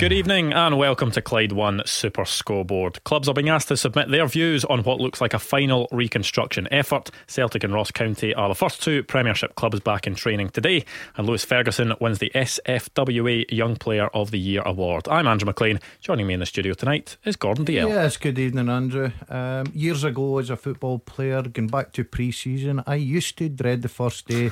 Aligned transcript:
Good 0.00 0.12
evening 0.12 0.52
and 0.52 0.76
welcome 0.76 1.12
to 1.12 1.22
Clyde 1.22 1.52
One 1.52 1.80
Super 1.86 2.24
Scoreboard. 2.24 3.02
Clubs 3.04 3.28
are 3.28 3.32
being 3.32 3.48
asked 3.48 3.68
to 3.68 3.76
submit 3.76 4.10
their 4.10 4.26
views 4.26 4.64
on 4.64 4.82
what 4.82 5.00
looks 5.00 5.20
like 5.20 5.32
a 5.32 5.38
final 5.38 5.88
reconstruction 5.92 6.66
effort. 6.72 7.10
Celtic 7.28 7.62
and 7.62 7.72
Ross 7.72 7.92
County 7.92 8.34
are 8.34 8.48
the 8.48 8.56
first 8.56 8.82
two 8.82 9.04
Premiership 9.04 9.54
clubs 9.54 9.78
back 9.78 10.06
in 10.08 10.16
training 10.16 10.50
today, 10.50 10.84
and 11.16 11.28
Lewis 11.28 11.44
Ferguson 11.44 11.94
wins 12.00 12.18
the 12.18 12.32
SFWA 12.34 13.44
Young 13.50 13.76
Player 13.76 14.08
of 14.08 14.32
the 14.32 14.38
Year 14.38 14.62
award. 14.66 15.06
I'm 15.08 15.28
Andrew 15.28 15.46
Maclean. 15.46 15.78
Joining 16.00 16.26
me 16.26 16.34
in 16.34 16.40
the 16.40 16.46
studio 16.46 16.74
tonight 16.74 17.16
is 17.24 17.36
Gordon 17.36 17.64
Dalziel. 17.64 17.88
Yes, 17.88 18.16
good 18.16 18.38
evening, 18.38 18.68
Andrew. 18.68 19.12
Um, 19.28 19.66
years 19.72 20.02
ago, 20.02 20.38
as 20.38 20.50
a 20.50 20.56
football 20.56 20.98
player, 20.98 21.40
going 21.42 21.68
back 21.68 21.92
to 21.92 22.04
pre 22.04 22.32
season, 22.32 22.82
I 22.84 22.96
used 22.96 23.38
to 23.38 23.48
dread 23.48 23.82
the 23.82 23.88
first 23.88 24.26
day. 24.26 24.50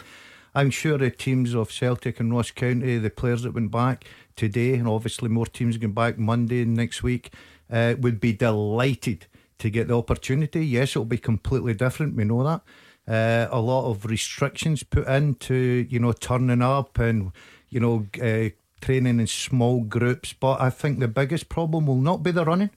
I'm 0.55 0.71
sure 0.71 0.99
the 0.99 1.11
teams 1.11 1.55
of 1.55 1.73
Celtic 1.73 2.21
and 2.21 2.33
Ross 2.33 2.51
County, 2.51 2.99
the 2.99 3.09
players 3.09 3.43
that 3.43 3.55
went 3.55 3.71
back, 3.71 4.05
today, 4.37 4.75
and 4.75 4.89
obviously 4.89 5.29
more 5.29 5.47
teams 5.47 5.77
going 5.77 5.93
back 5.93 6.19
Monday 6.19 6.65
next 6.65 7.03
week, 7.03 7.33
uh, 7.71 7.95
would 7.99 8.21
be 8.21 8.33
delighted 8.33 9.27
to 9.59 9.71
get 9.71 9.89
the 9.89 9.97
opportunity. 9.97 10.67
Yes, 10.67 10.91
it'll 10.91 11.05
be 11.05 11.19
completely 11.19 11.75
different. 11.75 12.17
We 12.17 12.25
know 12.25 12.45
that. 12.45 12.63
Uh, 13.07 13.49
a 13.51 13.61
lot 13.61 13.91
of 13.91 14.05
restrictions 14.07 14.85
put 14.85 15.09
into 15.09 15.87
you 15.89 15.99
know 15.99 16.13
turning 16.13 16.63
up 16.63 16.99
and 16.99 17.33
you 17.69 17.81
know 17.81 18.07
uh, 18.23 18.51
training 18.81 19.21
in 19.21 19.27
small 19.27 19.81
groups. 19.81 20.33
But 20.33 20.61
I 20.61 20.71
think 20.71 20.99
the 20.99 21.09
biggest 21.09 21.49
problem 21.49 21.87
will 21.87 21.97
not 21.97 22.23
be 22.23 22.31
the 22.31 22.45
running. 22.45 22.71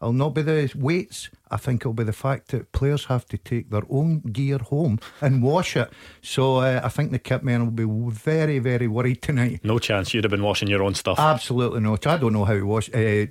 It'll 0.00 0.14
not 0.14 0.30
be 0.30 0.42
the 0.42 0.72
weights. 0.74 1.28
I 1.50 1.58
think 1.58 1.82
it'll 1.82 1.92
be 1.92 2.04
the 2.04 2.12
fact 2.12 2.48
that 2.48 2.72
players 2.72 3.06
have 3.06 3.26
to 3.26 3.36
take 3.36 3.70
their 3.70 3.82
own 3.90 4.20
gear 4.20 4.58
home 4.58 4.98
and 5.20 5.42
wash 5.42 5.76
it. 5.76 5.92
So 6.22 6.56
uh, 6.56 6.80
I 6.82 6.88
think 6.88 7.10
the 7.10 7.18
kit 7.18 7.42
men 7.42 7.64
will 7.64 7.70
be 7.70 8.12
very, 8.14 8.60
very 8.60 8.88
worried 8.88 9.20
tonight. 9.20 9.60
No 9.62 9.78
chance 9.78 10.14
you'd 10.14 10.24
have 10.24 10.30
been 10.30 10.42
washing 10.42 10.68
your 10.68 10.82
own 10.82 10.94
stuff. 10.94 11.18
Absolutely 11.18 11.80
not. 11.80 12.06
I 12.06 12.16
don't 12.16 12.32
know 12.32 12.46
how 12.46 12.54
to 12.54 12.62
wash. 12.62 12.88
Uh, 12.94 13.26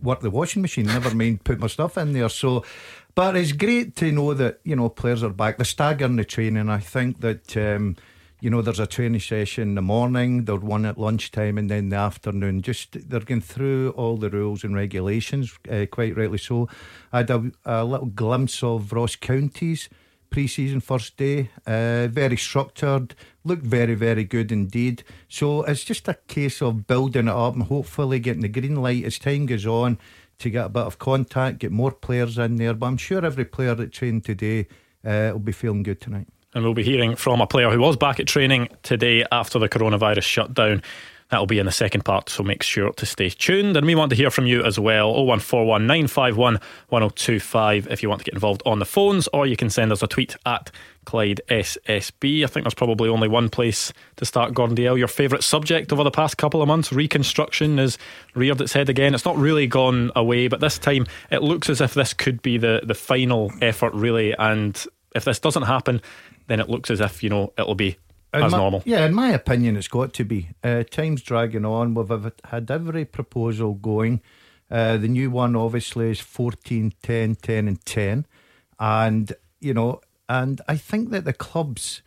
work 0.00 0.20
the 0.20 0.30
washing 0.30 0.62
machine. 0.62 0.86
Never 0.86 1.12
mind 1.14 1.42
put 1.42 1.58
my 1.58 1.66
stuff 1.66 1.98
in 1.98 2.12
there. 2.12 2.28
So, 2.28 2.64
but 3.16 3.36
it's 3.36 3.52
great 3.52 3.96
to 3.96 4.12
know 4.12 4.32
that 4.34 4.60
you 4.62 4.76
know 4.76 4.90
players 4.90 5.24
are 5.24 5.30
back. 5.30 5.58
They're 5.58 5.64
staggering 5.64 6.16
the 6.16 6.24
training. 6.24 6.68
I 6.68 6.78
think 6.78 7.20
that. 7.20 7.56
Um, 7.56 7.96
you 8.40 8.48
know, 8.48 8.62
there's 8.62 8.80
a 8.80 8.86
training 8.86 9.20
session 9.20 9.70
in 9.70 9.74
the 9.74 9.82
morning, 9.82 10.44
there's 10.46 10.60
one 10.60 10.86
at 10.86 10.98
lunchtime, 10.98 11.58
and 11.58 11.70
then 11.70 11.90
the 11.90 11.96
afternoon. 11.96 12.62
Just 12.62 13.08
they're 13.08 13.20
going 13.20 13.42
through 13.42 13.90
all 13.90 14.16
the 14.16 14.30
rules 14.30 14.64
and 14.64 14.74
regulations, 14.74 15.58
uh, 15.70 15.86
quite 15.90 16.16
rightly 16.16 16.38
so. 16.38 16.68
I 17.12 17.18
had 17.18 17.30
a, 17.30 17.50
a, 17.64 17.84
little 17.84 18.06
glimpse 18.06 18.62
of 18.62 18.92
Ross 18.92 19.16
County's 19.16 19.88
pre 20.30 20.46
season 20.46 20.80
first 20.80 21.16
day, 21.16 21.50
uh, 21.66 22.06
very 22.06 22.36
structured, 22.36 23.14
looked 23.44 23.64
very, 23.64 23.94
very 23.94 24.24
good 24.24 24.50
indeed. 24.50 25.02
So 25.28 25.62
it's 25.64 25.84
just 25.84 26.08
a 26.08 26.14
case 26.28 26.62
of 26.62 26.86
building 26.86 27.28
it 27.28 27.34
up 27.34 27.54
and 27.54 27.64
hopefully 27.64 28.20
getting 28.20 28.42
the 28.42 28.48
green 28.48 28.76
light 28.76 29.04
as 29.04 29.18
time 29.18 29.46
goes 29.46 29.66
on 29.66 29.98
to 30.38 30.48
get 30.48 30.66
a 30.66 30.70
bit 30.70 30.84
of 30.84 30.98
contact, 30.98 31.58
get 31.58 31.72
more 31.72 31.92
players 31.92 32.38
in 32.38 32.56
there. 32.56 32.72
But 32.72 32.86
I'm 32.86 32.96
sure 32.96 33.24
every 33.24 33.44
player 33.44 33.74
that 33.74 33.92
trained 33.92 34.24
today 34.24 34.66
uh, 35.04 35.30
will 35.32 35.40
be 35.40 35.52
feeling 35.52 35.82
good 35.82 36.00
tonight. 36.00 36.28
And 36.54 36.64
we'll 36.64 36.74
be 36.74 36.82
hearing 36.82 37.14
from 37.14 37.40
a 37.40 37.46
player 37.46 37.70
who 37.70 37.80
was 37.80 37.96
back 37.96 38.18
at 38.18 38.26
training 38.26 38.68
today 38.82 39.24
after 39.30 39.58
the 39.58 39.68
coronavirus 39.68 40.24
shutdown. 40.24 40.82
That'll 41.30 41.46
be 41.46 41.60
in 41.60 41.66
the 41.66 41.72
second 41.72 42.04
part, 42.04 42.28
so 42.28 42.42
make 42.42 42.64
sure 42.64 42.92
to 42.92 43.06
stay 43.06 43.30
tuned. 43.30 43.76
And 43.76 43.86
we 43.86 43.94
want 43.94 44.10
to 44.10 44.16
hear 44.16 44.32
from 44.32 44.46
you 44.46 44.64
as 44.64 44.80
well. 44.80 45.12
0141 45.12 45.86
951 45.86 46.54
1025 46.88 47.86
if 47.88 48.02
you 48.02 48.08
want 48.08 48.20
to 48.20 48.24
get 48.24 48.34
involved 48.34 48.62
on 48.66 48.80
the 48.80 48.84
phones, 48.84 49.28
or 49.32 49.46
you 49.46 49.56
can 49.56 49.70
send 49.70 49.92
us 49.92 50.02
a 50.02 50.08
tweet 50.08 50.34
at 50.44 50.72
Clyde 51.04 51.40
SSB. 51.48 52.42
I 52.42 52.46
think 52.48 52.64
there's 52.64 52.74
probably 52.74 53.08
only 53.08 53.28
one 53.28 53.48
place 53.48 53.92
to 54.16 54.24
start, 54.24 54.54
Gordon 54.54 54.76
Dalziel. 54.76 54.98
Your 54.98 55.08
favourite 55.08 55.44
subject 55.44 55.92
over 55.92 56.02
the 56.02 56.10
past 56.10 56.36
couple 56.36 56.62
of 56.62 56.68
months, 56.68 56.92
reconstruction, 56.92 57.78
has 57.78 57.96
reared 58.34 58.60
its 58.60 58.72
head 58.72 58.88
again. 58.88 59.14
It's 59.14 59.24
not 59.24 59.36
really 59.36 59.68
gone 59.68 60.10
away, 60.16 60.48
but 60.48 60.58
this 60.58 60.78
time 60.78 61.06
it 61.30 61.44
looks 61.44 61.70
as 61.70 61.80
if 61.80 61.94
this 61.94 62.12
could 62.12 62.42
be 62.42 62.58
the, 62.58 62.80
the 62.82 62.94
final 62.94 63.52
effort, 63.62 63.94
really. 63.94 64.36
And 64.36 64.84
if 65.14 65.24
this 65.24 65.38
doesn't 65.38 65.62
happen, 65.62 66.02
then 66.50 66.58
it 66.58 66.68
looks 66.68 66.90
as 66.90 67.00
if, 67.00 67.22
you 67.22 67.30
know, 67.30 67.52
it'll 67.56 67.76
be 67.76 67.96
in 68.34 68.42
as 68.42 68.50
my, 68.50 68.58
normal. 68.58 68.82
Yeah, 68.84 69.06
in 69.06 69.14
my 69.14 69.28
opinion, 69.28 69.76
it's 69.76 69.86
got 69.86 70.12
to 70.14 70.24
be. 70.24 70.48
Uh, 70.64 70.82
time's 70.82 71.22
dragging 71.22 71.64
on. 71.64 71.94
We've 71.94 72.32
had 72.44 72.70
every 72.72 73.04
proposal 73.04 73.74
going. 73.74 74.20
Uh, 74.68 74.96
the 74.96 75.06
new 75.06 75.30
one, 75.30 75.54
obviously, 75.54 76.10
is 76.10 76.18
14, 76.18 76.92
10, 77.02 77.36
10, 77.36 77.68
and 77.68 77.84
10. 77.86 78.26
And, 78.80 79.32
you 79.60 79.72
know, 79.72 80.00
and 80.28 80.60
I 80.66 80.76
think 80.76 81.10
that 81.10 81.24
the 81.24 81.32
clubs 81.32 82.02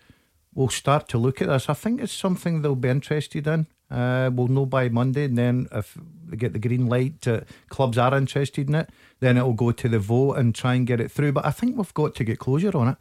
will 0.53 0.69
start 0.69 1.07
to 1.09 1.17
look 1.17 1.41
at 1.41 1.47
this. 1.47 1.69
I 1.69 1.73
think 1.73 2.01
it's 2.01 2.11
something 2.11 2.61
they'll 2.61 2.75
be 2.75 2.89
interested 2.89 3.47
in. 3.47 3.67
Uh, 3.89 4.29
we'll 4.33 4.49
know 4.49 4.65
by 4.65 4.89
Monday, 4.89 5.23
and 5.23 5.37
then 5.37 5.67
if 5.71 5.97
they 6.25 6.35
get 6.35 6.51
the 6.51 6.59
green 6.59 6.87
light, 6.87 7.25
uh, 7.29 7.41
clubs 7.69 7.97
are 7.97 8.13
interested 8.17 8.67
in 8.67 8.75
it, 8.75 8.89
then 9.21 9.37
it'll 9.37 9.53
go 9.53 9.71
to 9.71 9.87
the 9.87 9.99
vote 9.99 10.33
and 10.33 10.53
try 10.53 10.73
and 10.73 10.85
get 10.85 10.99
it 10.99 11.11
through. 11.11 11.31
But 11.31 11.45
I 11.45 11.51
think 11.51 11.77
we've 11.77 11.93
got 11.93 12.13
to 12.15 12.25
get 12.25 12.39
closure 12.39 12.75
on 12.75 12.89
it 12.89 12.97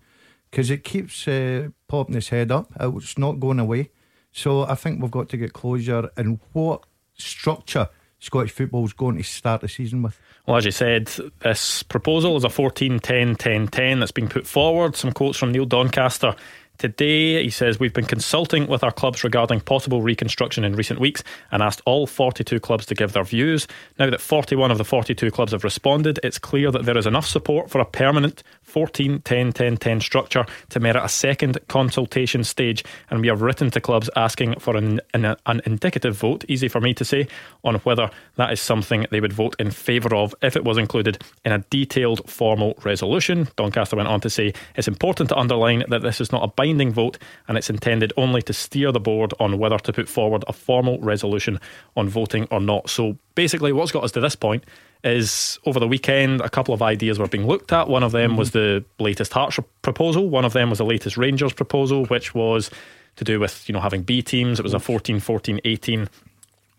because 0.52 0.70
it 0.70 0.84
keeps 0.84 1.26
uh, 1.26 1.68
popping 1.88 2.14
its 2.14 2.28
head 2.28 2.52
up. 2.52 2.70
It's 2.78 3.16
not 3.16 3.40
going 3.40 3.58
away. 3.58 3.90
So 4.32 4.64
I 4.64 4.74
think 4.74 5.00
we've 5.00 5.10
got 5.10 5.30
to 5.30 5.38
get 5.38 5.54
closure 5.54 6.10
and 6.16 6.38
what 6.52 6.84
structure 7.14 7.88
Scottish 8.18 8.52
football 8.52 8.84
is 8.84 8.92
going 8.92 9.16
to 9.16 9.24
start 9.24 9.62
the 9.62 9.68
season 9.68 10.02
with. 10.02 10.20
Well, 10.46 10.56
as 10.56 10.64
you 10.64 10.70
said, 10.70 11.10
this 11.40 11.82
proposal 11.82 12.36
is 12.36 12.44
a 12.44 12.50
14 12.50 13.00
10 13.00 13.34
10 13.34 13.68
10 13.68 13.98
that's 13.98 14.12
been 14.12 14.28
put 14.28 14.46
forward. 14.46 14.94
Some 14.94 15.12
quotes 15.12 15.38
from 15.38 15.52
Neil 15.52 15.64
Doncaster 15.64 16.36
Today, 16.78 17.42
he 17.42 17.50
says, 17.50 17.78
We've 17.78 17.92
been 17.92 18.06
consulting 18.06 18.66
with 18.66 18.82
our 18.82 18.90
clubs 18.90 19.22
regarding 19.22 19.60
possible 19.60 20.02
reconstruction 20.02 20.64
in 20.64 20.74
recent 20.74 20.98
weeks 20.98 21.22
and 21.52 21.62
asked 21.62 21.80
all 21.84 22.06
42 22.08 22.58
clubs 22.58 22.86
to 22.86 22.94
give 22.94 23.12
their 23.12 23.24
views. 23.24 23.68
Now 23.98 24.10
that 24.10 24.20
41 24.20 24.70
of 24.70 24.78
the 24.78 24.84
42 24.84 25.30
clubs 25.30 25.52
have 25.52 25.64
responded, 25.64 26.18
it's 26.24 26.38
clear 26.38 26.70
that 26.72 26.84
there 26.84 26.98
is 26.98 27.06
enough 27.06 27.26
support 27.26 27.70
for 27.70 27.80
a 27.80 27.84
permanent 27.84 28.42
14 28.72 29.20
10 29.20 29.52
10 29.52 29.76
10 29.76 30.00
structure 30.00 30.44
to 30.70 30.80
merit 30.80 31.04
a 31.04 31.08
second 31.08 31.58
consultation 31.68 32.44
stage. 32.44 32.84
And 33.10 33.20
we 33.20 33.28
have 33.28 33.42
written 33.42 33.70
to 33.70 33.80
clubs 33.80 34.10
asking 34.16 34.58
for 34.58 34.76
an, 34.76 35.00
an, 35.14 35.36
an 35.46 35.62
indicative 35.64 36.16
vote, 36.16 36.44
easy 36.48 36.68
for 36.68 36.80
me 36.80 36.94
to 36.94 37.04
say, 37.04 37.28
on 37.64 37.76
whether 37.76 38.10
that 38.36 38.52
is 38.52 38.60
something 38.60 39.06
they 39.10 39.20
would 39.20 39.32
vote 39.32 39.56
in 39.58 39.70
favour 39.70 40.14
of 40.14 40.34
if 40.42 40.56
it 40.56 40.64
was 40.64 40.78
included 40.78 41.22
in 41.44 41.52
a 41.52 41.58
detailed 41.70 42.28
formal 42.28 42.74
resolution. 42.82 43.48
Doncaster 43.56 43.96
went 43.96 44.08
on 44.08 44.20
to 44.20 44.30
say, 44.30 44.52
It's 44.74 44.88
important 44.88 45.28
to 45.28 45.36
underline 45.36 45.84
that 45.88 46.02
this 46.02 46.20
is 46.20 46.32
not 46.32 46.42
a 46.42 46.48
binding 46.48 46.72
binding 46.72 46.92
vote 46.92 47.18
and 47.48 47.58
it's 47.58 47.70
intended 47.70 48.12
only 48.16 48.42
to 48.42 48.52
steer 48.52 48.92
the 48.92 49.00
board 49.00 49.34
on 49.38 49.58
whether 49.58 49.78
to 49.78 49.92
put 49.92 50.08
forward 50.08 50.44
a 50.48 50.52
formal 50.52 50.98
resolution 51.00 51.60
on 51.96 52.08
voting 52.08 52.48
or 52.50 52.60
not. 52.60 52.88
So 52.88 53.18
basically, 53.34 53.72
what's 53.72 53.92
got 53.92 54.04
us 54.04 54.12
to 54.12 54.20
this 54.20 54.36
point 54.36 54.64
is 55.04 55.58
over 55.66 55.80
the 55.80 55.88
weekend, 55.88 56.40
a 56.40 56.48
couple 56.48 56.72
of 56.74 56.82
ideas 56.82 57.18
were 57.18 57.26
being 57.26 57.46
looked 57.46 57.72
at. 57.72 57.88
One 57.88 58.02
of 58.02 58.12
them 58.12 58.30
mm-hmm. 58.30 58.38
was 58.38 58.52
the 58.52 58.84
latest 58.98 59.32
Hearts 59.32 59.58
proposal, 59.82 60.28
one 60.28 60.44
of 60.44 60.52
them 60.52 60.70
was 60.70 60.78
the 60.78 60.84
latest 60.84 61.16
Rangers 61.16 61.52
proposal, 61.52 62.06
which 62.06 62.34
was 62.34 62.70
to 63.16 63.24
do 63.24 63.40
with 63.40 63.68
you 63.68 63.72
know 63.72 63.80
having 63.80 64.02
B 64.02 64.22
teams. 64.22 64.58
It 64.58 64.62
was 64.62 64.74
a 64.74 64.80
14 64.80 65.20
14 65.20 65.60
18 65.64 66.08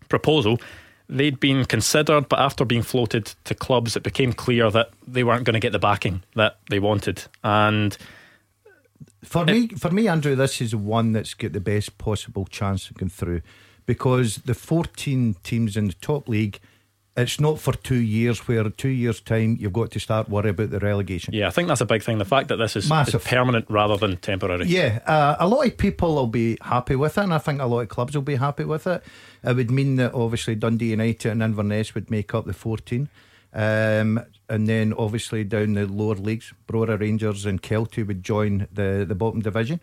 proposal. 0.08 0.60
They'd 1.06 1.38
been 1.38 1.66
considered, 1.66 2.30
but 2.30 2.38
after 2.38 2.64
being 2.64 2.82
floated 2.82 3.26
to 3.44 3.54
clubs, 3.54 3.94
it 3.94 4.02
became 4.02 4.32
clear 4.32 4.70
that 4.70 4.90
they 5.06 5.22
weren't 5.22 5.44
going 5.44 5.54
to 5.54 5.60
get 5.60 5.72
the 5.72 5.78
backing 5.78 6.22
that 6.34 6.56
they 6.70 6.78
wanted. 6.78 7.24
And 7.42 7.96
for 9.22 9.44
me, 9.44 9.68
for 9.68 9.90
me, 9.90 10.08
Andrew, 10.08 10.34
this 10.34 10.62
is 10.62 10.74
one 10.74 11.12
that's 11.12 11.34
got 11.34 11.52
the 11.52 11.60
best 11.60 11.98
possible 11.98 12.46
chance 12.46 12.88
of 12.88 12.96
going 12.96 13.10
through 13.10 13.42
because 13.84 14.36
the 14.36 14.54
14 14.54 15.36
teams 15.42 15.76
in 15.76 15.88
the 15.88 15.94
top 15.94 16.28
league. 16.28 16.58
It's 17.16 17.38
not 17.38 17.60
for 17.60 17.72
two 17.72 18.00
years, 18.00 18.48
where 18.48 18.68
two 18.70 18.88
years' 18.88 19.20
time 19.20 19.56
you've 19.60 19.72
got 19.72 19.92
to 19.92 20.00
start 20.00 20.28
worry 20.28 20.50
about 20.50 20.70
the 20.70 20.80
relegation. 20.80 21.32
Yeah, 21.32 21.46
I 21.46 21.50
think 21.50 21.68
that's 21.68 21.80
a 21.80 21.86
big 21.86 22.02
thing. 22.02 22.18
The 22.18 22.24
fact 22.24 22.48
that 22.48 22.56
this 22.56 22.74
is, 22.74 22.90
is 22.90 23.14
permanent 23.24 23.66
rather 23.68 23.96
than 23.96 24.16
temporary. 24.16 24.66
Yeah, 24.66 24.98
uh, 25.06 25.36
a 25.38 25.46
lot 25.46 25.64
of 25.64 25.76
people 25.76 26.16
will 26.16 26.26
be 26.26 26.58
happy 26.60 26.96
with 26.96 27.16
it, 27.16 27.22
and 27.22 27.32
I 27.32 27.38
think 27.38 27.60
a 27.60 27.66
lot 27.66 27.80
of 27.80 27.88
clubs 27.88 28.16
will 28.16 28.22
be 28.22 28.34
happy 28.34 28.64
with 28.64 28.88
it. 28.88 29.04
It 29.44 29.54
would 29.54 29.70
mean 29.70 29.94
that 29.96 30.12
obviously 30.12 30.56
Dundee 30.56 30.90
United 30.90 31.30
and 31.30 31.42
Inverness 31.42 31.94
would 31.94 32.10
make 32.10 32.34
up 32.34 32.46
the 32.46 32.52
14. 32.52 33.08
Um, 33.52 34.20
and 34.48 34.68
then 34.68 34.92
obviously 34.92 35.44
down 35.44 35.74
the 35.74 35.86
lower 35.86 36.16
leagues, 36.16 36.52
Brora 36.66 36.98
Rangers 36.98 37.46
and 37.46 37.62
Kelty 37.62 38.04
would 38.04 38.24
join 38.24 38.66
the, 38.72 39.04
the 39.06 39.14
bottom 39.14 39.40
division. 39.40 39.80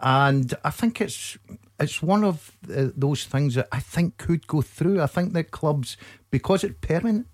And 0.00 0.52
I 0.62 0.70
think 0.70 1.00
it's 1.00 1.38
it's 1.80 2.02
one 2.02 2.24
of 2.24 2.56
uh, 2.74 2.88
those 2.96 3.24
things 3.24 3.54
that 3.54 3.68
I 3.72 3.80
think 3.80 4.16
could 4.16 4.46
go 4.46 4.62
through. 4.62 5.00
I 5.00 5.06
think 5.06 5.32
that 5.32 5.50
clubs, 5.50 5.96
because 6.34 6.64
it's 6.64 6.74
permanent 6.80 7.28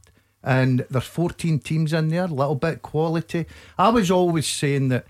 and 0.44 0.85
there's 0.91 1.06
14 1.06 1.58
teams 1.61 1.94
in 1.94 2.08
there, 2.08 2.25
a 2.25 2.26
little 2.26 2.55
bit 2.55 2.82
quality. 2.82 3.47
I 3.79 3.88
was 3.88 4.11
always 4.11 4.47
saying 4.47 4.88
that 4.88 5.06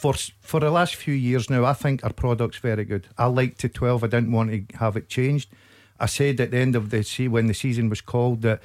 for 0.00 0.14
for 0.40 0.60
the 0.60 0.70
last 0.70 0.94
few 0.94 1.12
years 1.12 1.50
now, 1.50 1.64
I 1.64 1.72
think 1.72 2.04
our 2.04 2.12
product's 2.12 2.58
very 2.58 2.84
good. 2.84 3.08
I 3.18 3.26
liked 3.26 3.58
to 3.62 3.68
12. 3.68 4.04
I 4.04 4.06
didn't 4.06 4.30
want 4.30 4.52
to 4.52 4.76
have 4.78 4.96
it 4.96 5.08
changed. 5.08 5.48
I 5.98 6.06
said 6.06 6.40
at 6.40 6.52
the 6.52 6.58
end 6.58 6.76
of 6.76 6.90
the 6.90 7.02
sea 7.02 7.26
when 7.26 7.48
the 7.48 7.54
season 7.54 7.88
was 7.88 8.00
called 8.00 8.42
that 8.42 8.62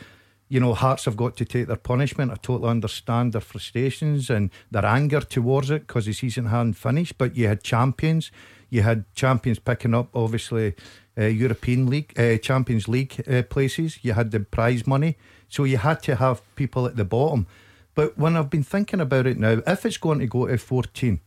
you 0.48 0.60
know, 0.60 0.76
Hearts 0.76 1.06
have 1.06 1.18
got 1.18 1.36
to 1.38 1.46
take 1.46 1.68
their 1.68 1.76
punishment. 1.76 2.32
I 2.32 2.36
totally 2.36 2.70
understand 2.70 3.34
their 3.34 3.42
frustrations 3.42 4.30
and 4.30 4.52
their 4.70 4.86
anger 4.86 5.22
towards 5.22 5.72
it 5.72 5.88
because 5.88 6.06
the 6.06 6.14
season 6.14 6.46
hadn't 6.46 6.74
finished. 6.74 7.18
But 7.18 7.36
you 7.36 7.48
had 7.48 7.64
champions, 7.64 8.32
you 8.70 8.84
had 8.84 9.06
champions 9.16 9.60
picking 9.60 9.96
up, 9.96 10.10
obviously, 10.16 10.76
European 11.26 11.90
League, 11.90 12.14
uh, 12.18 12.38
Champions 12.38 12.88
League 12.88 13.24
uh, 13.28 13.44
places. 13.44 14.00
You 14.02 14.14
had 14.14 14.32
the 14.32 14.40
prize 14.40 14.88
money, 14.88 15.18
so 15.48 15.64
you 15.64 15.78
had 15.78 16.02
to 16.04 16.16
have 16.16 16.42
people 16.56 16.86
at 16.86 16.96
the 16.96 17.06
bottom. 17.06 17.48
But 17.96 18.18
when 18.18 18.38
I've 18.38 18.50
been 18.50 18.64
thinking 18.64 19.02
about 19.02 19.28
it 19.28 19.38
now, 19.38 19.62
if 19.68 19.86
it's 19.86 19.98
going 19.98 20.20
to 20.20 20.28
go 20.28 20.48
to 20.48 20.58
fourteen, 20.58 21.20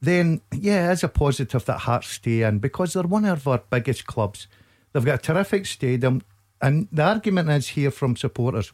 then 0.00 0.40
yeah, 0.52 0.92
it's 0.92 1.02
a 1.02 1.08
positive 1.08 1.64
that 1.66 1.80
Hearts 1.80 2.08
stay 2.08 2.42
in 2.42 2.58
because 2.58 2.92
they're 2.92 3.02
one 3.02 3.24
of 3.24 3.46
our 3.46 3.62
biggest 3.70 4.06
clubs. 4.06 4.48
They've 4.92 5.04
got 5.04 5.20
a 5.20 5.22
terrific 5.22 5.66
stadium. 5.66 6.22
And 6.62 6.88
the 6.92 7.04
argument 7.04 7.48
is 7.48 7.68
here 7.68 7.90
from 7.90 8.16
supporters 8.16 8.70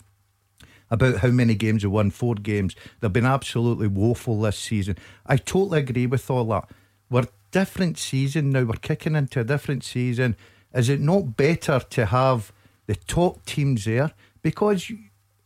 about 0.90 1.18
how 1.18 1.28
many 1.28 1.54
games 1.54 1.82
they 1.82 1.88
won, 1.88 2.10
four 2.10 2.34
games. 2.34 2.74
They've 3.00 3.12
been 3.12 3.24
absolutely 3.24 3.86
woeful 3.86 4.40
this 4.40 4.58
season. 4.58 4.96
I 5.24 5.36
totally 5.36 5.78
agree 5.80 6.06
with 6.06 6.28
all 6.28 6.46
that. 6.46 6.68
We're 7.10 7.28
different 7.56 7.96
season 7.96 8.50
now. 8.50 8.64
We're 8.64 8.74
kicking 8.74 9.16
into 9.16 9.40
a 9.40 9.44
different 9.44 9.82
season. 9.82 10.36
Is 10.74 10.90
it 10.90 11.00
not 11.00 11.38
better 11.38 11.80
to 11.80 12.04
have 12.04 12.52
the 12.86 12.96
top 12.96 13.46
teams 13.46 13.86
there? 13.86 14.12
Because 14.42 14.92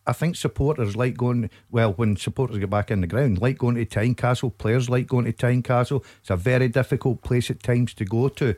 I 0.09 0.13
think 0.13 0.35
supporters 0.35 0.97
like 0.97 1.17
going, 1.17 1.51
well, 1.71 1.93
when 1.93 2.17
supporters 2.17 2.59
get 2.59 2.69
back 2.69 2.91
in 2.91 3.01
the 3.01 3.07
ground, 3.07 3.41
like 3.41 3.59
going 3.59 3.77
to 3.77 3.87
Tynecastle, 3.87 4.59
players 4.59 4.91
like 4.91 5.07
going 5.07 5.27
to 5.27 5.33
Tynecastle. 5.33 6.05
It's 6.19 6.31
a 6.31 6.37
very 6.37 6.67
difficult 6.67 7.23
place 7.23 7.49
at 7.49 7.63
times 7.63 7.95
to 7.95 8.05
go 8.05 8.29
to. 8.29 8.57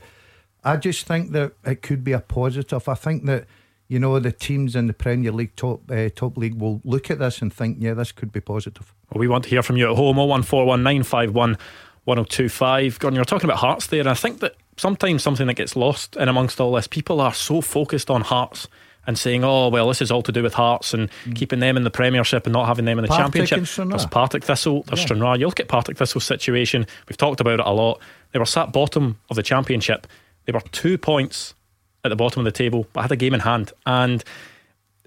I 0.64 0.78
just 0.78 1.06
think 1.06 1.32
that 1.32 1.52
it 1.62 1.82
could 1.82 2.02
be 2.02 2.12
a 2.12 2.20
positive. 2.20 2.88
I 2.88 2.94
think 2.94 3.26
that 3.26 3.44
you 3.87 3.99
know, 3.99 4.19
the 4.19 4.32
teams 4.32 4.75
in 4.75 4.87
the 4.87 4.94
Premier 4.94 5.31
League 5.31 5.54
top 5.56 5.90
uh, 5.90 6.08
top 6.16 6.38
league 6.38 6.54
will 6.54 6.81
look 6.82 7.10
at 7.10 7.19
this 7.19 7.43
and 7.43 7.52
think, 7.52 7.76
yeah, 7.78 7.93
this 7.93 8.12
could 8.12 8.32
be 8.32 8.40
positive. 8.40 8.94
Well, 9.10 9.20
we 9.20 9.28
want 9.28 9.44
to 9.44 9.50
hear 9.50 9.62
from 9.62 9.76
you 9.76 9.90
at 9.90 9.96
home. 9.96 10.16
0141951 10.16 11.58
1025. 12.04 12.99
Gordon, 12.99 13.16
you're 13.16 13.25
talking 13.25 13.49
about 13.49 13.58
Hearts 13.58 13.87
there, 13.87 14.00
and 14.00 14.08
I 14.08 14.14
think 14.14 14.40
that 14.40 14.56
sometimes 14.76 15.22
something 15.22 15.46
that 15.46 15.54
gets 15.54 15.76
lost 15.76 16.16
in 16.16 16.28
amongst 16.28 16.60
all 16.60 16.72
this, 16.72 16.87
people 16.87 17.20
are 17.20 17.34
so 17.34 17.60
focused 17.60 18.10
on 18.10 18.22
Hearts 18.22 18.69
and 19.06 19.19
saying, 19.19 19.43
oh, 19.43 19.69
well, 19.69 19.88
this 19.88 20.00
is 20.00 20.10
all 20.10 20.22
to 20.22 20.32
do 20.32 20.43
with 20.43 20.54
Hearts 20.54 20.94
and 20.94 21.10
mm. 21.25 21.34
keeping 21.34 21.58
them 21.58 21.76
in 21.76 21.84
the 21.84 21.90
Premiership 21.90 22.46
and 22.46 22.52
not 22.52 22.66
having 22.66 22.84
them 22.84 22.99
in 22.99 23.02
the 23.02 23.08
Partick 23.08 23.46
Championship. 23.46 23.88
There's 23.88 24.06
Partick 24.06 24.44
Thistle, 24.44 24.82
there's 24.84 25.00
yeah. 25.00 25.06
Stranraer. 25.06 25.37
You 25.37 25.46
look 25.46 25.60
at 25.60 25.69
Partick 25.69 25.96
Thistle's 25.96 26.25
situation, 26.25 26.87
we've 27.08 27.16
talked 27.16 27.40
about 27.40 27.60
it 27.60 27.66
a 27.66 27.72
lot. 27.72 28.00
They 28.32 28.38
were 28.38 28.46
sat 28.46 28.72
bottom 28.72 29.19
of 29.28 29.37
the 29.37 29.43
Championship. 29.43 30.06
They 30.44 30.52
were 30.52 30.60
two 30.72 30.99
points 30.99 31.54
at 32.04 32.08
the 32.08 32.16
bottom 32.16 32.40
of 32.40 32.44
the 32.44 32.52
table, 32.52 32.87
but 32.93 33.02
had 33.02 33.12
a 33.12 33.16
game 33.16 33.34
in 33.34 33.40
hand. 33.40 33.72
And 33.87 34.22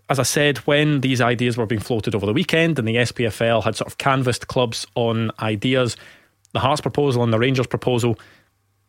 as 0.10 0.20
I 0.20 0.24
said, 0.24 0.60
when 0.60 1.02
these 1.02 1.22
ideas 1.22 1.58
were 1.58 1.66
being 1.66 1.82
floated 1.82 2.16
over 2.16 2.26
the 2.26 2.34
weekend 2.34 2.78
and 2.78 2.88
the 2.88 2.96
SPFL 2.96 3.64
had 3.64 3.76
sort 3.76 3.88
of 3.88 3.98
canvassed 3.98 4.48
clubs 4.48 4.86
on 4.96 5.32
ideas, 5.40 5.98
the 6.56 6.62
Hearts 6.62 6.82
proposal 6.82 7.22
and 7.22 7.34
the 7.34 7.38
Rangers 7.38 7.68
proposal, 7.68 8.18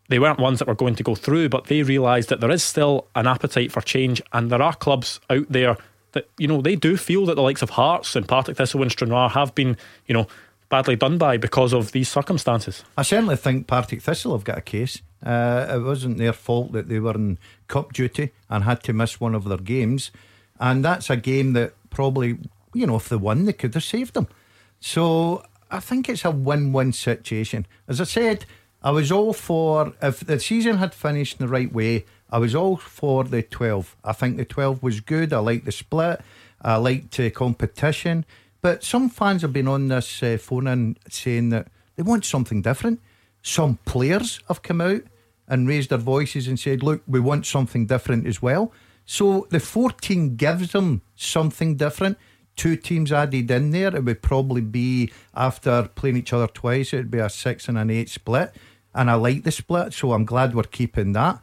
they 0.09 0.21
weren't 0.21 0.39
ones 0.39 0.61
that 0.61 0.69
were 0.69 0.75
going 0.75 0.95
to 0.95 1.03
go 1.03 1.17
through, 1.17 1.49
but 1.49 1.65
they 1.65 1.83
realised 1.83 2.29
that 2.29 2.41
there 2.41 2.51
is 2.51 2.63
still 2.63 3.09
an 3.17 3.27
appetite 3.27 3.73
for 3.73 3.81
change, 3.81 4.23
and 4.33 4.51
there 4.51 4.63
are 4.63 4.73
clubs 4.73 5.21
out 5.29 5.47
there 5.51 5.77
that 6.13 6.31
you 6.39 6.47
know 6.47 6.63
they 6.63 6.77
do 6.77 6.97
feel 6.97 7.27
that 7.27 7.35
the 7.35 7.43
likes 7.43 7.63
of 7.63 7.71
Hearts 7.71 8.15
and 8.15 8.27
Partick 8.27 8.57
Thistle 8.57 8.83
and 8.83 8.91
Stranraer 8.91 9.29
have 9.31 9.53
been 9.55 9.77
you 10.07 10.15
know 10.15 10.29
badly 10.69 10.95
done 10.95 11.19
by 11.19 11.37
because 11.37 11.73
of 11.73 11.91
these 11.91 12.09
circumstances. 12.09 12.85
I 12.97 13.03
certainly 13.03 13.37
think 13.37 13.67
Partick 13.67 14.01
Thistle 14.01 14.33
have 14.33 14.45
got 14.45 14.59
a 14.59 14.63
case. 14.63 15.03
Uh, 15.25 15.67
it 15.69 15.83
wasn't 15.83 16.19
their 16.19 16.33
fault 16.33 16.73
that 16.73 16.89
they 16.89 17.01
were 17.01 17.15
in 17.15 17.39
cup 17.67 17.93
duty 17.93 18.33
and 18.49 18.63
had 18.63 18.83
to 18.85 18.93
miss 18.93 19.21
one 19.21 19.35
of 19.35 19.45
their 19.45 19.59
games. 19.59 20.13
And 20.59 20.85
that's 20.85 21.11
a 21.11 21.17
game 21.17 21.53
that 21.53 21.75
probably, 21.91 22.39
you 22.75 22.87
know, 22.87 22.97
if 22.97 23.09
they 23.09 23.17
won, 23.17 23.45
they 23.45 23.53
could 23.53 23.75
have 23.75 23.85
saved 23.85 24.15
them. 24.15 24.29
So 24.81 25.43
I 25.71 25.81
think 25.81 26.09
it's 26.09 26.25
a 26.25 26.31
win 26.31 26.73
win 26.73 26.93
situation. 26.93 27.67
As 27.89 28.01
I 28.01 28.05
said, 28.05 28.47
I 28.83 28.91
was 28.91 29.11
all 29.11 29.33
for, 29.33 29.93
if 30.01 30.21
the 30.21 30.39
season 30.39 30.79
had 30.79 30.95
finished 30.95 31.41
in 31.41 31.47
the 31.47 31.53
right 31.53 31.73
way, 31.73 32.05
I 32.31 32.39
was 32.39 32.55
all 32.55 32.77
for 32.77 33.25
the 33.25 33.43
12. 33.43 33.97
I 34.05 34.13
think 34.13 34.37
the 34.37 34.45
12 34.45 34.83
was 34.83 35.01
good. 35.01 35.33
I 35.33 35.39
liked 35.39 35.65
the 35.65 35.73
split. 35.73 36.21
I 36.61 36.77
liked 36.77 37.17
the 37.17 37.31
competition. 37.31 38.25
But 38.61 38.85
some 38.85 39.09
fans 39.09 39.43
have 39.43 39.53
been 39.53 39.69
on 39.69 39.89
this 39.89 40.23
uh, 40.23 40.39
phone 40.41 40.67
and 40.67 40.99
saying 41.09 41.51
that 41.51 41.69
they 41.97 42.03
want 42.03 42.25
something 42.25 42.63
different. 42.63 43.01
Some 43.43 43.79
players 43.85 44.41
have 44.49 44.63
come 44.63 44.81
out 44.81 45.03
and 45.49 45.69
raised 45.69 45.91
their 45.91 45.99
voices 45.99 46.49
and 46.49 46.59
said, 46.59 46.83
look, 46.83 47.03
we 47.07 47.21
want 47.21 47.47
something 47.47 47.87
different 47.87 48.27
as 48.27 48.43
well. 48.43 48.73
So 49.05 49.47
the 49.51 49.61
14 49.61 50.37
gives 50.37 50.73
them 50.73 51.03
something 51.15 51.77
different. 51.77 52.19
Two 52.57 52.77
teams 52.77 53.13
added 53.13 53.51
in 53.51 53.71
there, 53.71 53.95
it 53.95 54.05
would 54.05 54.23
probably 54.23 54.63
be 54.63 55.13
after 55.35 55.91
playing 55.95 56.17
each 56.17 56.33
other 56.33 56.47
twice, 56.47 56.93
it'd 56.93 57.11
be 57.11 57.19
a 57.19 57.29
six 57.29 57.69
and 57.69 57.77
an 57.79 57.91
eight 57.91 58.09
split. 58.09 58.55
And 58.95 59.11
I 59.11 59.15
like 59.15 59.45
the 59.45 59.53
split, 59.53 59.93
so 59.93 60.13
I'm 60.13 60.25
glad 60.25 60.55
we're 60.55 60.63
keeping 60.63 61.13
that. 61.13 61.43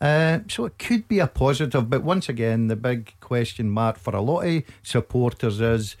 Uh, 0.00 0.40
so 0.48 0.64
it 0.64 0.78
could 0.78 1.06
be 1.06 1.18
a 1.18 1.26
positive, 1.26 1.88
but 1.88 2.02
once 2.02 2.28
again, 2.28 2.68
the 2.68 2.76
big 2.76 3.14
question 3.20 3.70
mark 3.70 3.98
for 3.98 4.14
a 4.14 4.20
lot 4.20 4.40
of 4.40 4.62
supporters 4.82 5.60
is, 5.60 5.96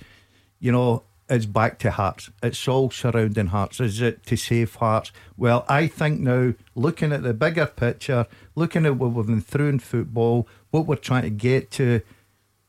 you 0.58 0.72
know, 0.72 1.04
it's 1.28 1.46
back 1.46 1.78
to 1.78 1.90
Hearts. 1.90 2.30
It's 2.42 2.68
all 2.68 2.90
surrounding 2.90 3.46
Hearts. 3.46 3.80
Is 3.80 4.00
it 4.00 4.26
to 4.26 4.36
save 4.36 4.74
Hearts? 4.74 5.12
Well, 5.36 5.64
I 5.68 5.86
think 5.86 6.20
now, 6.20 6.54
looking 6.74 7.12
at 7.12 7.22
the 7.22 7.32
bigger 7.32 7.66
picture, 7.66 8.26
looking 8.54 8.86
at 8.86 8.96
what 8.96 9.12
we've 9.12 9.26
been 9.26 9.40
through 9.40 9.68
in 9.68 9.78
football, 9.78 10.48
what 10.70 10.86
we're 10.86 10.96
trying 10.96 11.22
to 11.22 11.30
get 11.30 11.70
to, 11.72 12.02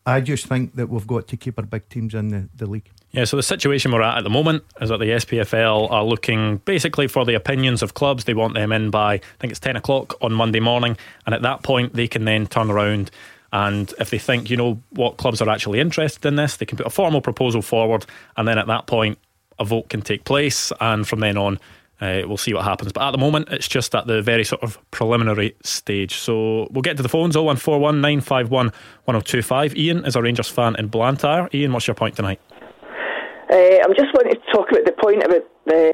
I 0.06 0.20
just 0.20 0.48
think 0.48 0.76
that 0.76 0.90
we've 0.90 1.08
got 1.08 1.28
to 1.30 1.38
keep 1.38 1.58
our 1.58 1.66
big 1.66 1.88
teams 1.90 2.14
in 2.14 2.28
the, 2.28 2.50
the 2.56 2.66
league. 2.66 2.90
Yeah, 3.12 3.26
so 3.26 3.38
the 3.38 3.44
situation 3.44 3.92
we're 3.92 4.02
at 4.02 4.18
at 4.18 4.24
the 4.24 4.30
moment 4.30 4.64
is 4.82 4.90
that 4.90 5.00
the 5.00 5.06
SPFL 5.06 5.90
are 5.92 6.04
looking 6.04 6.58
basically 6.66 7.08
for 7.08 7.26
the 7.26 7.36
opinions 7.36 7.82
of 7.82 7.94
clubs. 7.94 8.26
They 8.26 8.34
want 8.34 8.56
them 8.56 8.72
in 8.72 8.90
by, 8.90 9.14
I 9.14 9.22
think 9.40 9.52
it's 9.52 9.60
10 9.60 9.76
o'clock 9.76 10.16
on 10.22 10.34
Monday 10.34 10.60
morning. 10.60 10.98
And 11.26 11.34
at 11.34 11.44
that 11.44 11.64
point, 11.64 11.94
they 11.94 12.08
can 12.08 12.26
then 12.26 12.48
turn 12.48 12.70
around 12.70 13.12
and 13.54 13.94
if 14.00 14.10
they 14.10 14.18
think, 14.18 14.50
you 14.50 14.58
know, 14.58 14.82
what 14.90 15.18
clubs 15.18 15.40
are 15.40 15.48
actually 15.48 15.80
interested 15.80 16.28
in 16.28 16.36
this, 16.36 16.58
they 16.58 16.66
can 16.66 16.76
put 16.76 16.88
a 16.88 16.90
formal 16.90 17.22
proposal 17.22 17.62
forward. 17.62 18.04
And 18.36 18.48
then 18.48 18.58
at 18.58 18.66
that 18.66 18.88
point, 18.88 19.20
a 19.60 19.64
vote 19.64 19.90
can 19.90 20.02
take 20.02 20.26
place. 20.26 20.72
And 20.82 21.08
from 21.08 21.20
then 21.20 21.38
on, 21.38 21.60
uh, 22.04 22.28
we'll 22.28 22.36
see 22.36 22.54
what 22.54 22.66
happens. 22.66 22.92
But 22.92 23.04
at 23.08 23.12
the 23.12 23.18
moment, 23.18 23.48
it's 23.50 23.68
just 23.68 23.96
at 23.96 24.08
the 24.08 24.22
very 24.22 24.44
sort 24.44 24.62
of 24.62 24.78
preliminary 24.92 25.56
stage. 25.64 26.16
So 26.16 26.68
we'll 26.70 26.82
get 26.82 26.98
to 26.98 27.04
the 27.04 27.08
phones 27.08 27.36
0141 27.36 28.02
951 28.02 28.66
1025. 29.06 29.76
Ian 29.78 30.06
is 30.06 30.18
a 30.18 30.22
Rangers 30.22 30.50
fan 30.50 30.76
in 30.76 30.88
Blantyre. 30.88 31.50
Ian, 31.54 31.72
what's 31.72 31.88
your 31.88 31.96
point 31.96 32.18
tonight? 32.18 32.42
Uh, 33.50 33.80
I'm 33.84 33.96
just 33.96 34.12
wanting 34.14 34.36
to 34.36 34.52
talk 34.52 34.70
about 34.70 34.84
the 34.84 34.92
point 34.92 35.24
about 35.24 35.48
the 35.66 35.94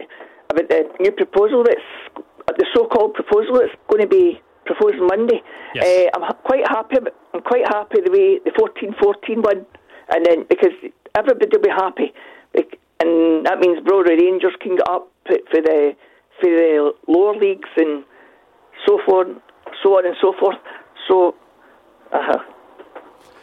about 0.50 0.68
the 0.70 0.90
new 1.00 1.12
proposal 1.12 1.64
that's 1.64 2.58
the 2.58 2.66
so-called 2.74 3.14
proposal 3.14 3.60
that's 3.60 3.76
going 3.88 4.02
to 4.02 4.08
be 4.08 4.42
proposed 4.66 4.98
Monday. 4.98 5.44
Yes. 5.76 5.86
Uh, 5.86 6.10
I'm 6.18 6.34
quite 6.44 6.68
happy. 6.68 6.98
I'm 7.36 7.42
quite 7.42 7.68
happy 7.68 8.02
the 8.02 8.10
way 8.10 8.40
the 8.44 8.52
14-14 8.58 9.46
one, 9.46 9.66
and 10.10 10.26
then 10.26 10.46
because 10.50 10.74
everybody 11.16 11.50
will 11.54 11.62
be 11.62 11.70
happy, 11.70 12.14
and 12.56 13.46
that 13.46 13.60
means 13.60 13.80
Brora 13.86 14.10
Rangers 14.10 14.56
can 14.60 14.76
get 14.76 14.90
up 14.90 15.09
for 15.52 15.62
the 15.62 15.96
for 16.40 16.50
the 16.50 16.92
lower 17.08 17.36
leagues 17.38 17.70
and 17.78 18.04
so 18.88 19.00
forth, 19.06 19.28
so 19.84 19.98
on 19.98 20.06
and 20.06 20.16
so 20.22 20.34
forth. 20.40 20.58
So, 21.08 21.36
uh 22.12 22.20
huh. 22.22 22.44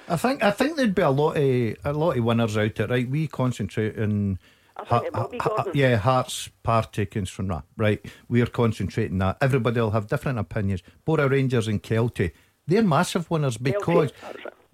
I 0.08 0.16
think 0.16 0.42
I 0.42 0.50
think 0.50 0.76
there'd 0.76 0.94
be 0.94 1.02
a 1.02 1.10
lot 1.10 1.36
of 1.36 1.76
a 1.84 1.92
lot 1.92 2.16
of 2.16 2.24
winners 2.24 2.56
out 2.56 2.74
there. 2.76 2.88
Right, 2.88 3.08
we 3.08 3.26
concentrate 3.26 3.98
on 3.98 4.38
Ha- 4.78 5.04
ha- 5.40 5.64
yeah, 5.72 5.96
Hearts, 5.96 6.50
Partick, 6.62 7.16
and 7.16 7.26
Stranraer. 7.26 7.62
Right, 7.78 8.04
we're 8.28 8.46
concentrating 8.46 9.16
that. 9.18 9.38
Everybody 9.40 9.80
will 9.80 9.92
have 9.92 10.06
different 10.06 10.38
opinions. 10.38 10.82
Brora 11.06 11.30
Rangers 11.30 11.66
and 11.66 11.82
Kelty, 11.82 12.32
they're 12.66 12.82
massive 12.82 13.30
winners 13.30 13.56
because 13.56 14.12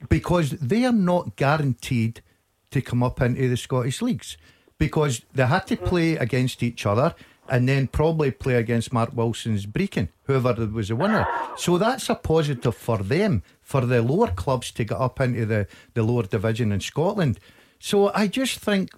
because 0.09 0.51
they 0.51 0.85
are 0.85 0.93
not 0.93 1.37
guaranteed 1.37 2.21
to 2.73 2.83
come 2.83 3.03
up 3.03 3.21
into 3.21 3.49
the 3.49 3.57
Scottish 3.57 4.03
leagues 4.03 4.37
because 4.83 5.23
they 5.33 5.47
had 5.47 5.65
to 5.69 5.77
mm-hmm. 5.77 5.87
play 5.93 6.11
against 6.17 6.61
each 6.61 6.85
other 6.87 7.15
and 7.49 7.69
then 7.69 7.87
probably 7.87 8.31
play 8.33 8.55
against 8.55 8.93
Mark 8.93 9.11
Wilson's 9.15 9.65
Brechin, 9.65 10.09
whoever 10.25 10.53
was 10.67 10.89
the 10.89 10.97
winner. 10.97 11.25
So 11.57 11.79
that's 11.79 12.09
a 12.09 12.17
positive 12.17 12.75
for 12.75 12.99
them, 12.99 13.43
for 13.61 13.83
the 13.83 14.03
lower 14.03 14.33
clubs 14.43 14.73
to 14.73 14.83
get 14.85 14.99
up 14.99 15.21
into 15.21 15.47
the, 15.47 15.69
the 15.95 16.03
lower 16.03 16.25
division 16.25 16.73
in 16.73 16.81
Scotland. 16.81 17.39
So 17.79 18.11
I 18.13 18.27
just 18.27 18.59
think 18.59 18.91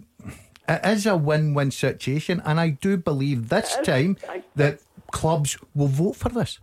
it 0.66 0.80
is 0.84 1.04
a 1.06 1.16
win-win 1.16 1.70
situation, 1.70 2.40
and 2.46 2.58
I 2.58 2.68
do 2.70 2.96
believe 2.96 3.50
this 3.50 3.76
time 3.82 4.16
that 4.56 4.80
clubs 5.10 5.58
will 5.74 5.88
vote 5.88 6.16
for 6.16 6.30
this. 6.30 6.60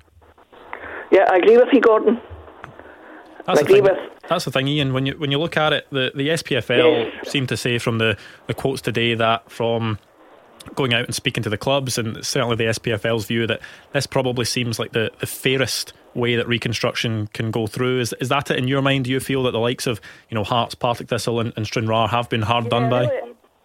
Yeah, 1.12 1.26
I 1.30 1.38
agree 1.38 1.58
with 1.58 1.74
you, 1.74 1.82
Gordon. 1.82 2.20
That's 3.46 3.60
I 3.60 3.62
agree 3.62 3.82
with. 3.82 3.98
That's 4.30 4.46
the 4.46 4.52
thing, 4.52 4.68
Ian. 4.68 4.94
When 4.94 5.06
you 5.06 5.14
when 5.18 5.32
you 5.32 5.40
look 5.40 5.58
at 5.58 5.74
it, 5.74 5.88
the 5.92 6.12
the 6.16 6.30
SPFL 6.30 7.14
yes. 7.14 7.30
seem 7.30 7.48
to 7.48 7.58
say 7.58 7.78
from 7.78 7.98
the 7.98 8.18
the 8.48 8.54
quotes 8.54 8.82
today 8.82 9.14
that 9.16 9.50
from 9.52 10.00
going 10.76 10.94
out 10.94 11.06
and 11.06 11.16
speaking 11.16 11.44
to 11.44 11.50
the 11.50 11.58
clubs, 11.58 11.98
and 11.98 12.24
certainly 12.26 12.56
the 12.56 12.66
SPFL's 12.66 13.26
view 13.26 13.48
that 13.48 13.62
this 13.94 14.06
probably 14.06 14.46
seems 14.46 14.80
like 14.80 14.92
the, 14.92 15.12
the 15.20 15.26
fairest 15.26 15.94
way 16.14 16.36
that 16.36 16.48
reconstruction 16.48 17.28
can 17.28 17.52
go 17.52 17.68
through. 17.68 18.00
Is 18.00 18.14
is 18.20 18.30
that 18.30 18.52
it 18.52 18.58
in 18.58 18.68
your 18.68 18.82
mind? 18.82 19.06
Do 19.06 19.12
you 19.12 19.20
feel 19.20 19.44
that 19.44 19.52
the 19.52 19.60
likes 19.60 19.88
of 19.88 20.02
you 20.30 20.36
know 20.36 20.44
Hearts, 20.44 20.76
Partick 20.76 21.08
Thistle, 21.08 21.40
and, 21.40 21.54
and 21.56 21.66
Stranraer 21.66 22.08
have 22.08 22.30
been 22.30 22.44
hard 22.44 22.66
yeah, 22.66 22.70
done 22.70 22.90
by? 22.90 23.10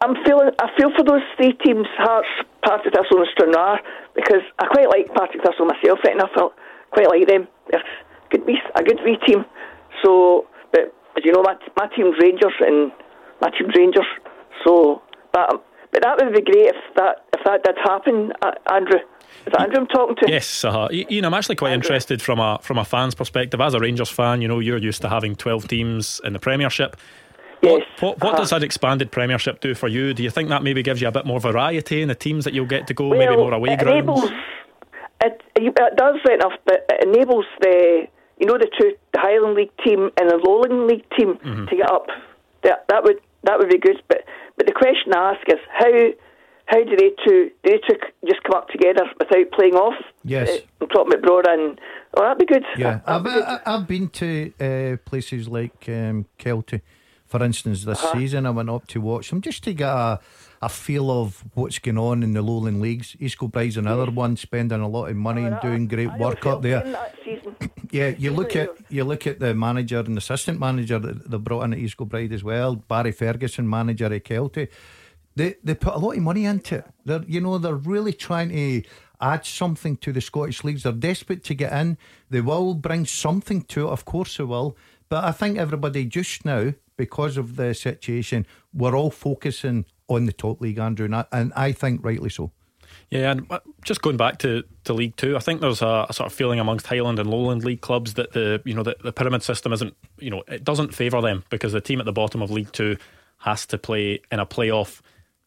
I'm 0.02 0.14
feeling 0.25 0.50
I 0.59 0.68
feel 0.76 0.90
for 0.97 1.04
those 1.04 1.23
three 1.37 1.52
teams, 1.64 1.87
Hearts, 1.99 2.28
Partick 2.62 2.92
Thistle, 2.92 3.18
and 3.18 3.28
Stranraer, 3.33 3.80
because 4.14 4.42
I 4.59 4.66
quite 4.66 4.88
like 4.88 5.12
Partick 5.14 5.42
Thistle 5.42 5.66
myself. 5.66 5.99
Right 6.04 6.16
now, 6.16 6.28
I 6.30 6.35
felt 6.35 6.54
quite 6.90 7.09
like 7.09 7.26
them. 7.26 7.49
They're 7.71 7.83
good, 8.30 8.42
a 8.75 8.83
good 8.83 9.00
wee 9.04 9.18
team. 9.26 9.45
So, 10.04 10.47
but 10.73 10.92
as 11.16 11.25
you 11.25 11.33
know, 11.33 11.42
my 11.42 11.54
my 11.76 11.88
team's 11.95 12.14
Rangers 12.21 12.54
and 12.61 12.92
my 13.40 13.50
team's 13.50 13.75
Rangers. 13.76 14.06
So, 14.64 15.02
but 15.33 15.64
but 15.92 16.02
that 16.02 16.18
would 16.21 16.35
be 16.35 16.42
great 16.42 16.66
if 16.66 16.76
that 16.97 17.25
if 17.33 17.45
that 17.45 17.62
did 17.62 17.76
happen, 17.83 18.33
Andrew. 18.73 19.00
Is 19.47 19.52
that 19.52 19.61
Andrew 19.61 19.80
I'm 19.80 19.87
talking 19.87 20.16
to? 20.16 20.30
Yes, 20.30 20.64
uh, 20.64 20.88
Ian, 20.90 21.25
I'm 21.25 21.35
actually 21.35 21.56
quite 21.56 21.73
Andrew. 21.73 21.88
interested 21.88 22.21
from 22.21 22.38
a 22.38 22.59
from 22.62 22.78
a 22.78 22.85
fan's 22.85 23.14
perspective. 23.14 23.61
As 23.61 23.75
a 23.75 23.80
Rangers 23.80 24.11
fan, 24.11 24.42
you 24.42 24.49
know, 24.49 24.59
you're 24.59 24.78
used 24.78 25.02
to 25.02 25.09
having 25.09 25.37
12 25.37 25.68
teams 25.68 26.21
in 26.25 26.33
the 26.33 26.38
Premiership. 26.38 26.97
Yes. 27.62 27.83
What, 28.00 28.02
what, 28.02 28.18
what 28.18 28.28
uh-huh. 28.28 28.38
does 28.38 28.50
that 28.50 28.62
expanded 28.62 29.11
Premiership 29.11 29.61
do 29.61 29.75
for 29.75 29.88
you? 29.88 30.12
Do 30.12 30.23
you 30.23 30.30
think 30.30 30.50
that 30.50 30.62
maybe 30.62 30.83
gives 30.83 31.00
you 31.00 31.09
a 31.09 31.12
bit 31.12 31.25
more 31.25 31.40
variety 31.40 32.02
in 32.02 32.09
the 32.09 32.14
teams 32.14 32.45
that 32.45 32.52
you'll 32.52 32.66
get 32.66 32.87
to 32.88 32.95
go, 32.95 33.09
well, 33.09 33.18
maybe 33.18 33.37
more 33.37 33.54
away 33.54 33.71
it 33.71 33.78
grounds? 33.78 34.09
Enables, 34.09 34.30
it, 35.23 35.42
it 35.54 35.97
does 35.97 36.16
right 36.26 36.35
enough, 36.35 36.52
but 36.64 36.85
it 36.90 37.09
enables 37.09 37.47
the 37.61 38.06
you 38.38 38.47
know 38.47 38.59
the 38.59 38.71
two 38.78 38.93
the 39.12 39.21
Highland 39.21 39.55
League 39.55 39.73
team 39.85 40.11
and 40.19 40.31
the 40.31 40.37
Lowland 40.37 40.87
League 40.87 41.09
team 41.16 41.37
mm-hmm. 41.37 41.66
to 41.66 41.76
get 41.76 41.90
up. 41.90 42.07
That 42.62 42.85
that 42.88 43.05
would 43.05 43.21
that 43.45 43.59
would 43.59 43.69
be 43.69 43.78
good. 43.78 44.02
But 44.09 44.25
but 44.57 44.66
the 44.66 44.73
question 44.73 45.12
I 45.14 45.35
ask 45.35 45.49
is 45.49 45.61
how 45.73 45.90
how 46.66 46.83
do 46.83 46.97
they 46.97 47.11
two 47.25 47.50
do 47.62 47.71
they 47.71 47.81
two 47.88 47.99
just 48.26 48.43
come 48.43 48.57
up 48.57 48.69
together 48.69 49.05
without 49.19 49.50
playing 49.52 49.75
off? 49.75 49.95
Yes, 50.25 50.49
uh, 50.49 50.59
I'm 50.81 50.88
talking 50.88 51.14
about 51.14 51.25
Brora 51.25 51.55
and 51.55 51.81
oh 52.16 52.23
that'd 52.23 52.38
be 52.38 52.47
good. 52.47 52.64
Yeah, 52.76 53.00
I've, 53.07 53.25
be 53.25 53.31
good. 53.31 53.45
I've 53.45 53.87
been 53.87 54.09
to 54.09 54.52
uh, 54.61 54.97
places 55.09 55.49
like 55.49 55.88
um, 55.88 56.26
Kelty, 56.38 56.83
for 57.26 57.43
instance, 57.43 57.85
this 57.85 58.02
uh-huh. 58.02 58.19
season. 58.19 58.47
I 58.47 58.50
went 58.50 58.69
up 58.69 58.87
to 58.88 59.00
watch 59.00 59.31
them 59.31 59.40
just 59.40 59.64
to 59.64 59.75
get 59.75 59.88
a 59.88 60.21
a 60.62 60.69
feel 60.69 61.11
of 61.11 61.45
what's 61.55 61.78
going 61.78 61.99
on 61.99 62.23
in 62.23 62.33
the 62.33 62.43
lowland 62.43 62.81
leagues. 62.81 63.16
East 63.21 63.38
Kilbride's 63.38 63.76
another 63.76 64.11
one, 64.11 64.37
spending 64.37 64.81
a 64.81 64.88
lot 64.88 65.07
of 65.07 65.16
money 65.16 65.45
and 65.45 65.61
doing 65.61 65.87
great 65.87 66.09
I 66.09 66.16
work 66.16 66.47
up 66.47 66.62
there. 66.62 66.83
Yeah, 67.90 68.14
you 68.19 68.33
look 68.33 68.57
at 68.57 68.71
you 68.88 69.05
look 69.05 69.26
at 69.26 69.40
the 69.40 69.55
manager 69.55 70.00
and 70.00 70.16
assistant 70.16 70.59
manager 70.61 70.99
that 70.99 71.31
they 71.31 71.38
brought 71.38 71.64
in 71.64 71.73
at 71.73 71.78
East 71.78 71.97
Kilbride 71.97 72.33
as 72.33 72.45
well. 72.45 72.76
Barry 72.76 73.12
Ferguson, 73.12 73.69
manager 73.69 74.07
at 74.07 74.25
Kelty 74.25 74.69
they 75.37 75.55
they 75.62 75.75
put 75.75 75.95
a 75.95 75.99
lot 75.99 76.16
of 76.16 76.23
money 76.23 76.45
into 76.45 76.76
it. 76.76 76.87
They're 77.05 77.25
you 77.28 77.40
know 77.40 77.59
they're 77.59 77.75
really 77.75 78.12
trying 78.12 78.49
to 78.49 78.88
add 79.21 79.47
something 79.47 79.97
to 79.99 80.12
the 80.12 80.21
Scottish 80.21 80.64
leagues. 80.64 80.83
They're 80.83 80.93
desperate 80.93 81.45
to 81.45 81.55
get 81.55 81.73
in. 81.73 81.97
They 82.28 82.40
will 82.40 82.75
bring 82.75 83.07
something 83.07 83.62
to 83.62 83.87
it, 83.87 83.90
of 83.90 84.05
course 84.05 84.37
they 84.37 84.45
will. 84.45 84.76
But 85.09 85.25
I 85.25 85.33
think 85.33 85.57
everybody 85.57 86.05
just 86.05 86.45
now, 86.45 86.75
because 86.97 87.37
of 87.37 87.57
the 87.57 87.73
situation, 87.75 88.47
we're 88.75 88.97
all 88.97 89.11
focusing 89.11 89.85
on 90.09 90.26
the 90.26 90.33
top 90.33 90.61
league, 90.61 90.78
Andrew, 90.78 91.07
and 91.07 91.16
I, 91.16 91.25
and 91.33 91.52
I 91.55 91.73
think 91.73 92.05
rightly 92.05 92.31
so. 92.31 92.50
Yeah, 93.10 93.30
and 93.30 93.46
uh, 93.50 93.60
just 93.84 94.02
going 94.02 94.16
back 94.16 94.38
to, 94.38 94.64
to 94.84 94.92
League 94.92 95.16
Two, 95.16 95.36
I 95.36 95.40
think 95.40 95.60
there's 95.60 95.82
a, 95.82 96.06
a, 96.08 96.12
sort 96.12 96.26
of 96.26 96.32
feeling 96.32 96.58
amongst 96.58 96.86
Highland 96.86 97.18
and 97.18 97.30
Lowland 97.30 97.64
League 97.64 97.80
clubs 97.80 98.14
that 98.14 98.32
the 98.32 98.60
you 98.64 98.74
know 98.74 98.82
the, 98.82 98.96
the 99.02 99.12
pyramid 99.12 99.42
system 99.42 99.72
isn't 99.72 99.94
you 100.18 100.30
know 100.30 100.42
it 100.48 100.64
doesn't 100.64 100.94
favour 100.94 101.20
them 101.20 101.44
because 101.50 101.72
the 101.72 101.80
team 101.80 102.00
at 102.00 102.06
the 102.06 102.12
bottom 102.12 102.42
of 102.42 102.50
League 102.50 102.72
Two 102.72 102.96
has 103.38 103.66
to 103.66 103.78
play 103.78 104.20
in 104.32 104.40
a 104.40 104.46
playoff 104.46 105.00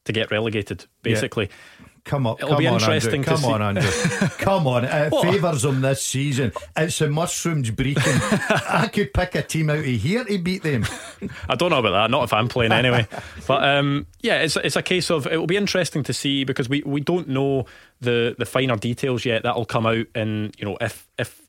to 0.06 0.14
get 0.14 0.32
relegated, 0.32 0.86
basically. 1.04 1.46
Yeah. 1.46 1.90
Come 2.10 2.26
on, 2.26 2.38
it'll 2.40 2.50
come 2.50 2.58
be 2.58 2.66
on, 2.66 2.74
interesting. 2.74 3.24
Andrew. 3.24 3.36
Come 3.36 3.46
on, 3.46 3.62
Andrew. 3.62 4.30
come 4.40 4.66
on, 4.66 4.84
it 4.84 5.12
favours 5.22 5.62
them 5.62 5.82
this 5.82 6.02
season. 6.02 6.52
It's 6.76 6.98
the 6.98 7.08
mushrooms 7.08 7.70
breaking. 7.70 8.02
I 8.04 8.90
could 8.92 9.14
pick 9.14 9.36
a 9.36 9.44
team 9.44 9.70
out 9.70 9.78
of 9.78 9.86
here 9.86 10.24
to 10.24 10.38
beat 10.40 10.64
them. 10.64 10.88
I 11.50 11.54
don't 11.54 11.70
know 11.70 11.78
about 11.78 11.92
that. 11.92 12.10
Not 12.10 12.24
if 12.24 12.34
I'm 12.34 12.48
playing 12.48 12.72
anyway. 12.72 13.08
but 13.46 13.64
um, 13.64 14.08
yeah, 14.22 14.42
it's 14.42 14.58
it's 14.58 14.76
a 14.76 14.82
case 14.82 15.12
of 15.12 15.28
it 15.28 15.38
will 15.38 15.46
be 15.46 15.56
interesting 15.56 16.02
to 16.02 16.12
see 16.12 16.46
because 16.46 16.68
we, 16.68 16.82
we 16.84 17.00
don't 17.00 17.28
know 17.28 17.68
the 18.02 18.36
the 18.40 18.46
finer 18.48 18.76
details 18.76 19.24
yet. 19.24 19.44
That'll 19.44 19.66
come 19.66 19.86
out, 19.86 20.08
and 20.16 20.56
you 20.58 20.66
know 20.66 20.78
if 20.82 21.08
if 21.20 21.40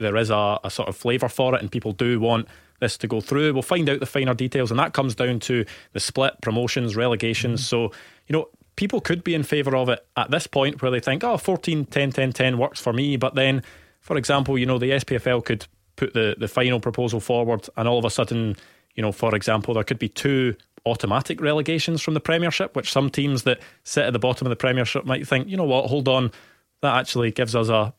there 0.00 0.16
is 0.16 0.30
a, 0.30 0.58
a 0.64 0.70
sort 0.72 0.88
of 0.88 0.96
flavour 0.96 1.28
for 1.28 1.54
it, 1.54 1.60
and 1.60 1.70
people 1.70 1.92
do 1.92 2.18
want 2.18 2.48
this 2.80 2.98
to 2.98 3.06
go 3.06 3.20
through. 3.20 3.52
We'll 3.52 3.62
find 3.62 3.88
out 3.88 4.00
the 4.00 4.06
finer 4.06 4.34
details, 4.34 4.72
and 4.72 4.80
that 4.80 4.94
comes 4.94 5.14
down 5.14 5.38
to 5.40 5.64
the 5.92 6.00
split, 6.00 6.40
promotions, 6.42 6.96
relegations. 6.96 7.62
Mm. 7.62 7.64
So, 7.66 7.82
you 8.26 8.32
know, 8.32 8.48
people 8.76 9.00
could 9.00 9.22
be 9.22 9.34
in 9.34 9.42
favour 9.42 9.76
of 9.76 9.88
it 9.88 10.06
at 10.16 10.30
this 10.30 10.46
point 10.46 10.82
where 10.82 10.90
they 10.90 11.00
think, 11.00 11.24
oh, 11.24 11.36
14, 11.36 11.86
10, 11.86 12.12
10, 12.12 12.32
10 12.32 12.58
works 12.58 12.80
for 12.80 12.92
me. 12.92 13.16
But 13.16 13.34
then, 13.34 13.62
for 14.00 14.16
example, 14.16 14.58
you 14.58 14.66
know, 14.66 14.78
the 14.78 14.90
SPFL 14.90 15.44
could 15.44 15.66
put 15.96 16.14
the, 16.14 16.34
the 16.38 16.48
final 16.48 16.80
proposal 16.80 17.20
forward, 17.20 17.68
and 17.76 17.86
all 17.86 17.98
of 17.98 18.04
a 18.04 18.10
sudden, 18.10 18.56
you 18.94 19.02
know, 19.02 19.12
for 19.12 19.34
example, 19.34 19.74
there 19.74 19.84
could 19.84 19.98
be 19.98 20.08
two 20.08 20.56
automatic 20.86 21.40
relegations 21.40 22.02
from 22.02 22.14
the 22.14 22.20
Premiership, 22.20 22.74
which 22.74 22.90
some 22.90 23.10
teams 23.10 23.44
that 23.44 23.60
sit 23.84 24.04
at 24.04 24.12
the 24.12 24.18
bottom 24.18 24.46
of 24.46 24.50
the 24.50 24.56
Premiership 24.56 25.04
might 25.04 25.26
think, 25.26 25.48
you 25.48 25.56
know 25.56 25.64
what, 25.64 25.88
hold 25.88 26.08
on, 26.08 26.32
that 26.80 26.96
actually 26.96 27.30
gives 27.30 27.54
us 27.54 27.68
a, 27.68 27.94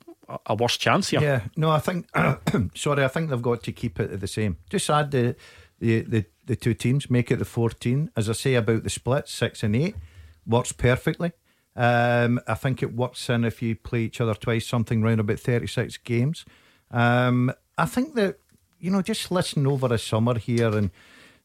a 0.45 0.55
worse 0.55 0.77
chance 0.77 1.09
here. 1.09 1.21
Yeah, 1.21 1.41
no, 1.55 1.69
I 1.69 1.79
think 1.79 2.07
sorry, 2.75 3.03
I 3.03 3.07
think 3.07 3.29
they've 3.29 3.41
got 3.41 3.63
to 3.63 3.71
keep 3.71 3.99
it 3.99 4.19
the 4.19 4.27
same. 4.27 4.57
Just 4.69 4.89
add 4.89 5.11
the 5.11 5.35
the 5.79 6.01
the, 6.01 6.25
the 6.45 6.55
two 6.55 6.73
teams, 6.73 7.09
make 7.09 7.31
it 7.31 7.37
the 7.37 7.45
fourteen. 7.45 8.09
As 8.15 8.29
I 8.29 8.33
say 8.33 8.55
about 8.55 8.83
the 8.83 8.89
split, 8.89 9.29
six 9.29 9.63
and 9.63 9.75
eight 9.75 9.95
works 10.45 10.71
perfectly. 10.71 11.31
Um, 11.75 12.39
I 12.47 12.53
think 12.53 12.83
it 12.83 12.95
works 12.95 13.29
in 13.29 13.43
if 13.45 13.61
you 13.61 13.75
play 13.75 14.01
each 14.01 14.21
other 14.21 14.35
twice, 14.35 14.67
something 14.67 15.03
around 15.03 15.19
about 15.19 15.39
thirty 15.39 15.67
six 15.67 15.97
games. 15.97 16.45
Um, 16.91 17.51
I 17.77 17.85
think 17.85 18.15
that 18.15 18.37
you 18.79 18.91
know, 18.91 19.01
just 19.01 19.31
listen 19.31 19.65
over 19.65 19.87
the 19.87 19.97
summer 19.97 20.37
here 20.37 20.75
and 20.75 20.91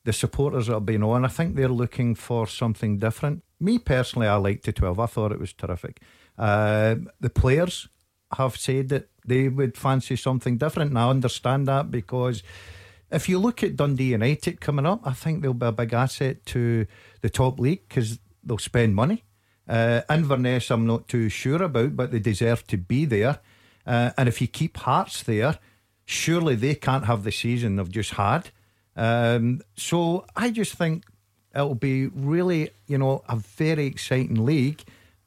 the 0.05 0.13
supporters 0.13 0.67
that 0.67 0.75
have 0.75 0.87
been 0.87 1.03
on. 1.03 1.25
I 1.25 1.29
think 1.29 1.55
they're 1.55 1.69
looking 1.69 2.15
for 2.15 2.47
something 2.47 2.99
different. 2.99 3.43
Me 3.61 3.79
personally, 3.79 4.27
I 4.27 4.37
liked 4.37 4.65
the 4.65 4.73
twelve. 4.73 4.99
I 4.99 5.07
thought 5.07 5.33
it 5.33 5.41
was 5.41 5.53
terrific. 5.53 6.01
Uh, 6.37 6.97
the 7.21 7.31
players 7.31 7.89
have 8.37 8.57
said 8.57 8.89
that 8.91 9.09
they 9.25 9.49
would 9.49 9.77
fancy 9.77 10.17
something 10.17 10.59
different. 10.59 10.91
And 10.91 10.99
I 10.99 11.09
understand 11.09 11.67
that 11.69 11.91
because 11.91 12.43
if 13.11 13.29
you 13.29 13.39
look 13.39 13.63
at 13.63 13.77
Dundee 13.77 14.13
United 14.13 14.61
coming 14.61 14.87
up, 14.87 15.07
I 15.07 15.13
think 15.13 15.43
they'll 15.43 15.55
be 15.55 15.67
a 15.67 15.73
big 15.73 15.93
asset 15.93 16.45
to 16.47 16.87
the 17.21 17.31
top 17.31 17.59
league 17.59 17.89
because 17.89 18.19
they'll 18.49 18.59
spend 18.59 18.95
money. 18.95 19.25
Uh, 19.69 20.01
Inverness, 20.11 20.71
I'm 20.71 20.87
not 20.87 21.09
too 21.09 21.29
sure 21.29 21.63
about, 21.63 21.95
but 21.95 22.11
they 22.11 22.19
deserve 22.19 22.67
to 22.69 22.79
be 22.79 23.05
there. 23.05 23.39
Uh, 23.87 24.11
and 24.17 24.29
if 24.29 24.41
you 24.41 24.47
keep 24.47 24.77
Hearts 24.79 25.23
there, 25.23 25.59
surely 26.05 26.55
they 26.55 26.75
can't 26.75 27.05
have 27.05 27.25
the 27.25 27.33
season 27.33 27.77
they've 27.77 27.91
just 27.91 28.13
had. 28.13 28.51
Um, 28.97 29.61
so 29.77 30.25
I 30.35 30.51
just 30.51 30.75
think 30.75 31.05
it'll 31.55 31.75
be 31.75 32.07
really, 32.07 32.71
you 32.87 32.99
know, 32.99 33.23
a 33.29 33.37
very 33.37 33.87
exciting 33.87 34.45
league. 34.45 34.83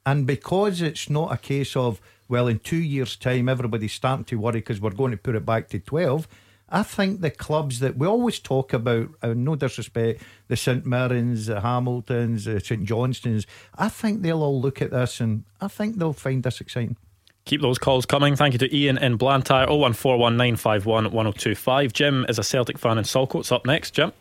And 0.06 0.26
because 0.26 0.82
it's 0.82 1.10
not 1.10 1.32
a 1.32 1.38
case 1.38 1.76
of 1.76 2.02
well, 2.32 2.48
in 2.48 2.60
two 2.60 2.78
years' 2.78 3.18
time, 3.18 3.50
everybody's 3.50 3.92
starting 3.92 4.24
to 4.24 4.40
worry 4.40 4.62
because 4.62 4.80
we're 4.80 4.92
going 4.92 5.12
to 5.12 5.18
put 5.18 5.36
it 5.36 5.46
back 5.46 5.68
to 5.68 5.80
12. 5.80 6.30
I 6.72 6.84
think 6.84 7.20
the 7.20 7.30
clubs 7.30 7.82
that 7.82 7.98
we 7.98 8.08
always 8.08 8.40
talk 8.40 8.72
about, 8.72 9.10
uh, 9.22 9.34
no 9.36 9.56
disrespect, 9.56 10.24
the 10.48 10.56
St 10.56 10.86
Mirrens, 10.86 11.48
the 11.48 11.60
Hamiltons, 11.60 12.46
the 12.46 12.62
St 12.62 12.86
Johnstones, 12.86 13.46
I 13.78 13.90
think 13.90 14.22
they'll 14.22 14.42
all 14.42 14.62
look 14.62 14.82
at 14.82 14.92
this 14.92 15.20
and 15.20 15.44
I 15.60 15.68
think 15.68 15.98
they'll 15.98 16.14
find 16.14 16.44
this 16.44 16.62
exciting. 16.62 16.96
Keep 17.44 17.62
those 17.62 17.78
calls 17.78 18.06
coming. 18.06 18.38
Thank 18.38 18.54
you 18.54 18.60
to 18.60 18.74
Ian 18.76 18.98
in 19.00 19.18
Blantyre, 19.18 19.68
01419511025. 19.68 21.92
Jim 21.92 22.26
is 22.30 22.40
a 22.40 22.44
Celtic 22.44 22.78
fan 22.78 22.98
in 22.98 23.04
Saltcoats. 23.04 23.52
Up 23.52 23.66
next, 23.66 23.92
Jim. 23.92 24.14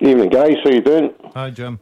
Evening, 0.00 0.28
guys. 0.28 0.54
How 0.62 0.70
you 0.70 0.80
doing? 0.80 1.12
Hi, 1.34 1.50
Jim. 1.50 1.80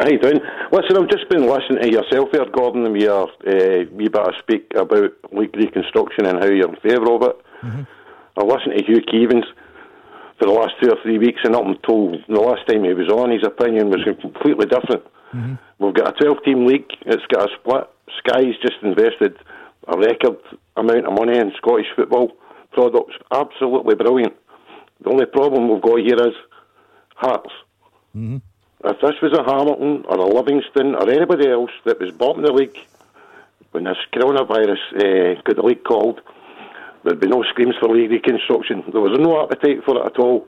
How 0.00 0.08
you 0.08 0.18
doing? 0.18 0.40
Listen, 0.72 0.96
I've 0.96 1.10
just 1.10 1.28
been 1.28 1.46
listening 1.46 1.82
to 1.82 1.90
yourself 1.90 2.30
there, 2.32 2.46
Gordon, 2.50 2.86
and 2.86 2.98
your 2.98 3.28
uh, 3.46 3.84
wee 3.92 4.08
bit 4.08 4.16
of 4.16 4.32
speak 4.38 4.72
about 4.74 5.10
league 5.32 5.54
reconstruction 5.54 6.24
and 6.26 6.38
how 6.38 6.46
you're 6.46 6.68
in 6.68 6.76
favour 6.76 7.12
of 7.12 7.22
it. 7.22 7.36
Mm-hmm. 7.62 7.82
I 8.36 8.42
listened 8.42 8.78
to 8.78 8.84
Hugh 8.84 9.00
Keevins 9.02 9.46
for 10.38 10.46
the 10.46 10.52
last 10.52 10.74
two 10.82 10.90
or 10.90 10.96
three 11.02 11.18
weeks, 11.18 11.40
and 11.44 11.54
up 11.54 11.64
until 11.64 12.12
the 12.28 12.40
last 12.40 12.66
time 12.66 12.84
he 12.84 12.92
was 12.92 13.08
on, 13.08 13.30
his 13.30 13.46
opinion 13.46 13.90
was 13.90 14.02
completely 14.20 14.66
different. 14.66 15.04
Mm-hmm. 15.32 15.54
We've 15.78 15.94
got 15.94 16.14
a 16.14 16.24
12 16.24 16.44
team 16.44 16.66
league, 16.66 16.90
it's 17.06 17.26
got 17.26 17.50
a 17.50 17.54
split. 17.58 17.88
Sky's 18.18 18.54
just 18.62 18.82
invested 18.82 19.36
a 19.86 19.98
record 19.98 20.38
amount 20.76 21.06
of 21.06 21.12
money 21.12 21.38
in 21.38 21.52
Scottish 21.56 21.86
football 21.94 22.32
products. 22.72 23.14
Absolutely 23.32 23.94
brilliant. 23.94 24.34
The 25.02 25.10
only 25.10 25.26
problem 25.26 25.68
we've 25.68 25.82
got 25.82 26.00
here 26.00 26.28
is 26.28 26.34
Hearts. 27.16 27.50
Mm-hmm. 28.16 28.38
If 28.84 29.00
this 29.00 29.14
was 29.22 29.32
a 29.32 29.44
Hamilton 29.44 30.04
or 30.08 30.18
a 30.18 30.26
Livingston 30.26 30.94
or 30.94 31.08
anybody 31.08 31.48
else 31.48 31.70
that 31.84 32.00
was 32.00 32.10
bottom 32.10 32.44
of 32.44 32.46
the 32.46 32.52
league 32.52 32.78
when 33.70 33.84
this 33.84 33.96
coronavirus 34.12 34.78
uh, 34.94 35.40
got 35.42 35.56
the 35.56 35.62
league 35.62 35.84
called, 35.84 36.20
there'd 37.04 37.20
be 37.20 37.28
no 37.28 37.42
screams 37.50 37.74
for 37.80 37.88
league 37.88 38.10
reconstruction. 38.10 38.82
There 38.90 39.00
was 39.00 39.18
no 39.20 39.42
appetite 39.42 39.84
for 39.84 40.00
it 40.00 40.06
at 40.06 40.18
all. 40.18 40.46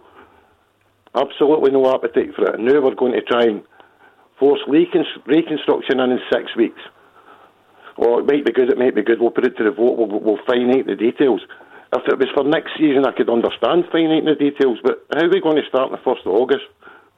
Absolutely 1.15 1.71
no 1.71 1.93
appetite 1.93 2.35
for 2.35 2.49
it. 2.49 2.55
And 2.57 2.65
now 2.65 2.81
we're 2.81 2.95
going 2.95 3.13
to 3.13 3.23
try 3.23 3.45
and 3.45 3.63
force 4.39 4.61
reconstruction 4.69 6.01
in 6.01 6.11
in 6.11 6.19
six 6.33 6.55
weeks. 6.57 6.81
well, 7.97 8.19
it 8.19 8.27
might 8.27 8.45
be 8.45 8.53
good, 8.53 8.71
it 8.71 8.79
might 8.79 8.95
be 8.95 9.03
good, 9.03 9.21
we'll 9.21 9.31
put 9.31 9.47
it 9.47 9.57
to 9.57 9.65
the 9.65 9.71
vote, 9.71 9.97
we'll, 9.97 10.21
we'll 10.21 10.45
finite 10.47 10.87
the 10.87 10.97
details. 10.97 11.41
If 11.95 12.03
it 12.09 12.19
was 12.19 12.29
for 12.35 12.45
next 12.45 12.73
season, 12.77 13.07
I 13.07 13.13
could 13.13 13.31
understand 13.31 13.85
finating 13.93 14.27
the 14.27 14.35
details, 14.35 14.79
but 14.83 15.07
how 15.15 15.25
are 15.25 15.31
we 15.31 15.41
going 15.41 15.57
to 15.57 15.69
start 15.69 15.93
on 15.93 15.93
the 15.93 16.05
1st 16.05 16.27
of 16.27 16.33
August? 16.35 16.67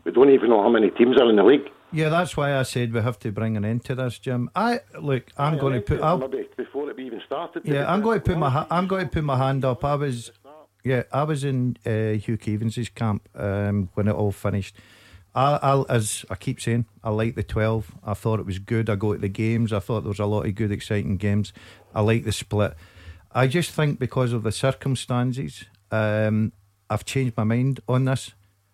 We 0.08 0.14
don't 0.14 0.30
even 0.30 0.48
know 0.48 0.62
how 0.62 0.70
many 0.70 0.88
teams 0.88 1.20
are 1.20 1.28
in 1.28 1.36
the 1.36 1.42
league. 1.42 1.70
Yeah, 1.92 2.08
that's 2.08 2.34
why 2.34 2.56
I 2.56 2.62
said 2.62 2.94
we 2.94 3.02
have 3.02 3.18
to 3.18 3.30
bring 3.30 3.58
an 3.58 3.64
end 3.66 3.84
to 3.84 3.94
this, 3.94 4.18
Jim. 4.18 4.48
I 4.56 4.80
look. 4.98 5.30
I'm 5.36 5.58
going 5.58 5.74
to 5.74 5.80
put. 5.82 6.00
I'll, 6.00 6.16
before 6.56 6.88
it 6.88 6.98
even 6.98 7.20
started. 7.26 7.66
Yeah, 7.66 7.92
I'm 7.92 8.00
going 8.00 8.20
to 8.20 8.24
put 8.24 8.38
my. 8.38 8.66
I'm 8.70 8.86
going 8.86 9.04
to 9.04 9.10
put 9.10 9.22
my 9.22 9.36
hand 9.36 9.66
up. 9.66 9.84
I 9.84 9.96
was. 9.96 10.32
Yeah, 10.82 11.02
I 11.12 11.24
was 11.24 11.44
in 11.44 11.76
uh, 11.84 12.16
Hugh 12.24 12.38
Keevins' 12.38 12.94
camp 12.94 13.28
um, 13.34 13.90
when 13.92 14.08
it 14.08 14.14
all 14.14 14.32
finished. 14.32 14.76
I, 15.34 15.58
I'll, 15.60 15.84
as 15.90 16.24
I 16.30 16.36
keep 16.36 16.58
saying, 16.58 16.86
I 17.04 17.10
like 17.10 17.34
the 17.34 17.42
12. 17.42 17.96
I 18.02 18.14
thought 18.14 18.40
it 18.40 18.46
was 18.46 18.58
good. 18.58 18.88
I 18.88 18.94
go 18.94 19.12
to 19.12 19.18
the 19.18 19.28
games. 19.28 19.74
I 19.74 19.78
thought 19.78 20.04
there 20.04 20.08
was 20.08 20.20
a 20.20 20.24
lot 20.24 20.46
of 20.46 20.54
good, 20.54 20.72
exciting 20.72 21.18
games. 21.18 21.52
I 21.94 22.00
like 22.00 22.24
the 22.24 22.32
split. 22.32 22.72
I 23.32 23.46
just 23.46 23.72
think 23.72 23.98
because 23.98 24.32
of 24.32 24.42
the 24.42 24.52
circumstances, 24.52 25.66
um, 25.90 26.52
I've 26.88 27.04
changed 27.04 27.36
my 27.36 27.44
mind 27.44 27.80
on 27.86 28.06
this. 28.06 28.32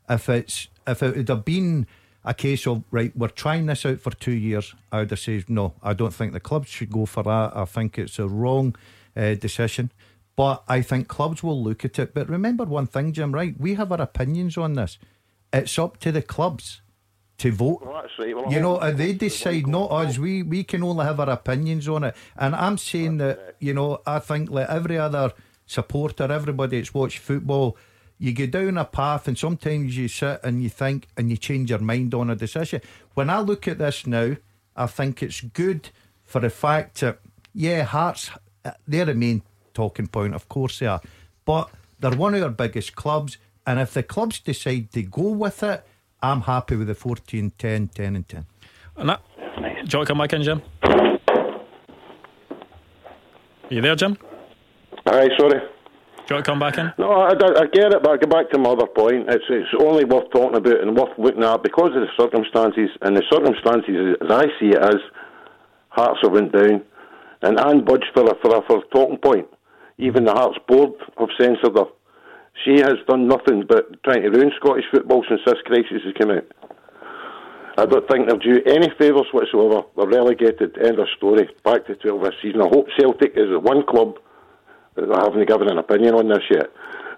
If 0.09 0.29
it's 0.29 0.69
if 0.87 1.03
it 1.03 1.17
would 1.17 1.29
have 1.29 1.45
been 1.45 1.87
a 2.25 2.35
case 2.35 2.67
of 2.67 2.85
right, 2.91 3.15
we're 3.17 3.29
trying 3.29 3.67
this 3.67 3.85
out 3.85 4.01
for 4.01 4.11
two 4.11 4.33
years, 4.33 4.75
I 4.91 5.01
would 5.01 5.11
have 5.11 5.21
said 5.21 5.49
no. 5.49 5.75
I 5.83 5.93
don't 5.93 6.15
think 6.15 6.33
the 6.33 6.41
clubs 6.41 6.69
should 6.69 6.91
go 6.91 7.07
for 7.07 7.23
that. 7.23 7.53
I 7.55 7.65
think 7.65 7.99
it's 7.99 8.19
a 8.19 8.27
wrong 8.27 8.75
uh, 9.17 9.35
decision. 9.35 9.91
But 10.37 10.65
I 10.67 10.83
think 10.83 11.07
clubs 11.07 11.43
will 11.43 11.63
look 11.63 11.85
at 11.85 11.99
it. 11.99 12.13
But 12.13 12.29
remember 12.29 12.65
one 12.65 12.87
thing, 12.87 13.13
Jim. 13.13 13.33
Right, 13.33 13.55
we 13.59 13.75
have 13.75 13.93
our 13.93 14.01
opinions 14.01 14.57
on 14.57 14.75
this. 14.75 14.99
It's 15.53 15.79
up 15.79 15.99
to 16.01 16.11
the 16.11 16.23
clubs 16.23 16.81
to 17.39 17.53
vote. 17.53 17.83
Well, 17.83 17.93
right. 17.93 18.35
well, 18.35 18.53
you 18.53 18.61
know, 18.61 18.91
they 18.91 19.13
decide, 19.13 19.67
not 19.67 19.91
us. 19.93 20.19
We 20.19 20.43
we 20.43 20.65
can 20.65 20.83
only 20.83 21.05
have 21.05 21.21
our 21.21 21.31
opinions 21.31 21.89
on 21.89 22.05
it. 22.05 22.17
And 22.37 22.55
I'm 22.55 22.79
saying 22.79 23.19
that 23.19 23.57
you 23.61 23.75
know, 23.75 24.01
I 24.07 24.19
think 24.19 24.51
like 24.51 24.69
every 24.69 24.99
other 24.99 25.33
supporter, 25.67 26.31
everybody 26.31 26.79
that's 26.79 26.93
watched 26.93 27.19
football, 27.19 27.77
you 28.19 28.33
go 28.33 28.47
down 28.47 28.79
a 28.79 28.85
path, 28.85 29.29
and 29.29 29.37
sometimes 29.37 29.97
you 29.97 30.09
sit 30.09 30.41
and 30.43 30.63
you 30.63 30.69
think, 30.69 31.09
and 31.17 31.31
you 31.31 31.37
change 31.37 31.71
your 31.71 31.81
mind 31.81 32.15
on 32.15 32.31
a 32.31 32.37
decision. 32.37 32.81
When 33.15 33.31
I 33.31 33.41
look 33.41 33.69
at 33.69 33.79
this 33.79 34.07
now, 34.07 34.37
I 34.77 34.87
think 34.87 35.23
it's 35.23 35.41
good 35.41 35.91
for 36.25 36.41
the 36.41 36.51
fact 36.51 37.01
that 37.01 37.19
yeah, 37.55 37.85
Hearts 37.85 38.31
uh, 38.65 38.73
they're 38.87 39.05
the 39.05 39.15
main 39.15 39.43
talking 39.73 40.07
point, 40.07 40.35
of 40.35 40.49
course 40.49 40.79
they 40.79 40.87
are, 40.87 41.01
but 41.45 41.71
they're 42.01 42.11
one 42.11 42.35
of 42.35 42.43
our 42.43 42.49
biggest 42.49 42.97
clubs. 42.97 43.39
And 43.67 43.79
if 43.81 43.95
the 43.95 44.03
clubs 44.03 44.41
decide 44.41 44.93
to 44.93 45.03
go 45.03 45.29
with 45.29 45.63
it, 45.63 45.87
I'm 46.23 46.43
happy 46.43 46.77
with 46.77 46.89
the 46.89 46.95
14, 46.95 47.53
10, 47.59 47.89
10 47.89 48.17
and 48.17 48.29
10. 48.29 48.47
And 48.97 49.09
that, 49.09 49.23
do 49.37 49.63
you 49.63 49.69
want 49.69 49.89
to 49.91 50.05
come 50.07 50.19
back 50.19 50.33
in, 50.33 50.43
Jim? 50.43 50.63
Are 50.83 51.19
you 53.71 53.81
there, 53.81 53.97
Jim? 53.97 54.17
Aye, 55.07 55.29
sorry. 55.39 55.61
Do 56.25 56.33
you 56.33 56.37
want 56.37 56.47
to 56.47 56.51
come 56.53 56.59
back 56.59 56.79
in? 56.79 56.91
No, 56.97 57.13
I, 57.13 57.37
I, 57.37 57.67
get 57.69 57.93
it, 57.93 58.03
but 58.03 58.13
I 58.13 58.17
go 58.17 58.27
back 58.27 58.49
to 58.53 58.59
my 58.59 58.71
other 58.71 58.87
point. 58.87 59.29
It's 59.29 59.45
it's 59.51 59.69
only 59.79 60.07
worth 60.07 60.31
talking 60.33 60.57
about 60.57 60.81
and 60.81 60.97
worth 60.97 61.13
looking 61.19 61.45
at 61.45 61.63
because 61.63 61.93
of 61.93 62.01
the 62.01 62.09
circumstances. 62.17 62.89
And 63.03 63.15
the 63.15 63.23
circumstances, 63.29 64.17
as 64.25 64.31
I 64.33 64.47
see 64.59 64.73
it, 64.73 64.81
as 64.81 64.97
Hearts 65.91 66.21
have 66.23 66.33
went 66.33 66.53
down, 66.53 66.81
and 67.43 67.61
Anne 67.61 67.85
Budge 67.85 68.09
for 68.15 68.25
a, 68.25 68.35
for 68.41 68.57
a, 68.57 68.63
for 68.67 68.79
a 68.79 68.89
talking 68.89 69.19
point. 69.19 69.47
Even 69.99 70.25
the 70.25 70.33
Hearts 70.33 70.57
board 70.67 70.93
have 71.19 71.29
censored 71.39 71.77
her. 71.77 71.93
She 72.65 72.81
has 72.81 72.97
done 73.07 73.29
nothing 73.29 73.65
but 73.69 74.03
trying 74.03 74.23
to 74.23 74.31
ruin 74.31 74.51
Scottish 74.57 74.87
football 74.91 75.27
since 75.29 75.43
this 75.45 75.61
crisis 75.67 76.09
has 76.09 76.15
come 76.19 76.31
out. 76.31 76.49
I 77.77 77.85
don't 77.85 78.09
think 78.09 78.27
they'll 78.27 78.39
do 78.39 78.63
any 78.65 78.89
favours 78.99 79.29
whatsoever. 79.33 79.83
They're 79.95 80.09
relegated. 80.09 80.79
End 80.81 80.99
of 80.99 81.07
story. 81.19 81.51
Back 81.65 81.87
to 81.87 81.97
12 81.97 82.23
this 82.23 82.35
season. 82.41 82.63
I 82.63 82.69
hope 82.73 82.87
Celtic 82.99 83.33
is 83.37 83.51
the 83.51 83.61
one 83.61 83.85
club 83.85 84.17
they 84.97 85.03
haven't 85.03 85.49
given 85.49 85.71
an 85.71 85.79
opinion 85.79 86.15
on 86.15 86.29
this 86.29 86.45
yet. 86.51 86.71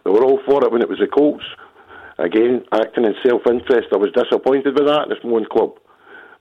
They 0.04 0.10
were 0.10 0.24
all 0.24 0.40
for 0.46 0.64
it 0.64 0.72
when 0.72 0.82
it 0.82 0.88
was 0.88 0.98
the 0.98 1.08
Colts. 1.08 1.44
Again, 2.18 2.64
acting 2.72 3.04
in 3.04 3.14
self-interest. 3.26 3.88
I 3.92 3.96
was 3.96 4.12
disappointed 4.12 4.74
with 4.74 4.86
that. 4.86 5.08
It's 5.10 5.24
one 5.24 5.44
club. 5.50 5.78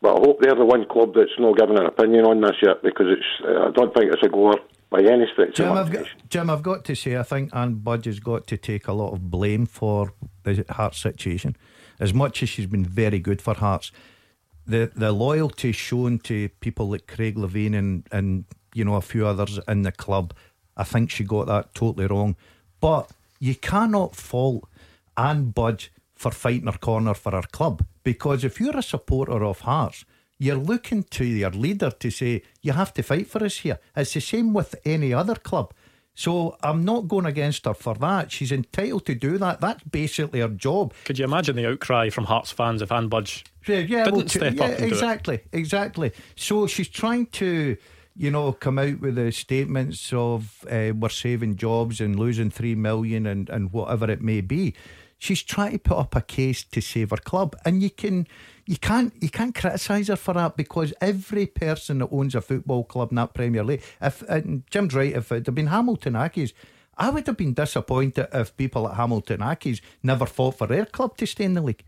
But 0.02 0.18
I 0.18 0.20
hope 0.20 0.40
they're 0.40 0.56
the 0.56 0.66
one 0.66 0.86
club 0.86 1.14
that's 1.16 1.38
not 1.40 1.58
given 1.58 1.78
an 1.78 1.86
opinion 1.86 2.26
on 2.26 2.42
this 2.42 2.56
yet 2.62 2.84
because 2.84 3.08
it's. 3.10 3.26
I 3.44 3.72
don't 3.72 3.94
think 3.94 4.14
it's 4.14 4.24
a 4.24 4.30
goer 4.30 4.56
by 4.90 5.00
any 5.00 5.26
stretch 5.32 5.56
Jim, 5.56 5.72
I've 5.72 5.92
got, 5.92 6.06
Jim, 6.30 6.50
I've 6.50 6.64
got 6.64 6.86
to 6.86 6.96
say, 6.96 7.18
I 7.18 7.24
think 7.24 7.54
Anne 7.56 7.76
Budge 7.76 8.06
has 8.06 8.20
got 8.20 8.48
to 8.48 8.58
take 8.58 8.88
a 8.88 8.94
lot 8.94 9.14
of 9.14 9.30
blame 9.30 9.66
for 9.66 10.14
the 10.44 10.64
Hearts 10.70 11.00
situation. 11.00 11.56
As 12.00 12.14
much 12.14 12.44
as 12.44 12.50
she's 12.50 12.68
been 12.68 12.86
very 12.86 13.20
good 13.20 13.42
for 13.42 13.56
Hearts, 13.56 13.92
the 14.68 14.92
the 14.96 15.12
loyalty 15.12 15.72
shown 15.72 16.20
to 16.20 16.50
people 16.60 16.90
like 16.90 17.08
Craig 17.08 17.36
Levein 17.36 17.76
and, 17.76 18.08
and 18.12 18.46
you 18.74 18.84
know 18.86 18.96
a 18.96 19.02
few 19.02 19.26
others 19.26 19.60
in 19.68 19.84
the 19.84 19.92
club, 19.92 20.34
I 20.78 20.84
think 20.84 21.10
she 21.10 21.24
got 21.24 21.48
that 21.48 21.74
totally 21.74 22.08
wrong. 22.08 22.36
But 22.80 23.12
you 23.40 23.56
cannot 23.56 24.16
fault 24.16 24.68
Anne 25.18 25.52
Budge 25.52 25.92
for 26.16 26.32
fighting 26.32 26.68
her 26.68 26.78
corner 26.78 27.14
for 27.14 27.32
her 27.32 27.44
club 27.44 27.86
because 28.04 28.44
if 28.44 28.60
you're 28.60 28.78
a 28.78 28.84
supporter 28.84 29.44
of 29.44 29.62
Hearts 29.62 30.06
you're 30.38 30.56
looking 30.56 31.04
to 31.04 31.26
your 31.26 31.52
leader 31.52 31.92
to 31.92 32.10
say, 32.10 32.44
you 32.62 32.74
have 32.74 32.94
to 32.94 33.04
fight 33.04 33.28
for 33.28 33.44
us 33.44 33.58
here. 33.58 33.80
It's 33.96 34.14
the 34.14 34.20
same 34.22 34.54
with 34.54 34.76
any 34.86 35.14
other 35.14 35.36
club. 35.36 35.74
So 36.14 36.58
I'm 36.64 36.86
not 36.86 37.10
going 37.10 37.26
against 37.26 37.66
her 37.66 37.74
for 37.74 37.94
that. 37.96 38.32
She's 38.32 38.52
entitled 38.52 39.06
to 39.06 39.16
do 39.16 39.38
that. 39.38 39.60
That's 39.60 39.84
basically 39.84 40.40
her 40.40 40.48
job. 40.48 40.94
Could 41.04 41.20
you 41.20 41.26
imagine 41.26 41.58
the 41.58 41.70
outcry 41.70 42.10
from 42.10 42.26
Hearts 42.26 42.52
fans 42.52 42.82
if 42.82 42.92
Anne 42.92 43.10
Budge 43.10 43.44
yeah, 43.68 43.80
yeah, 43.80 44.06
didn't 44.06 44.18
well, 44.18 44.28
step 44.28 44.54
yeah, 44.54 44.64
up? 44.64 44.80
exactly, 44.80 45.42
exactly. 45.52 46.12
So 46.36 46.68
she's 46.68 46.88
trying 46.88 47.26
to, 47.28 47.76
you 48.16 48.32
know, 48.32 48.54
come 48.54 48.80
out 48.80 49.00
with 49.00 49.16
the 49.16 49.32
statements 49.32 50.14
of 50.14 50.66
uh, 50.72 50.94
we're 50.98 51.10
saving 51.10 51.58
jobs 51.58 52.00
and 52.00 52.18
losing 52.18 52.50
three 52.50 52.76
million 52.76 53.26
and 53.26 53.50
and 53.50 53.74
whatever 53.74 54.10
it 54.10 54.22
may 54.22 54.42
be. 54.42 54.74
She's 55.18 55.44
trying 55.44 55.72
to 55.74 55.80
put 55.80 55.98
up 55.98 56.16
a 56.16 56.22
case 56.22 56.64
to 56.64 56.82
save 56.82 57.10
her 57.10 57.18
club, 57.18 57.56
and 57.66 57.82
you 57.82 57.90
can 57.90 58.28
you 58.66 58.78
can't 58.78 59.14
you 59.22 59.30
can't 59.30 59.54
criticise 59.54 60.08
her 60.08 60.16
for 60.16 60.34
that 60.34 60.56
because 60.56 60.94
every 61.02 61.46
person 61.46 62.00
that 62.00 62.10
owns 62.12 62.36
a 62.36 62.42
football 62.42 62.84
club 62.84 63.12
in 63.12 63.16
that 63.16 63.34
Premier 63.34 63.64
League, 63.64 63.84
if 64.02 64.24
Jim's 64.70 64.94
right, 64.94 65.14
if 65.14 65.32
it 65.32 65.46
had 65.46 65.56
been 65.56 65.68
Hamilton 65.68 66.14
Accies, 66.14 66.54
I 66.98 67.10
would 67.10 67.28
have 67.28 67.38
been 67.38 67.54
disappointed 67.54 68.28
if 68.34 68.56
people 68.56 68.88
at 68.88 68.96
Hamilton 68.96 69.40
Accies 69.40 69.82
never 70.02 70.26
fought 70.26 70.58
for 70.58 70.68
their 70.68 70.86
club 70.86 71.18
to 71.18 71.26
stay 71.26 71.44
in 71.44 71.54
the 71.54 71.62
league. 71.62 71.84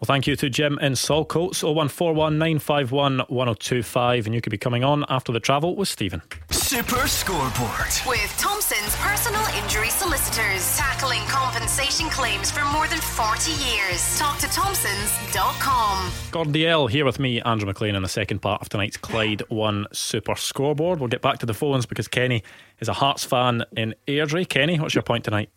Well, 0.00 0.06
thank 0.06 0.26
you 0.26 0.34
to 0.36 0.48
Jim 0.48 0.78
in 0.80 0.94
Saltcoats, 0.94 1.62
0141 1.62 2.38
951 2.38 3.18
1025, 3.28 4.24
and 4.24 4.34
you 4.34 4.40
could 4.40 4.48
be 4.50 4.56
coming 4.56 4.82
on 4.82 5.04
after 5.10 5.30
the 5.30 5.40
travel 5.40 5.76
with 5.76 5.88
Stephen. 5.88 6.22
Super 6.50 7.06
Scoreboard. 7.06 7.92
With 8.06 8.34
Thompson's 8.38 8.96
personal 8.96 9.44
injury 9.62 9.90
solicitors, 9.90 10.74
tackling 10.78 11.20
compensation 11.28 12.08
claims 12.08 12.50
for 12.50 12.64
more 12.72 12.88
than 12.88 12.98
40 12.98 13.50
years. 13.50 14.18
Talk 14.18 14.38
to 14.38 14.46
Thompson's.com. 14.46 16.10
Gordon 16.30 16.54
Dalziel 16.54 16.88
here 16.88 17.04
with 17.04 17.18
me, 17.18 17.42
Andrew 17.42 17.66
Maclean, 17.66 17.94
in 17.94 18.02
the 18.02 18.08
second 18.08 18.38
part 18.38 18.62
of 18.62 18.70
tonight's 18.70 18.96
Clyde 18.96 19.42
1 19.50 19.86
Super 19.92 20.34
Scoreboard. 20.34 20.98
We'll 20.98 21.08
get 21.08 21.20
back 21.20 21.40
to 21.40 21.46
the 21.46 21.52
phones 21.52 21.84
because 21.84 22.08
Kenny 22.08 22.42
is 22.78 22.88
a 22.88 22.94
Hearts 22.94 23.26
fan 23.26 23.64
in 23.76 23.94
Airdrie. 24.08 24.48
Kenny, 24.48 24.80
what's 24.80 24.94
your 24.94 25.02
point 25.02 25.24
tonight? 25.24 25.50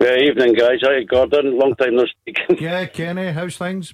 Yeah, 0.00 0.16
evening, 0.16 0.54
guys. 0.54 0.80
Hi, 0.80 1.02
Gordon. 1.02 1.58
Long 1.58 1.74
time 1.76 1.96
no 1.96 2.06
speak. 2.06 2.38
yeah, 2.60 2.86
Kenny, 2.86 3.32
how's 3.32 3.58
things? 3.58 3.92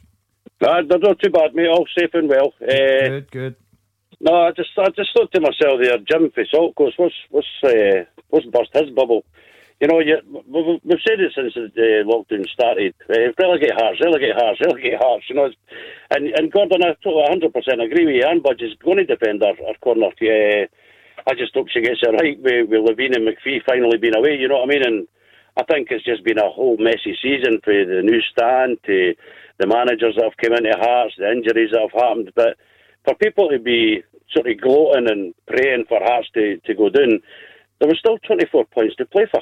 Uh, 0.60 0.82
they're 0.88 1.00
not 1.00 1.18
too 1.18 1.30
bad, 1.30 1.52
mate. 1.52 1.66
All 1.66 1.86
safe 1.98 2.10
and 2.14 2.28
well. 2.28 2.54
Uh, 2.62 3.08
good, 3.08 3.30
good. 3.32 3.56
No, 4.20 4.46
I 4.46 4.52
just, 4.52 4.70
I 4.78 4.88
just 4.90 5.10
thought 5.12 5.32
to 5.32 5.40
myself 5.40 5.82
there, 5.82 5.98
Jim 6.08 6.30
for 6.30 6.44
Saltcoats, 6.46 6.96
what's, 6.96 7.14
what's, 7.30 7.48
uh, 7.64 8.04
what's 8.30 8.46
burst 8.46 8.70
his 8.72 8.94
bubble? 8.94 9.24
You 9.80 9.88
know, 9.88 9.98
you, 9.98 10.16
we've 10.84 11.04
said 11.06 11.20
it 11.20 11.32
since 11.34 11.52
the 11.52 12.06
lockdown 12.06 12.48
started. 12.48 12.94
Uh, 13.10 13.34
relegate 13.36 13.74
Hearts, 13.74 14.00
relegate 14.00 14.36
Hearts, 14.36 14.60
relegate 14.60 14.96
Hearts. 14.96 15.24
You 15.28 15.34
know, 15.36 15.50
and 16.10 16.32
and 16.38 16.52
Gordon, 16.52 16.86
I 16.86 16.94
totally 17.02 17.28
100% 17.28 17.84
agree 17.84 18.06
with 18.06 18.14
you. 18.14 18.24
Anne 18.24 18.40
Budge 18.40 18.62
is 18.62 18.78
going 18.82 18.98
to 18.98 19.04
defend 19.04 19.42
our, 19.42 19.52
our 19.68 19.76
corner. 19.82 20.06
Uh, 20.06 20.64
I 21.26 21.34
just 21.34 21.52
hope 21.52 21.66
she 21.68 21.82
gets 21.82 22.00
it 22.00 22.14
right 22.14 22.40
with, 22.40 22.70
with 22.70 22.88
Levein 22.88 23.16
and 23.16 23.28
McPhee 23.28 23.60
finally 23.66 23.98
being 23.98 24.16
away. 24.16 24.38
You 24.38 24.48
know 24.48 24.64
what 24.64 24.70
I 24.70 24.72
mean? 24.72 24.86
And 24.86 25.08
I 25.56 25.64
think 25.64 25.88
it's 25.90 26.04
just 26.04 26.24
been 26.24 26.38
a 26.38 26.50
whole 26.50 26.76
messy 26.78 27.16
season 27.22 27.60
for 27.64 27.72
the 27.72 28.02
new 28.02 28.20
stand, 28.30 28.78
to 28.86 29.14
the 29.58 29.66
managers 29.66 30.16
that 30.16 30.24
have 30.24 30.36
come 30.36 30.52
into 30.52 30.76
Hearts, 30.78 31.14
the 31.18 31.30
injuries 31.30 31.70
that 31.72 31.80
have 31.80 32.02
happened. 32.02 32.32
But 32.34 32.56
for 33.04 33.14
people 33.14 33.48
to 33.48 33.58
be 33.58 34.02
sort 34.34 34.48
of 34.48 34.60
gloating 34.60 35.08
and 35.08 35.34
praying 35.46 35.86
for 35.88 35.98
Hearts 36.02 36.28
to, 36.34 36.58
to 36.58 36.74
go 36.74 36.90
down, 36.90 37.20
there 37.80 37.88
was 37.88 37.98
still 37.98 38.18
24 38.18 38.66
points 38.66 38.96
to 38.96 39.06
play 39.06 39.26
for. 39.30 39.40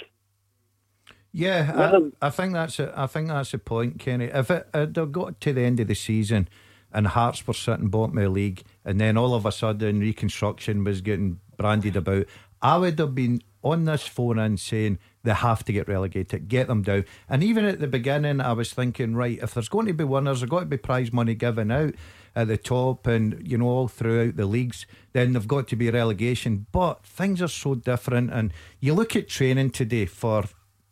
Yeah, 1.33 1.73
I, 1.75 1.97
um, 1.97 2.13
I, 2.23 2.31
think 2.31 2.53
that's 2.53 2.79
a, 2.79 2.93
I 2.97 3.09
think 3.09 3.27
that's 3.27 3.51
the 3.51 3.59
point, 3.59 3.99
Kenny. 3.99 4.27
If 4.27 4.53
it, 4.53 4.69
uh, 4.73 4.87
it 4.89 5.13
got 5.13 5.41
to 5.41 5.53
the 5.53 5.63
end 5.63 5.81
of 5.81 5.89
the 5.89 5.95
season 5.95 6.49
and 6.93 7.09
Hearts 7.09 7.45
were 7.45 7.55
sitting 7.55 7.89
bottom 7.89 8.17
of 8.19 8.23
the 8.23 8.31
league, 8.31 8.63
and 8.85 9.01
then 9.01 9.17
all 9.17 9.35
of 9.35 9.45
a 9.45 9.51
sudden 9.51 9.99
reconstruction 9.99 10.85
was 10.85 11.01
getting 11.01 11.41
brandied 11.57 11.97
about, 11.97 12.27
I 12.63 12.79
would 12.79 13.01
have 13.01 13.17
been 13.17 13.43
on 13.65 13.85
this 13.85 14.07
phone 14.07 14.39
and 14.39 14.61
saying 14.61 15.01
they 15.25 15.33
have 15.33 15.65
to 15.65 15.73
get 15.73 15.89
relegated, 15.89 16.49
get 16.49 16.69
them 16.69 16.83
down. 16.83 17.05
And 17.29 17.43
even 17.43 17.65
at 17.65 17.81
the 17.81 17.89
beginning, 17.89 18.41
I 18.41 18.53
was 18.53 18.73
thinking, 18.73 19.17
right, 19.17 19.39
if 19.43 19.55
there's 19.55 19.69
going 19.69 19.87
to 19.87 19.93
be 19.93 20.05
winners, 20.05 20.41
there's 20.41 20.51
got 20.51 20.61
to 20.61 20.67
be 20.67 20.77
prize 20.77 21.13
money 21.13 21.35
given 21.35 21.71
out 21.71 21.95
at 22.37 22.49
the 22.49 22.57
top 22.57 23.07
and, 23.07 23.47
you 23.47 23.59
know, 23.59 23.67
all 23.67 23.89
throughout 23.89 24.37
the 24.37 24.47
leagues, 24.47 24.87
then 25.13 25.33
they've 25.33 25.49
got 25.49 25.69
to 25.69 25.77
be 25.77 25.91
relegation. 25.91 26.67
But 26.73 27.05
things 27.05 27.43
are 27.43 27.49
so 27.49 27.75
different. 27.75 28.33
And 28.33 28.53
you 28.81 28.95
look 28.95 29.17
at 29.17 29.29
training 29.29 29.71
today 29.71 30.07
for 30.07 30.45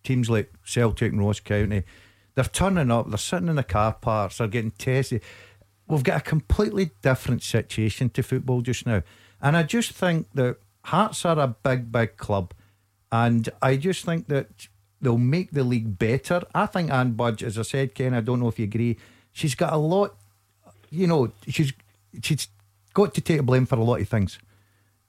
teams 0.03 0.29
like 0.29 0.53
Celtic 0.65 1.13
and 1.13 1.25
Ross 1.25 1.41
County, 1.41 1.85
they're 2.35 2.45
turning 2.45 2.91
up, 2.91 3.09
they're 3.09 3.19
sitting 3.19 3.49
in 3.49 3.57
the 3.57 3.63
car 3.63 3.93
parks, 3.93 4.39
they're 4.39 4.49
getting 4.49 4.71
tested. 4.73 5.23
We've 5.87 6.03
got 6.03 6.19
a 6.19 6.25
completely 6.25 6.91
different 7.03 7.43
situation 7.43 8.11
to 8.11 8.23
football 8.23 8.63
just 8.63 8.87
now. 8.87 9.03
And 9.41 9.57
I 9.57 9.65
just 9.65 9.93
think 9.93 10.29
that 10.35 10.57
Hearts 10.87 11.25
are 11.25 11.39
a 11.39 11.49
big, 11.49 11.93
big 11.93 12.17
club. 12.17 12.53
And 13.13 13.51
I 13.61 13.77
just 13.77 14.07
think 14.07 14.29
that 14.29 14.49
they'll 15.01 15.19
make 15.19 15.51
the 15.51 15.65
league 15.65 15.99
better. 15.99 16.43
I 16.55 16.65
think 16.67 16.91
Anne 16.91 17.13
Budge, 17.13 17.43
as 17.43 17.59
I 17.59 17.63
said, 17.63 17.95
Ken, 17.95 18.15
I 18.15 18.23
don't 18.23 18.41
know 18.41 18.49
if 18.49 18.59
you 18.59 18.65
agree, 18.65 18.97
she's 19.33 19.55
got 19.55 19.73
a 19.73 19.77
lot, 19.77 20.17
you 20.91 21.07
know, 21.07 21.31
she's 21.47 21.75
she's 22.23 22.49
got 22.95 23.13
to 23.15 23.21
take 23.21 23.43
blame 23.43 23.67
for 23.67 23.77
a 23.77 23.85
lot 23.85 24.01
of 24.01 24.09
things. 24.09 24.39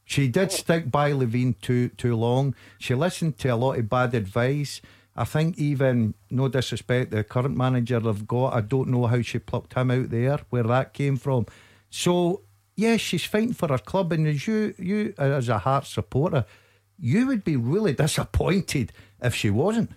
She 0.05 0.27
did 0.27 0.51
stick 0.51 0.91
by 0.91 1.11
Levein 1.13 1.55
too 1.61 1.89
too 1.89 2.15
long. 2.15 2.55
She 2.77 2.93
listened 2.93 3.37
to 3.39 3.49
a 3.49 3.55
lot 3.55 3.79
of 3.79 3.87
bad 3.89 4.13
advice. 4.13 4.81
I 5.15 5.23
think 5.23 5.57
even 5.57 6.15
no 6.29 6.49
disrespect, 6.49 7.11
the 7.11 7.23
current 7.23 7.55
manager 7.55 7.99
they've 7.99 8.27
got, 8.27 8.53
I 8.53 8.61
don't 8.61 8.89
know 8.89 9.05
how 9.05 9.21
she 9.21 9.37
plucked 9.39 9.75
him 9.75 9.91
out 9.91 10.09
there, 10.09 10.39
where 10.49 10.63
that 10.63 10.93
came 10.93 11.17
from. 11.17 11.45
So 11.89 12.41
yes, 12.75 12.99
she's 12.99 13.23
fighting 13.23 13.53
for 13.53 13.69
her 13.69 13.77
club, 13.77 14.11
and 14.11 14.27
as 14.27 14.45
you 14.45 14.73
you 14.77 15.13
as 15.17 15.47
a 15.47 15.59
Heart 15.59 15.85
supporter, 15.85 16.45
you 17.03 17.27
would 17.27 17.43
be 17.43 17.57
really 17.57 17.91
disappointed 17.91 18.93
if 19.21 19.35
she 19.35 19.49
wasn't. 19.49 19.91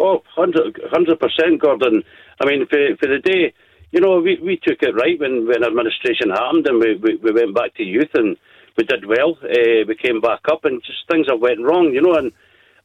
Oh, 0.00 0.22
100 0.36 1.20
percent, 1.20 1.60
Gordon. 1.60 2.02
I 2.40 2.46
mean, 2.46 2.66
for 2.66 2.78
for 2.98 3.08
the 3.08 3.20
day, 3.22 3.52
you 3.92 4.00
know, 4.00 4.20
we, 4.20 4.40
we 4.42 4.56
took 4.56 4.80
it 4.80 4.96
right 4.96 5.20
when, 5.20 5.46
when 5.46 5.62
administration 5.62 6.30
happened, 6.30 6.66
and 6.66 6.80
we, 6.80 6.96
we, 6.96 7.16
we 7.16 7.30
went 7.30 7.54
back 7.54 7.74
to 7.74 7.84
youth, 7.84 8.10
and 8.14 8.36
we 8.78 8.84
did 8.84 9.04
well. 9.06 9.36
Uh, 9.44 9.84
we 9.86 9.94
came 10.02 10.20
back 10.20 10.40
up, 10.50 10.64
and 10.64 10.82
just 10.82 11.04
things 11.10 11.26
have 11.28 11.40
went 11.40 11.60
wrong, 11.60 11.92
you 11.92 12.00
know. 12.00 12.14
And 12.14 12.32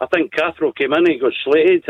I 0.02 0.08
think 0.08 0.34
Cathro 0.34 0.76
came 0.76 0.92
in 0.92 1.00
and 1.00 1.08
he 1.08 1.20
got 1.20 1.32
slated. 1.46 1.88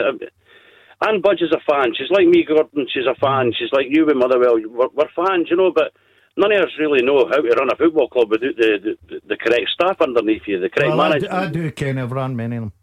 Anne 1.02 1.22
Budge 1.22 1.42
is 1.42 1.52
a 1.52 1.66
fan. 1.66 1.94
She's 1.98 2.12
like 2.12 2.28
me, 2.28 2.46
Gordon. 2.48 2.86
She's 2.94 3.10
a 3.10 3.18
fan. 3.18 3.54
She's 3.58 3.74
like 3.74 3.88
you 3.90 4.06
with 4.06 4.18
Motherwell. 4.18 4.62
We're, 4.70 4.94
we're 4.94 5.16
fans, 5.18 5.48
you 5.50 5.58
know, 5.58 5.72
but 5.74 5.94
none 6.38 6.52
of 6.52 6.62
us 6.64 6.70
really 6.80 7.04
know 7.04 7.28
how 7.30 7.42
to 7.42 7.50
run 7.50 7.72
a 7.72 7.76
football 7.76 8.08
club 8.08 8.30
without 8.30 8.56
the, 8.58 8.98
the, 9.08 9.22
the 9.28 9.38
correct 9.38 9.70
staff 9.74 10.02
underneath 10.02 10.44
you, 10.46 10.60
the 10.60 10.70
correct 10.70 10.90
well, 10.90 11.10
management. 11.10 11.34
I 11.34 11.48
do, 11.48 11.60
I 11.60 11.64
do 11.64 11.72
Ken. 11.72 11.98
I've 11.98 12.12
run 12.12 12.36
many 12.36 12.58
of 12.58 12.64
them. 12.64 12.74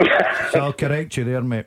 so 0.52 0.60
I'll 0.60 0.72
correct 0.72 1.16
you 1.16 1.24
there, 1.24 1.42
mate. 1.42 1.66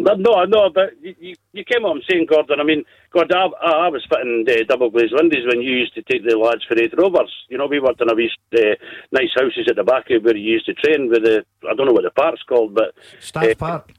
No, 0.00 0.44
no, 0.44 0.70
but 0.70 0.90
you, 1.02 1.34
you 1.52 1.64
came 1.64 1.84
on 1.84 2.00
saying, 2.08 2.26
Gordon. 2.30 2.60
I 2.60 2.64
mean, 2.64 2.84
God, 3.10 3.32
I, 3.32 3.46
I 3.60 3.88
was 3.88 4.06
fitting 4.08 4.46
uh, 4.48 4.62
double 4.68 4.90
glazed 4.90 5.12
windows 5.12 5.44
when 5.48 5.60
you 5.60 5.74
used 5.76 5.94
to 5.94 6.02
take 6.02 6.24
the 6.24 6.38
lads 6.38 6.64
for 6.68 6.76
Raith 6.76 6.94
Rovers. 6.96 7.34
You 7.48 7.58
know, 7.58 7.66
we 7.66 7.80
worked 7.80 8.00
in 8.00 8.08
a 8.08 8.14
wee 8.14 8.30
uh, 8.56 8.76
nice 9.10 9.34
houses 9.34 9.66
at 9.68 9.74
the 9.74 9.82
back 9.82 10.08
of 10.10 10.22
where 10.22 10.36
you 10.36 10.52
used 10.52 10.66
to 10.66 10.74
train 10.74 11.08
with 11.08 11.24
the, 11.24 11.44
I 11.68 11.74
don't 11.74 11.86
know 11.86 11.92
what 11.92 12.04
the 12.04 12.10
park's 12.10 12.42
called, 12.44 12.74
but. 12.74 12.94
Staff 13.18 13.44
uh, 13.44 13.54
Park? 13.56 13.92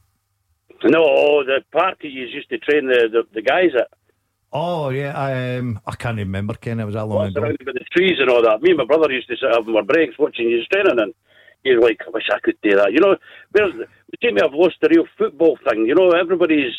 No, 0.85 1.43
the 1.43 1.65
park 1.73 1.97
you 2.01 2.11
used 2.11 2.49
to 2.49 2.57
train 2.59 2.87
the, 2.87 3.09
the, 3.11 3.23
the 3.33 3.41
guys 3.41 3.71
at. 3.77 3.89
Oh 4.51 4.89
yeah, 4.89 5.13
I 5.15 5.57
um, 5.57 5.79
I 5.85 5.95
can't 5.95 6.17
remember. 6.17 6.55
Ken, 6.55 6.79
it 6.79 6.85
was 6.85 6.95
that 6.95 7.05
long 7.05 7.27
ago. 7.27 7.41
With 7.41 7.57
the 7.59 7.85
trees 7.91 8.17
and 8.19 8.29
all 8.29 8.41
that. 8.41 8.61
Me 8.61 8.71
and 8.71 8.79
my 8.79 8.85
brother 8.85 9.11
used 9.11 9.27
to 9.27 9.35
sit 9.37 9.49
having 9.53 9.75
our 9.75 9.83
breaks 9.83 10.17
watching 10.17 10.49
you 10.49 10.63
training, 10.71 10.99
and 10.99 11.13
you're 11.63 11.79
like, 11.79 11.99
I 12.05 12.09
wish 12.09 12.23
I 12.33 12.39
could 12.39 12.57
do 12.63 12.75
that. 12.75 12.91
You 12.91 12.99
know, 12.99 13.15
where's 13.51 13.73
the, 13.73 13.85
seem 14.21 14.37
to 14.37 14.43
have 14.43 14.53
lost 14.53 14.75
the 14.81 14.89
real 14.89 15.05
football 15.17 15.57
thing. 15.69 15.85
You 15.85 15.93
know, 15.93 16.09
everybody's 16.11 16.73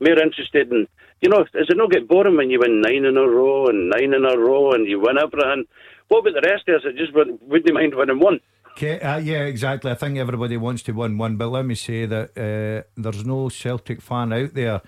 more 0.00 0.22
interested 0.22 0.70
in. 0.70 0.86
You 1.20 1.30
know, 1.30 1.44
does 1.44 1.66
it 1.68 1.76
not 1.76 1.90
get 1.90 2.06
boring 2.06 2.36
when 2.36 2.50
you 2.50 2.60
win 2.60 2.80
nine 2.80 3.04
in 3.04 3.16
a 3.16 3.26
row 3.26 3.66
and 3.66 3.90
nine 3.90 4.12
in 4.12 4.24
a 4.24 4.38
row 4.38 4.72
and 4.72 4.86
you 4.86 5.00
win 5.00 5.16
everything? 5.18 5.64
What 6.08 6.20
about 6.20 6.34
the 6.40 6.48
rest 6.48 6.68
of 6.68 6.76
us 6.76 6.82
that 6.84 6.96
just 6.96 7.14
wouldn't 7.14 7.74
mind 7.74 7.94
winning 7.94 8.20
one? 8.20 8.38
Okay, 8.72 9.00
uh, 9.00 9.16
yeah, 9.16 9.44
exactly. 9.44 9.90
I 9.90 9.94
think 9.94 10.18
everybody 10.18 10.58
wants 10.58 10.82
to 10.82 10.92
win 10.92 11.16
one, 11.16 11.36
but 11.36 11.48
let 11.48 11.64
me 11.64 11.74
say 11.74 12.04
that 12.04 12.36
uh, 12.36 12.86
there's 12.94 13.24
no 13.24 13.48
Celtic 13.48 14.02
fan 14.02 14.32
out 14.34 14.52
there 14.52 14.82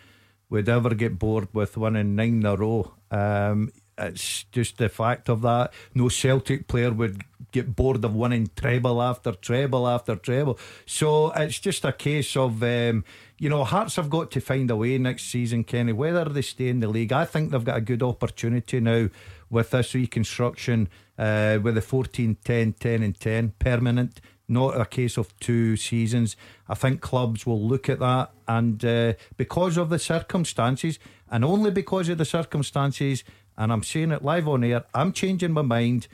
would 0.51 0.69
ever 0.69 0.95
get 0.95 1.19
bored 1.19 1.49
with 1.53 1.77
winning 1.77 2.17
nine 2.17 2.41
in 2.41 2.47
a 2.47 2.57
row. 2.57 2.95
Um, 3.11 3.71
it's 3.99 4.45
just 4.45 4.79
the 4.79 4.89
fact 4.89 5.29
of 5.29 5.43
that. 5.43 5.73
No 5.95 6.09
Celtic 6.09 6.69
player 6.69 6.93
would 6.93 7.25
get 7.51 7.75
bored 7.75 8.05
of 8.05 8.15
winning 8.15 8.51
treble 8.55 9.03
after 9.03 9.33
treble 9.33 9.89
after 9.89 10.17
treble. 10.17 10.59
So 10.87 11.31
it's 11.33 11.59
just 11.59 11.85
a 11.85 11.93
case 11.93 12.37
of, 12.37 12.63
um, 12.63 13.05
you 13.39 13.49
know, 13.49 13.65
Hearts 13.65 13.97
have 13.97 14.11
got 14.11 14.31
to 14.33 14.41
find 14.41 14.71
a 14.71 14.77
way 14.77 14.99
next 14.99 15.25
season, 15.25 15.65
Kenny, 15.65 15.93
whether 15.93 16.27
they 16.27 16.43
stay 16.43 16.69
in 16.69 16.81
the 16.81 16.89
league. 16.89 17.13
I 17.13 17.25
think 17.25 17.51
they've 17.51 17.65
got 17.65 17.79
a 17.79 17.83
good 17.83 18.03
opportunity 18.03 18.81
now 18.81 19.09
with 19.51 19.71
this 19.71 19.95
reconstruction, 19.95 20.89
uh, 21.19 21.59
with 21.63 21.75
the 21.75 21.83
14, 21.83 22.37
10, 22.45 22.73
10, 22.75 23.03
and 23.03 23.19
10 23.19 23.55
permanent 23.59 24.21
not 24.49 24.81
a 24.81 24.87
case 24.87 25.17
of 25.17 25.37
two 25.39 25.77
seasons. 25.77 26.37
I 26.69 26.75
think 26.75 27.01
clubs 27.01 27.47
will 27.47 27.61
look 27.61 27.89
at 27.89 28.01
that, 28.01 28.31
and 28.47 28.85
uh, 28.85 29.15
because 29.37 29.77
of 29.77 29.91
the 29.91 29.99
circumstances, 29.99 30.99
and 31.31 31.45
only 31.45 31.71
because 31.71 32.09
of 32.09 32.19
the 32.19 32.25
circumstances, 32.25 33.25
and 33.57 33.73
I'm 33.73 33.83
saying 33.83 34.13
it 34.13 34.25
live 34.25 34.49
on 34.49 34.65
air, 34.65 34.85
I'm 34.95 35.13
changing 35.13 35.53
my 35.53 35.63
mind. 35.63 36.09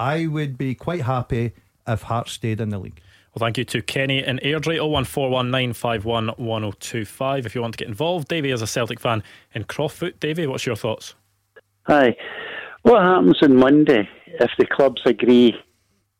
I 0.00 0.26
would 0.26 0.58
be 0.58 0.74
quite 0.74 1.02
happy 1.02 1.52
if 1.86 2.02
Hearts 2.02 2.32
stayed 2.32 2.60
in 2.60 2.70
the 2.70 2.78
league. 2.78 3.00
Well, 3.34 3.46
thank 3.46 3.58
you 3.58 3.64
to 3.66 3.82
Kenny 3.82 4.24
and 4.24 4.40
Airdrie 4.40 4.78
01419511025 4.78 7.46
if 7.46 7.54
you 7.54 7.60
want 7.60 7.74
to 7.74 7.78
get 7.78 7.88
involved. 7.88 8.28
Davey 8.28 8.50
is 8.50 8.62
a 8.62 8.66
Celtic 8.66 8.98
fan 8.98 9.22
in 9.54 9.64
Croftfoot. 9.64 10.18
Davey, 10.18 10.46
what's 10.46 10.64
your 10.66 10.76
thoughts? 10.76 11.14
Hi. 11.86 12.16
What 12.82 13.02
happens 13.02 13.42
on 13.42 13.56
Monday 13.56 14.08
if 14.26 14.50
the 14.58 14.66
clubs 14.66 15.02
agree 15.04 15.54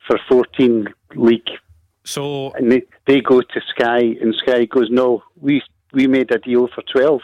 for 0.08 0.18
14 0.28 0.88
league? 1.14 1.48
So 2.04 2.52
and 2.52 2.72
they, 2.72 2.82
they 3.06 3.20
go 3.20 3.42
to 3.42 3.60
Sky, 3.68 4.16
and 4.20 4.34
Sky 4.34 4.64
goes, 4.64 4.88
"No, 4.90 5.22
we 5.40 5.62
we 5.92 6.06
made 6.06 6.30
a 6.30 6.38
deal 6.38 6.68
for 6.74 6.82
12." 6.90 7.20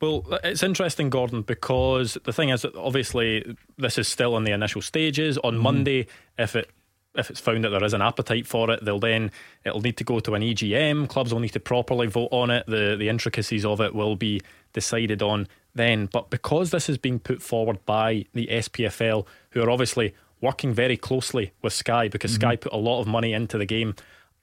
Well, 0.00 0.38
it's 0.44 0.62
interesting, 0.62 1.10
Gordon, 1.10 1.42
because 1.42 2.16
the 2.24 2.32
thing 2.32 2.50
is 2.50 2.62
that 2.62 2.76
obviously 2.76 3.56
this 3.78 3.98
is 3.98 4.06
still 4.06 4.36
in 4.36 4.44
the 4.44 4.52
initial 4.52 4.82
stages. 4.82 5.38
On 5.38 5.56
mm. 5.56 5.62
Monday, 5.62 6.06
if 6.38 6.54
it 6.54 6.70
if 7.16 7.30
it's 7.30 7.40
found 7.40 7.64
that 7.64 7.70
there 7.70 7.82
is 7.82 7.94
an 7.94 8.02
appetite 8.02 8.46
for 8.46 8.70
it, 8.70 8.84
they'll 8.84 9.00
then 9.00 9.30
it'll 9.64 9.80
need 9.80 9.96
to 9.96 10.04
go 10.04 10.20
to 10.20 10.34
an 10.34 10.42
EGM. 10.42 11.08
Clubs 11.08 11.32
will 11.32 11.40
need 11.40 11.48
to 11.54 11.60
properly 11.60 12.06
vote 12.06 12.28
on 12.30 12.50
it. 12.50 12.64
The 12.66 12.96
the 12.98 13.08
intricacies 13.08 13.64
of 13.64 13.80
it 13.80 13.94
will 13.94 14.14
be 14.14 14.40
decided 14.72 15.22
on 15.22 15.48
then. 15.74 16.06
But 16.06 16.30
because 16.30 16.70
this 16.70 16.88
is 16.88 16.98
being 16.98 17.18
put 17.18 17.42
forward 17.42 17.84
by 17.86 18.26
the 18.34 18.46
SPFL, 18.48 19.26
who 19.50 19.62
are 19.62 19.70
obviously 19.70 20.14
working 20.40 20.72
very 20.72 20.96
closely 20.96 21.52
with 21.62 21.72
Sky 21.72 22.08
because 22.08 22.32
mm-hmm. 22.32 22.40
Sky 22.40 22.56
put 22.56 22.72
a 22.72 22.76
lot 22.76 23.00
of 23.00 23.06
money 23.06 23.32
into 23.32 23.58
the 23.58 23.66
game. 23.66 23.94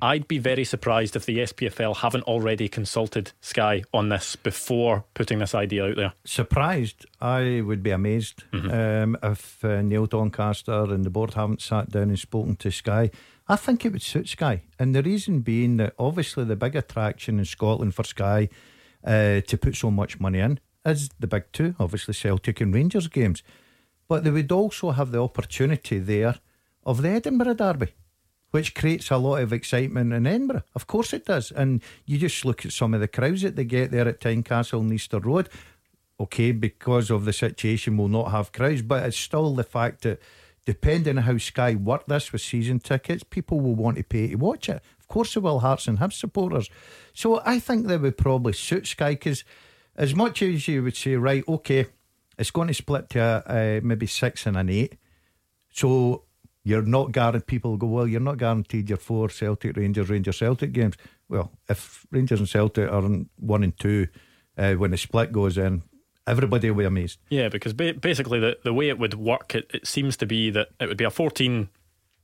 I'd 0.01 0.27
be 0.27 0.39
very 0.39 0.65
surprised 0.65 1.15
if 1.15 1.25
the 1.25 1.37
SPFL 1.37 1.97
haven't 1.97 2.23
already 2.23 2.67
consulted 2.67 3.31
Sky 3.39 3.83
on 3.93 4.09
this 4.09 4.35
before 4.35 5.05
putting 5.13 5.39
this 5.39 5.55
idea 5.55 5.85
out 5.85 5.95
there. 5.95 6.13
Surprised? 6.25 7.05
I 7.21 7.61
would 7.61 7.81
be 7.81 7.91
amazed 7.91 8.43
mm-hmm. 8.51 8.71
um, 8.71 9.17
if 9.23 9.63
uh, 9.63 9.81
Neil 9.81 10.05
Doncaster 10.05 10.93
and 10.93 11.05
the 11.05 11.09
board 11.09 11.35
haven't 11.35 11.61
sat 11.61 11.91
down 11.91 12.09
and 12.09 12.19
spoken 12.19 12.57
to 12.57 12.71
Sky. 12.71 13.09
I 13.47 13.55
think 13.55 13.85
it 13.85 13.93
would 13.93 14.01
suit 14.01 14.27
Sky, 14.27 14.63
and 14.79 14.95
the 14.95 15.03
reason 15.03 15.41
being 15.41 15.77
that 15.77 15.93
obviously 15.99 16.45
the 16.45 16.55
big 16.55 16.75
attraction 16.75 17.37
in 17.37 17.45
Scotland 17.45 17.93
for 17.93 18.03
Sky 18.03 18.49
uh, 19.05 19.41
to 19.41 19.57
put 19.57 19.75
so 19.75 19.91
much 19.91 20.19
money 20.19 20.39
in 20.39 20.59
is 20.85 21.09
the 21.19 21.27
big 21.27 21.45
two, 21.53 21.75
obviously 21.79 22.13
Celtic 22.13 22.59
and 22.59 22.73
Rangers 22.73 23.07
games. 23.07 23.43
But 24.07 24.23
they 24.23 24.29
would 24.29 24.51
also 24.51 24.91
have 24.91 25.11
the 25.11 25.21
opportunity 25.21 25.99
there 25.99 26.35
of 26.85 27.01
the 27.01 27.09
Edinburgh 27.09 27.55
Derby, 27.55 27.93
which 28.51 28.75
creates 28.75 29.09
a 29.09 29.17
lot 29.17 29.41
of 29.41 29.51
excitement 29.51 30.13
in 30.13 30.27
Edinburgh. 30.27 30.63
Of 30.75 30.87
course 30.87 31.13
it 31.13 31.25
does. 31.25 31.51
And 31.51 31.81
you 32.05 32.17
just 32.17 32.45
look 32.45 32.65
at 32.65 32.71
some 32.71 32.93
of 32.93 33.01
the 33.01 33.07
crowds 33.07 33.41
that 33.41 33.55
they 33.55 33.65
get 33.65 33.91
there 33.91 34.07
at 34.07 34.19
Tynecastle 34.19 34.81
and 34.81 34.93
Easter 34.93 35.19
Road. 35.19 35.49
Okay, 36.19 36.51
because 36.51 37.09
of 37.09 37.25
the 37.25 37.33
situation, 37.33 37.97
we'll 37.97 38.07
not 38.07 38.31
have 38.31 38.53
crowds, 38.53 38.81
but 38.81 39.03
it's 39.03 39.17
still 39.17 39.53
the 39.53 39.63
fact 39.63 40.03
that 40.03 40.21
depending 40.65 41.17
on 41.17 41.23
how 41.23 41.37
Sky 41.37 41.75
work 41.75 42.05
this 42.07 42.31
with 42.31 42.41
season 42.41 42.79
tickets, 42.79 43.23
people 43.23 43.59
will 43.59 43.75
want 43.75 43.97
to 43.97 44.03
pay 44.03 44.29
to 44.29 44.35
watch 44.35 44.69
it. 44.69 44.81
Of 44.99 45.07
course, 45.07 45.33
they 45.33 45.41
will, 45.41 45.59
Hearts 45.59 45.87
and 45.87 45.99
Hibs 45.99 46.13
supporters. 46.13 46.69
So 47.13 47.41
I 47.45 47.59
think 47.59 47.87
they 47.87 47.97
would 47.97 48.17
probably 48.17 48.53
suit 48.53 48.87
Sky 48.87 49.11
because, 49.11 49.43
as 49.95 50.15
much 50.15 50.41
as 50.41 50.67
you 50.67 50.83
would 50.83 50.95
say, 50.95 51.15
right, 51.15 51.43
okay, 51.47 51.87
it's 52.37 52.51
going 52.51 52.67
to 52.67 52.73
split 52.73 53.09
to 53.09 53.21
uh, 53.21 53.79
maybe 53.83 54.07
six 54.07 54.45
and 54.45 54.57
an 54.57 54.69
eight. 54.69 54.97
So 55.71 56.23
you're 56.63 56.81
not 56.81 57.11
guaranteed. 57.11 57.47
People 57.47 57.77
go, 57.77 57.87
well, 57.87 58.07
you're 58.07 58.19
not 58.19 58.37
guaranteed 58.37 58.89
your 58.89 58.97
four 58.97 59.29
Celtic 59.29 59.77
Rangers 59.77 60.09
Rangers 60.09 60.37
Celtic 60.37 60.73
games. 60.73 60.95
Well, 61.29 61.51
if 61.69 62.05
Rangers 62.11 62.39
and 62.39 62.49
Celtic 62.49 62.91
are 62.91 63.05
in 63.05 63.29
one 63.37 63.63
and 63.63 63.77
two 63.77 64.07
uh, 64.57 64.73
when 64.73 64.91
the 64.91 64.97
split 64.97 65.31
goes 65.31 65.57
in, 65.57 65.83
everybody 66.27 66.69
will 66.69 66.79
be 66.79 66.85
amazed. 66.85 67.19
Yeah, 67.29 67.49
because 67.49 67.73
ba- 67.73 67.93
basically 67.93 68.39
the 68.39 68.57
the 68.63 68.73
way 68.73 68.89
it 68.89 68.99
would 68.99 69.13
work, 69.13 69.55
it, 69.55 69.69
it 69.73 69.87
seems 69.87 70.17
to 70.17 70.25
be 70.25 70.49
that 70.51 70.69
it 70.79 70.87
would 70.87 70.97
be 70.97 71.03
a 71.03 71.11
14 71.11 71.69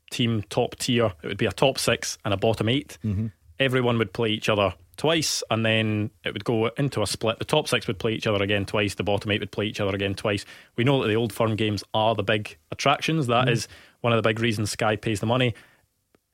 team 0.10 0.44
top 0.50 0.76
tier. 0.78 1.14
It 1.24 1.28
would 1.28 1.38
be 1.38 1.46
a 1.46 1.52
top 1.52 1.78
six 1.78 2.18
and 2.26 2.34
a 2.34 2.38
bottom 2.38 2.68
8 2.68 2.98
mm-hmm. 3.04 3.28
everyone 3.60 3.98
would 3.98 4.12
play 4.12 4.30
each 4.30 4.50
other 4.50 4.74
twice, 5.02 5.42
and 5.50 5.66
then 5.66 6.12
it 6.24 6.32
would 6.32 6.44
go 6.44 6.68
into 6.78 7.02
a 7.02 7.08
split. 7.08 7.40
The 7.40 7.46
top 7.46 7.68
six 7.68 7.88
would 7.88 7.98
play 7.98 8.14
each 8.14 8.28
other 8.28 8.44
again 8.44 8.68
twice. 8.68 8.94
The 8.94 9.04
bottom 9.04 9.32
eight 9.32 9.40
would 9.40 9.52
play 9.52 9.66
each 9.66 9.80
other 9.80 9.96
again 9.96 10.14
twice. 10.14 10.46
We 10.76 10.84
know 10.84 11.02
that 11.02 11.08
the 11.08 11.16
old 11.16 11.34
firm 11.34 11.56
games 11.56 11.84
are 11.96 12.14
the 12.14 12.22
big 12.22 12.56
attractions. 12.72 13.26
That 13.26 13.48
mm. 13.48 13.52
is 13.52 13.68
one 14.02 14.14
of 14.14 14.22
the 14.22 14.30
big 14.30 14.40
reasons 14.40 14.70
Sky 14.70 14.98
pays 14.98 15.20
the 15.20 15.26
money. 15.26 15.56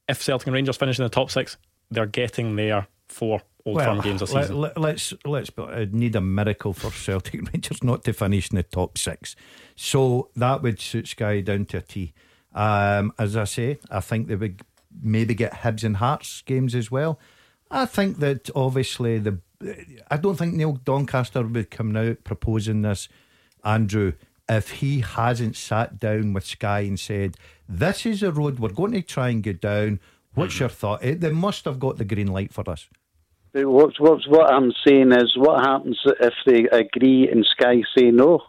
If 0.09 0.21
Celtic 0.21 0.47
and 0.47 0.53
Rangers 0.53 0.75
finish 0.75 0.99
in 0.99 1.03
the 1.03 1.09
top 1.09 1.31
six, 1.31 1.55
they're 1.91 2.05
getting 2.05 2.57
their 2.57 2.87
four 3.07 3.41
old 3.65 3.77
well, 3.77 3.85
firm 3.85 4.01
games 4.01 4.21
a 4.21 4.27
season. 4.27 4.57
Let, 4.57 4.77
us 4.77 5.13
let's, 5.23 5.49
let's 5.55 5.93
need 5.93 6.17
a 6.17 6.21
miracle 6.21 6.73
for 6.73 6.91
Celtic 6.91 7.35
and 7.35 7.49
Rangers 7.53 7.81
not 7.81 8.03
to 8.03 8.11
finish 8.11 8.49
in 8.49 8.57
the 8.57 8.63
top 8.63 8.97
six. 8.97 9.37
So 9.77 10.29
that 10.35 10.61
would 10.61 10.81
suit 10.81 11.07
Sky 11.07 11.39
down 11.39 11.67
to 11.67 11.77
a 11.77 11.81
T. 11.81 12.13
Um, 12.53 13.13
as 13.17 13.37
I 13.37 13.45
say, 13.45 13.79
I 13.89 14.01
think 14.01 14.27
they 14.27 14.35
would 14.35 14.61
maybe 15.01 15.35
get 15.35 15.53
Hibs 15.53 15.85
and 15.85 15.95
Hearts 15.95 16.41
games 16.41 16.75
as 16.75 16.91
well. 16.91 17.17
I 17.69 17.85
think 17.85 18.19
that 18.19 18.49
obviously 18.55 19.19
the 19.19 19.39
I 20.09 20.17
don't 20.17 20.35
think 20.35 20.53
Neil 20.53 20.73
Doncaster 20.73 21.43
would 21.43 21.71
come 21.71 21.95
out 21.95 22.23
proposing 22.23 22.83
this, 22.83 23.09
Andrew, 23.63 24.13
if 24.47 24.71
he 24.71 24.99
hasn't 24.99 25.55
sat 25.55 25.99
down 25.99 26.33
with 26.33 26.45
Sky 26.45 26.81
and 26.81 26.99
said, 26.99 27.37
This 27.67 28.05
is 28.05 28.23
a 28.23 28.31
road 28.31 28.59
we're 28.59 28.69
going 28.69 28.93
to 28.93 29.01
try 29.01 29.29
and 29.29 29.43
get 29.43 29.59
down. 29.59 29.99
What's 30.35 30.55
mm-hmm. 30.55 30.63
your 30.63 30.69
thought? 30.69 31.03
Eh, 31.03 31.15
they 31.17 31.31
must 31.31 31.65
have 31.65 31.79
got 31.79 31.97
the 31.97 32.05
green 32.05 32.27
light 32.27 32.53
for 32.53 32.69
us. 32.69 32.87
What's, 33.53 33.99
what's, 33.99 34.27
what 34.27 34.53
I'm 34.53 34.71
saying 34.85 35.11
is, 35.11 35.35
what 35.35 35.65
happens 35.65 35.99
if 36.05 36.33
they 36.45 36.67
agree 36.69 37.27
and 37.27 37.45
Sky 37.45 37.81
say 37.97 38.11
no? 38.11 38.43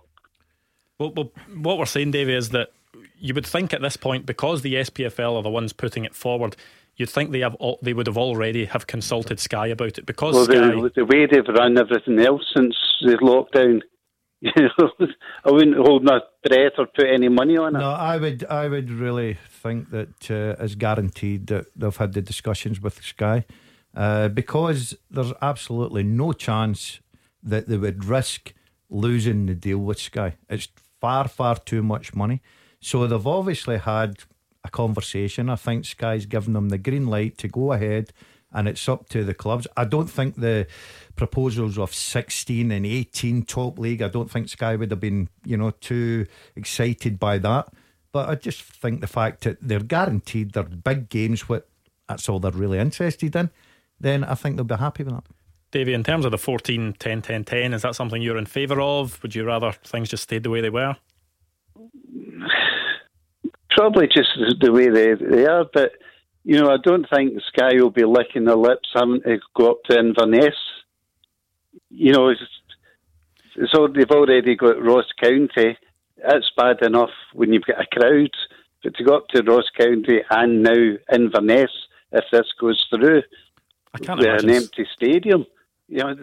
Well, 0.98 1.12
well, 1.16 1.32
what 1.54 1.78
we're 1.78 1.86
saying, 1.86 2.10
Davey, 2.10 2.34
is 2.34 2.50
that 2.50 2.72
you 3.18 3.32
would 3.32 3.46
think 3.46 3.72
at 3.72 3.80
this 3.80 3.96
point, 3.96 4.26
because 4.26 4.60
the 4.60 4.74
SPFL 4.74 5.36
are 5.36 5.42
the 5.42 5.48
ones 5.48 5.72
putting 5.72 6.04
it 6.04 6.14
forward, 6.14 6.56
you'd 6.98 7.08
think 7.08 7.30
they 7.30 7.40
have 7.40 7.54
all, 7.54 7.78
they 7.80 7.94
would 7.94 8.06
have 8.06 8.18
already 8.18 8.66
have 8.66 8.86
consulted 8.86 9.40
Sky 9.40 9.68
about 9.68 9.96
it 9.98 10.04
because 10.04 10.34
well, 10.34 10.44
Sky, 10.44 10.54
the, 10.54 10.92
the, 10.94 11.04
way 11.06 11.26
they've 11.26 11.46
run 11.48 11.78
everything 11.78 12.18
else 12.18 12.42
since 12.54 12.76
the 13.00 13.16
lockdown. 13.16 13.80
You 14.40 14.52
know, 14.56 14.90
I 15.44 15.50
wouldn't 15.50 15.76
hold 15.76 16.04
my 16.04 16.20
breath 16.44 16.74
or 16.78 16.86
put 16.86 17.06
any 17.12 17.28
money 17.28 17.56
on 17.56 17.74
it. 17.74 17.80
No, 17.80 17.90
I 17.90 18.18
would. 18.18 18.44
I 18.44 18.68
would 18.68 18.88
really 18.88 19.36
think 19.48 19.90
that 19.90 20.30
uh, 20.30 20.62
it's 20.62 20.76
guaranteed 20.76 21.48
that 21.48 21.66
they've 21.74 21.96
had 21.96 22.12
the 22.12 22.22
discussions 22.22 22.80
with 22.80 23.02
Sky, 23.02 23.44
uh, 23.96 24.28
because 24.28 24.96
there's 25.10 25.32
absolutely 25.42 26.04
no 26.04 26.32
chance 26.32 27.00
that 27.42 27.66
they 27.66 27.78
would 27.78 28.04
risk 28.04 28.54
losing 28.88 29.46
the 29.46 29.56
deal 29.56 29.78
with 29.78 29.98
Sky. 29.98 30.36
It's 30.48 30.68
far, 31.00 31.26
far 31.26 31.56
too 31.56 31.82
much 31.82 32.14
money. 32.14 32.40
So 32.80 33.08
they've 33.08 33.26
obviously 33.26 33.78
had 33.78 34.18
a 34.68 34.70
conversation. 34.70 35.50
I 35.50 35.56
think 35.56 35.84
Sky's 35.84 36.26
given 36.26 36.52
them 36.52 36.68
the 36.68 36.78
green 36.78 37.06
light 37.06 37.38
to 37.38 37.48
go 37.48 37.72
ahead, 37.72 38.12
and 38.52 38.68
it's 38.68 38.88
up 38.88 39.08
to 39.10 39.24
the 39.24 39.34
clubs. 39.34 39.66
I 39.76 39.84
don't 39.84 40.08
think 40.08 40.36
the 40.36 40.66
proposals 41.16 41.78
of 41.78 41.92
16 41.94 42.70
and 42.70 42.86
18 42.86 43.42
top 43.42 43.78
league, 43.78 44.02
I 44.02 44.08
don't 44.08 44.30
think 44.30 44.48
Sky 44.48 44.76
would 44.76 44.90
have 44.90 45.00
been, 45.00 45.28
you 45.44 45.56
know, 45.56 45.72
too 45.72 46.26
excited 46.56 47.18
by 47.18 47.38
that. 47.38 47.68
But 48.12 48.28
I 48.28 48.36
just 48.36 48.62
think 48.62 49.00
the 49.00 49.06
fact 49.06 49.44
that 49.44 49.58
they're 49.60 49.80
guaranteed 49.80 50.52
their 50.52 50.62
big 50.62 51.08
games, 51.08 51.48
what 51.48 51.68
that's 52.08 52.28
all 52.28 52.40
they're 52.40 52.52
really 52.52 52.78
interested 52.78 53.36
in, 53.36 53.50
then 54.00 54.24
I 54.24 54.34
think 54.34 54.56
they'll 54.56 54.64
be 54.64 54.76
happy 54.76 55.02
with 55.04 55.14
that. 55.14 55.24
Davey, 55.70 55.92
in 55.92 56.02
terms 56.02 56.24
of 56.24 56.30
the 56.30 56.38
14, 56.38 56.94
10, 56.98 57.20
10, 57.20 57.44
10, 57.44 57.74
is 57.74 57.82
that 57.82 57.94
something 57.94 58.22
you're 58.22 58.38
in 58.38 58.46
favour 58.46 58.80
of? 58.80 59.22
Would 59.22 59.34
you 59.34 59.44
rather 59.44 59.72
things 59.72 60.08
just 60.08 60.22
stayed 60.22 60.42
the 60.42 60.50
way 60.50 60.62
they 60.62 60.70
were? 60.70 60.96
Probably 63.78 64.08
just 64.08 64.30
the 64.60 64.72
way 64.72 64.88
they, 64.88 65.14
they 65.14 65.46
are. 65.46 65.64
But, 65.72 65.92
you 66.44 66.58
know, 66.60 66.70
I 66.70 66.78
don't 66.82 67.06
think 67.08 67.40
Sky 67.46 67.74
will 67.74 67.90
be 67.90 68.04
licking 68.04 68.44
their 68.44 68.56
lips 68.56 68.88
having 68.92 69.20
to 69.22 69.38
go 69.54 69.70
up 69.72 69.82
to 69.84 69.98
Inverness. 69.98 70.56
You 71.88 72.12
know, 72.12 72.28
it's, 72.28 72.42
so 73.72 73.86
they've 73.86 74.10
already 74.10 74.56
got 74.56 74.82
Ross 74.82 75.06
County. 75.22 75.78
That's 76.16 76.50
bad 76.56 76.82
enough 76.82 77.10
when 77.32 77.52
you've 77.52 77.64
got 77.64 77.80
a 77.80 77.86
crowd. 77.86 78.30
But 78.82 78.94
to 78.96 79.04
go 79.04 79.16
up 79.16 79.28
to 79.28 79.42
Ross 79.42 79.70
County 79.78 80.22
and 80.28 80.62
now 80.62 80.96
Inverness, 81.12 81.70
if 82.10 82.24
this 82.32 82.46
goes 82.60 82.84
through, 82.90 83.22
I 83.94 83.98
can't 83.98 84.18
with 84.18 84.44
an 84.44 84.50
empty 84.50 84.86
stadium, 84.94 85.46
you 85.88 85.98
know, 85.98 86.16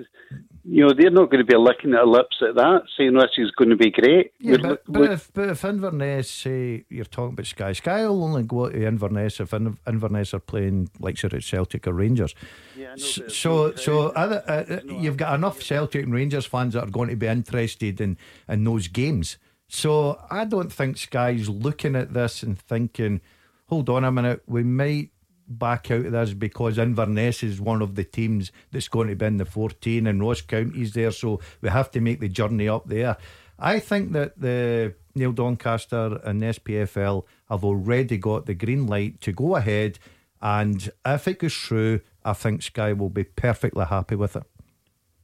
you 0.67 0.83
know, 0.83 0.93
they're 0.97 1.11
not 1.11 1.29
going 1.29 1.45
to 1.45 1.49
be 1.49 1.55
licking 1.55 1.91
their 1.91 2.07
lips 2.07 2.37
at 2.41 2.55
that, 2.55 2.83
saying 2.97 3.13
this 3.13 3.31
is 3.37 3.51
going 3.51 3.69
to 3.69 3.75
be 3.75 3.91
great. 3.91 4.31
Yeah, 4.39 4.57
but, 4.57 4.81
but, 4.87 5.11
if, 5.11 5.31
but 5.31 5.49
if 5.49 5.63
Inverness 5.63 6.29
say 6.29 6.85
you're 6.89 7.05
talking 7.05 7.33
about 7.33 7.45
Sky, 7.45 7.73
Sky 7.73 8.07
will 8.07 8.23
only 8.23 8.43
go 8.43 8.69
to 8.69 8.85
Inverness 8.85 9.39
if 9.39 9.53
Inverness 9.53 10.33
are 10.33 10.39
playing 10.39 10.89
like 10.99 11.17
say 11.17 11.29
Celtic 11.39 11.85
or 11.85 11.93
Rangers. 11.93 12.33
Yeah, 12.75 12.95
so 12.95 13.27
so, 13.27 13.75
so 13.75 14.07
other, 14.09 14.43
uh, 14.47 14.73
uh 14.73 14.79
you've 14.85 15.17
got 15.17 15.35
enough 15.35 15.61
Celtic 15.61 16.03
and 16.03 16.13
Rangers 16.13 16.47
fans 16.47 16.73
that 16.73 16.83
are 16.85 16.91
going 16.91 17.09
to 17.09 17.15
be 17.15 17.27
interested 17.27 18.01
in 18.01 18.17
in 18.49 18.63
those 18.63 18.87
games. 18.87 19.37
So 19.67 20.19
I 20.31 20.45
don't 20.45 20.73
think 20.73 20.97
Sky's 20.97 21.47
looking 21.47 21.95
at 21.95 22.13
this 22.13 22.41
and 22.41 22.57
thinking, 22.57 23.21
hold 23.67 23.89
on 23.89 24.03
a 24.03 24.11
minute, 24.11 24.41
we 24.47 24.63
might 24.63 25.11
back 25.47 25.91
out 25.91 26.05
of 26.05 26.11
this 26.11 26.33
because 26.33 26.77
Inverness 26.77 27.43
is 27.43 27.61
one 27.61 27.81
of 27.81 27.95
the 27.95 28.03
teams 28.03 28.51
that's 28.71 28.87
going 28.87 29.07
to 29.07 29.15
be 29.15 29.25
in 29.25 29.37
the 29.37 29.45
14 29.45 30.07
and 30.07 30.21
Ross 30.21 30.41
County's 30.41 30.93
there, 30.93 31.11
so 31.11 31.39
we 31.61 31.69
have 31.69 31.91
to 31.91 32.01
make 32.01 32.19
the 32.19 32.29
journey 32.29 32.67
up 32.67 32.87
there. 32.87 33.17
I 33.57 33.79
think 33.79 34.11
that 34.13 34.39
the 34.39 34.95
Neil 35.13 35.31
Doncaster 35.31 36.19
and 36.23 36.41
the 36.41 36.47
SPFL 36.47 37.23
have 37.49 37.63
already 37.63 38.17
got 38.17 38.45
the 38.45 38.53
green 38.53 38.85
light 38.87 39.21
to 39.21 39.31
go 39.31 39.55
ahead, 39.55 39.99
and 40.41 40.89
if 41.05 41.27
it 41.27 41.39
goes 41.39 41.55
through, 41.55 42.01
I 42.23 42.33
think 42.33 42.63
Sky 42.63 42.93
will 42.93 43.09
be 43.09 43.23
perfectly 43.23 43.85
happy 43.85 44.15
with 44.15 44.35
it. 44.35 44.43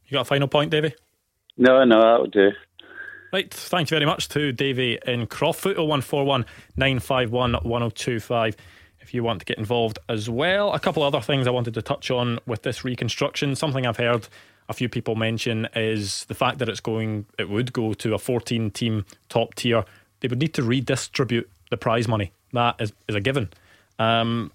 You 0.06 0.12
got 0.12 0.22
a 0.22 0.24
final 0.24 0.48
point, 0.48 0.70
Davy? 0.70 0.94
No, 1.56 1.84
no, 1.84 2.00
that'll 2.00 2.26
do. 2.26 2.52
Right, 3.32 3.52
thank 3.52 3.90
you 3.90 3.94
very 3.94 4.06
much 4.06 4.28
to 4.30 4.52
Davy 4.52 4.98
in 5.06 5.26
Croftfoot 5.26 5.76
0141 5.76 6.44
951 6.76 7.52
1025 7.54 8.56
if 9.02 9.12
you 9.12 9.22
want 9.22 9.40
to 9.40 9.44
get 9.44 9.58
involved 9.58 9.98
as 10.08 10.30
well. 10.30 10.72
A 10.72 10.80
couple 10.80 11.02
other 11.02 11.20
things 11.20 11.46
I 11.46 11.50
wanted 11.50 11.74
to 11.74 11.82
touch 11.82 12.10
on 12.10 12.38
with 12.46 12.62
this 12.62 12.84
reconstruction. 12.84 13.56
Something 13.56 13.86
I've 13.86 13.96
heard 13.96 14.28
a 14.68 14.72
few 14.72 14.88
people 14.88 15.16
mention 15.16 15.68
is 15.74 16.24
the 16.26 16.34
fact 16.34 16.58
that 16.58 16.68
it's 16.68 16.80
going, 16.80 17.26
it 17.38 17.48
would 17.48 17.72
go 17.72 17.94
to 17.94 18.14
a 18.14 18.18
14 18.18 18.70
team 18.70 19.04
top 19.28 19.54
tier. 19.54 19.84
They 20.20 20.28
would 20.28 20.38
need 20.38 20.54
to 20.54 20.62
redistribute 20.62 21.50
the 21.70 21.76
prize 21.76 22.06
money. 22.06 22.32
That 22.52 22.76
is, 22.80 22.92
is 23.08 23.14
a 23.14 23.20
given. 23.20 23.50
Um, 23.98 24.52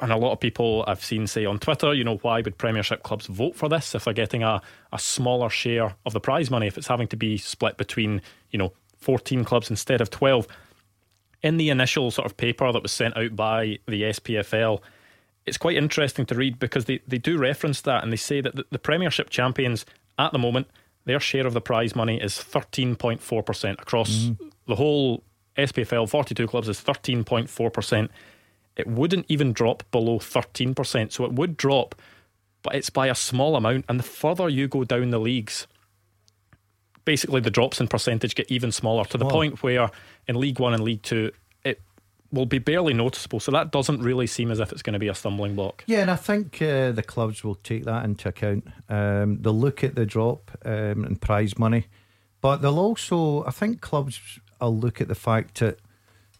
and 0.00 0.10
a 0.10 0.16
lot 0.16 0.32
of 0.32 0.40
people 0.40 0.84
I've 0.86 1.04
seen 1.04 1.26
say 1.26 1.44
on 1.44 1.58
Twitter, 1.58 1.94
you 1.94 2.02
know, 2.02 2.16
why 2.16 2.40
would 2.40 2.58
Premiership 2.58 3.02
clubs 3.02 3.26
vote 3.26 3.54
for 3.54 3.68
this 3.68 3.94
if 3.94 4.04
they're 4.04 4.14
getting 4.14 4.42
a, 4.42 4.60
a 4.92 4.98
smaller 4.98 5.50
share 5.50 5.94
of 6.06 6.12
the 6.12 6.20
prize 6.20 6.50
money, 6.50 6.66
if 6.66 6.76
it's 6.76 6.88
having 6.88 7.08
to 7.08 7.16
be 7.16 7.36
split 7.36 7.76
between, 7.76 8.20
you 8.50 8.58
know, 8.58 8.72
14 8.98 9.44
clubs 9.44 9.70
instead 9.70 10.00
of 10.00 10.10
12? 10.10 10.46
In 11.42 11.56
the 11.56 11.70
initial 11.70 12.10
sort 12.10 12.26
of 12.26 12.36
paper 12.36 12.70
that 12.72 12.82
was 12.82 12.92
sent 12.92 13.16
out 13.16 13.34
by 13.34 13.78
the 13.86 14.02
SPFL, 14.02 14.80
it's 15.44 15.58
quite 15.58 15.76
interesting 15.76 16.24
to 16.26 16.34
read 16.34 16.58
because 16.58 16.84
they, 16.84 17.00
they 17.06 17.18
do 17.18 17.36
reference 17.36 17.80
that 17.82 18.02
and 18.02 18.12
they 18.12 18.16
say 18.16 18.40
that 18.40 18.54
the, 18.54 18.64
the 18.70 18.78
Premiership 18.78 19.28
champions 19.30 19.84
at 20.18 20.32
the 20.32 20.38
moment, 20.38 20.68
their 21.04 21.18
share 21.18 21.46
of 21.46 21.54
the 21.54 21.60
prize 21.60 21.96
money 21.96 22.20
is 22.20 22.34
13.4% 22.34 23.72
across 23.80 24.10
mm. 24.10 24.52
the 24.66 24.76
whole 24.76 25.22
SPFL, 25.56 26.08
42 26.08 26.46
clubs 26.46 26.68
is 26.68 26.80
13.4%. 26.80 28.08
It 28.76 28.86
wouldn't 28.86 29.26
even 29.28 29.52
drop 29.52 29.82
below 29.90 30.18
13%. 30.18 31.12
So 31.12 31.24
it 31.24 31.32
would 31.32 31.56
drop, 31.56 31.94
but 32.62 32.74
it's 32.74 32.90
by 32.90 33.08
a 33.08 33.14
small 33.14 33.56
amount. 33.56 33.84
And 33.88 33.98
the 33.98 34.04
further 34.04 34.48
you 34.48 34.68
go 34.68 34.84
down 34.84 35.10
the 35.10 35.20
leagues, 35.20 35.66
basically 37.04 37.40
the 37.40 37.50
drops 37.50 37.80
in 37.80 37.88
percentage 37.88 38.34
get 38.34 38.50
even 38.50 38.72
smaller 38.72 39.04
to 39.06 39.18
the 39.18 39.24
point 39.24 39.62
where 39.62 39.90
in 40.28 40.36
League 40.36 40.58
One 40.58 40.74
and 40.74 40.82
League 40.82 41.02
Two 41.02 41.32
it 41.64 41.80
will 42.30 42.46
be 42.46 42.58
barely 42.58 42.94
noticeable. 42.94 43.40
So 43.40 43.52
that 43.52 43.70
doesn't 43.70 44.00
really 44.00 44.26
seem 44.26 44.50
as 44.50 44.60
if 44.60 44.72
it's 44.72 44.82
going 44.82 44.94
to 44.94 44.98
be 44.98 45.08
a 45.08 45.14
stumbling 45.14 45.54
block. 45.54 45.84
Yeah, 45.86 46.00
and 46.00 46.10
I 46.10 46.16
think 46.16 46.60
uh, 46.62 46.92
the 46.92 47.02
clubs 47.02 47.44
will 47.44 47.56
take 47.56 47.84
that 47.84 48.04
into 48.04 48.28
account. 48.28 48.68
Um, 48.88 49.38
they'll 49.42 49.52
look 49.52 49.84
at 49.84 49.94
the 49.94 50.06
drop 50.06 50.50
um, 50.64 51.04
in 51.04 51.16
prize 51.16 51.58
money, 51.58 51.86
but 52.40 52.62
they'll 52.62 52.78
also, 52.78 53.44
I 53.44 53.50
think, 53.50 53.80
clubs 53.80 54.40
will 54.60 54.76
look 54.76 55.00
at 55.00 55.08
the 55.08 55.14
fact 55.14 55.60
that 55.60 55.78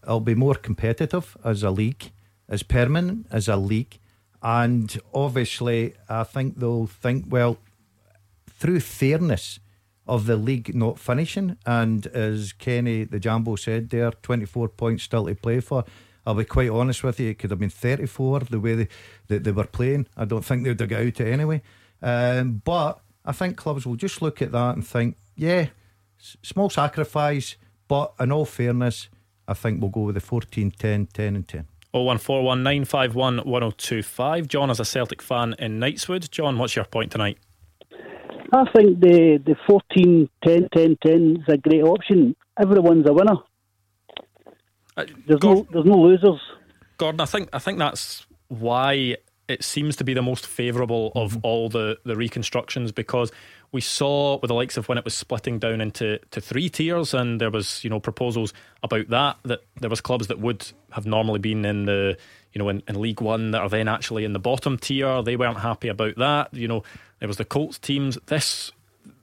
it'll 0.03 0.21
be 0.21 0.35
more 0.35 0.55
competitive 0.55 1.37
as 1.45 1.63
a 1.63 1.71
league, 1.71 2.11
as 2.49 2.63
permanent 2.63 3.27
as 3.31 3.49
a 3.49 3.57
league. 3.57 3.99
And 4.43 4.99
obviously, 5.15 5.95
I 6.09 6.25
think 6.25 6.59
they'll 6.59 6.87
think, 6.87 7.27
well, 7.29 7.59
through 8.49 8.81
fairness, 8.81 9.61
of 10.13 10.27
the 10.27 10.37
league 10.37 10.75
not 10.75 10.99
finishing. 10.99 11.57
And 11.65 12.07
as 12.09 12.53
Kenny 12.53 13.05
the 13.05 13.19
Jambo 13.19 13.57
said 13.57 13.89
there, 13.89 14.11
24 14.11 14.69
points 14.69 15.05
still 15.05 15.25
to 15.25 15.35
play 15.35 15.61
for. 15.61 15.87
I'll 16.27 16.35
be 16.35 16.45
quite 16.45 16.69
honest 16.69 17.03
with 17.03 17.19
you, 17.19 17.31
it 17.31 17.39
could 17.39 17.49
have 17.51 17.59
been 17.59 17.71
34 17.71 18.41
the 18.41 18.61
way 18.61 18.75
they, 18.75 18.89
that 19.29 19.45
they 19.45 19.53
were 19.53 19.65
playing. 19.65 20.07
I 20.15 20.27
don't 20.27 20.45
think 20.45 20.65
they 20.65 20.71
would 20.71 20.81
have 20.81 20.91
got 20.91 21.01
out 21.01 21.19
anyway. 21.21 21.63
Um, 22.03 22.61
but 22.63 23.01
I 23.25 23.33
think 23.33 23.57
clubs 23.57 23.87
will 23.87 23.97
just 23.97 24.21
look 24.21 24.43
at 24.43 24.53
that 24.53 24.77
and 24.77 24.87
think, 24.87 25.17
yeah, 25.35 25.69
small 26.19 26.69
sacrifice, 26.69 27.57
but 27.89 28.13
in 28.21 28.31
all 28.31 28.45
fairness, 28.45 29.09
I 29.49 29.55
think 29.55 29.81
we'll 29.81 29.91
go 29.91 30.03
with 30.03 30.17
the 30.17 30.21
14, 30.21 30.73
10, 30.73 31.07
10 31.07 31.37
and 31.37 31.49
10. 31.49 31.67
01419511025. 31.95 34.47
John 34.47 34.69
is 34.69 34.79
a 34.79 34.85
Celtic 34.85 35.23
fan 35.23 35.55
in 35.59 35.81
Knightswood. 35.81 36.31
John, 36.31 36.59
what's 36.59 36.77
your 36.77 36.85
point 36.85 37.13
tonight? 37.13 37.39
I 38.53 38.65
think 38.77 39.01
the 39.01 39.41
the 39.45 39.57
14 39.67 40.29
10 40.45 40.69
10 40.75 40.97
10 41.03 41.37
is 41.47 41.55
a 41.55 41.57
great 41.57 41.83
option. 41.83 42.37
Everyone's 42.61 43.09
a 43.09 43.13
winner. 43.13 43.37
Uh, 44.97 45.07
There's 45.27 45.41
Gordon, 45.41 45.65
no 45.65 45.69
there's 45.73 45.87
no 45.87 45.99
losers. 45.99 46.41
Gordon, 46.99 47.21
I 47.21 47.25
think 47.25 47.49
I 47.53 47.59
think 47.59 47.79
that's 47.79 48.27
why 48.49 49.17
it 49.49 49.65
seems 49.65 49.97
to 49.97 50.05
be 50.05 50.15
the 50.15 50.23
most 50.23 50.47
favourable 50.47 51.13
of 51.15 51.39
all 51.43 51.69
the, 51.69 51.99
the 52.05 52.17
reconstructions 52.17 52.93
because 52.93 53.33
we 53.73 53.81
saw 53.81 54.39
with 54.41 54.49
the 54.49 54.55
likes 54.55 54.77
of 54.77 54.89
when 54.89 54.99
it 54.99 55.05
was 55.05 55.15
splitting 55.15 55.59
down 55.59 55.81
into 55.81 56.19
to 56.31 56.41
three 56.41 56.69
tiers 56.69 57.13
and 57.15 57.41
there 57.41 57.51
was 57.51 57.83
you 57.83 57.91
know 57.91 58.01
proposals 58.01 58.53
about 58.83 59.09
that 59.09 59.39
that 59.45 59.61
there 59.81 59.91
was 59.91 60.01
clubs 60.01 60.27
that 60.29 60.39
would 60.39 60.71
have 60.93 61.07
normally 61.07 61.39
been 61.39 61.65
in 61.65 61.87
the 61.87 62.17
you 62.53 62.59
know 62.59 62.69
in, 62.69 62.83
in 62.89 63.01
League 63.01 63.21
One 63.21 63.51
that 63.53 63.61
are 63.61 63.69
then 63.69 63.89
actually 63.89 64.25
in 64.25 64.33
the 64.33 64.39
bottom 64.39 64.79
tier 64.79 65.23
they 65.23 65.37
weren't 65.37 65.59
happy 65.59 65.89
about 65.89 66.17
that 66.17 66.53
you 66.55 66.69
know 66.69 66.83
there 67.19 67.29
was 67.29 67.37
the 67.37 67.45
Colts 67.45 67.79
teams 67.79 68.19
this 68.27 68.73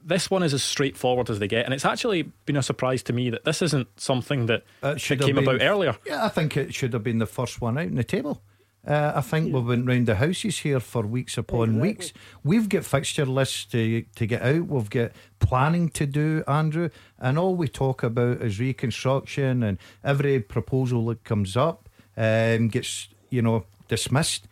this 0.03 0.31
one 0.31 0.43
is 0.43 0.53
as 0.53 0.63
straightforward 0.63 1.29
as 1.29 1.39
they 1.39 1.47
get 1.47 1.65
and 1.65 1.73
it's 1.73 1.85
actually 1.85 2.23
been 2.45 2.55
a 2.57 2.63
surprise 2.63 3.03
to 3.03 3.13
me 3.13 3.29
that 3.29 3.45
this 3.45 3.61
isn't 3.61 3.87
something 3.99 4.47
that, 4.47 4.63
that 4.81 4.99
should 4.99 5.19
have 5.19 5.27
came 5.27 5.35
been- 5.35 5.43
about 5.43 5.61
earlier 5.61 5.95
Yeah, 6.05 6.25
I 6.25 6.29
think 6.29 6.57
it 6.57 6.73
should 6.73 6.93
have 6.93 7.03
been 7.03 7.19
the 7.19 7.25
first 7.25 7.61
one 7.61 7.77
out 7.77 7.85
in 7.85 7.95
the 7.95 8.03
table. 8.03 8.41
Uh, 8.87 9.11
I 9.13 9.21
think 9.21 9.53
we 9.53 9.59
went 9.59 9.85
round 9.85 10.07
the 10.07 10.15
houses 10.15 10.59
here 10.59 10.79
for 10.79 11.05
weeks 11.05 11.37
upon 11.37 11.79
weeks. 11.81 12.13
We've 12.45 12.69
got 12.69 12.85
fixture 12.85 13.25
lists 13.25 13.65
to 13.65 14.03
to 14.15 14.25
get 14.25 14.41
out. 14.41 14.67
We've 14.67 14.89
got 14.89 15.11
planning 15.39 15.89
to 15.89 16.05
do, 16.05 16.43
Andrew, 16.47 16.89
and 17.19 17.37
all 17.37 17.55
we 17.55 17.67
talk 17.67 18.03
about 18.03 18.41
is 18.41 18.57
reconstruction. 18.57 19.63
And 19.63 19.79
every 20.01 20.39
proposal 20.39 21.05
that 21.07 21.25
comes 21.25 21.57
up 21.57 21.89
um, 22.15 22.69
gets 22.69 23.09
you 23.29 23.41
know 23.41 23.65
dismissed. 23.87 24.47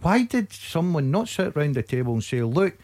Why 0.00 0.24
did 0.24 0.52
someone 0.52 1.10
not 1.10 1.28
sit 1.28 1.54
round 1.54 1.74
the 1.74 1.82
table 1.82 2.14
and 2.14 2.24
say, 2.24 2.42
"Look, 2.42 2.78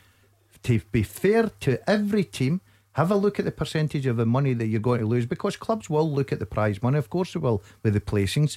to 0.64 0.80
be 0.92 1.02
fair 1.02 1.50
to 1.60 1.90
every 1.90 2.24
team, 2.24 2.60
have 2.92 3.10
a 3.10 3.16
look 3.16 3.38
at 3.38 3.44
the 3.44 3.52
percentage 3.52 4.06
of 4.06 4.16
the 4.16 4.26
money 4.26 4.54
that 4.54 4.66
you're 4.66 4.80
going 4.80 5.00
to 5.00 5.06
lose 5.06 5.26
because 5.26 5.56
clubs 5.56 5.90
will 5.90 6.10
look 6.10 6.32
at 6.32 6.38
the 6.38 6.46
prize 6.46 6.82
money, 6.82 6.96
of 6.96 7.10
course 7.10 7.34
they 7.34 7.38
will, 7.38 7.62
with 7.82 7.92
the 7.92 8.00
placings, 8.00 8.56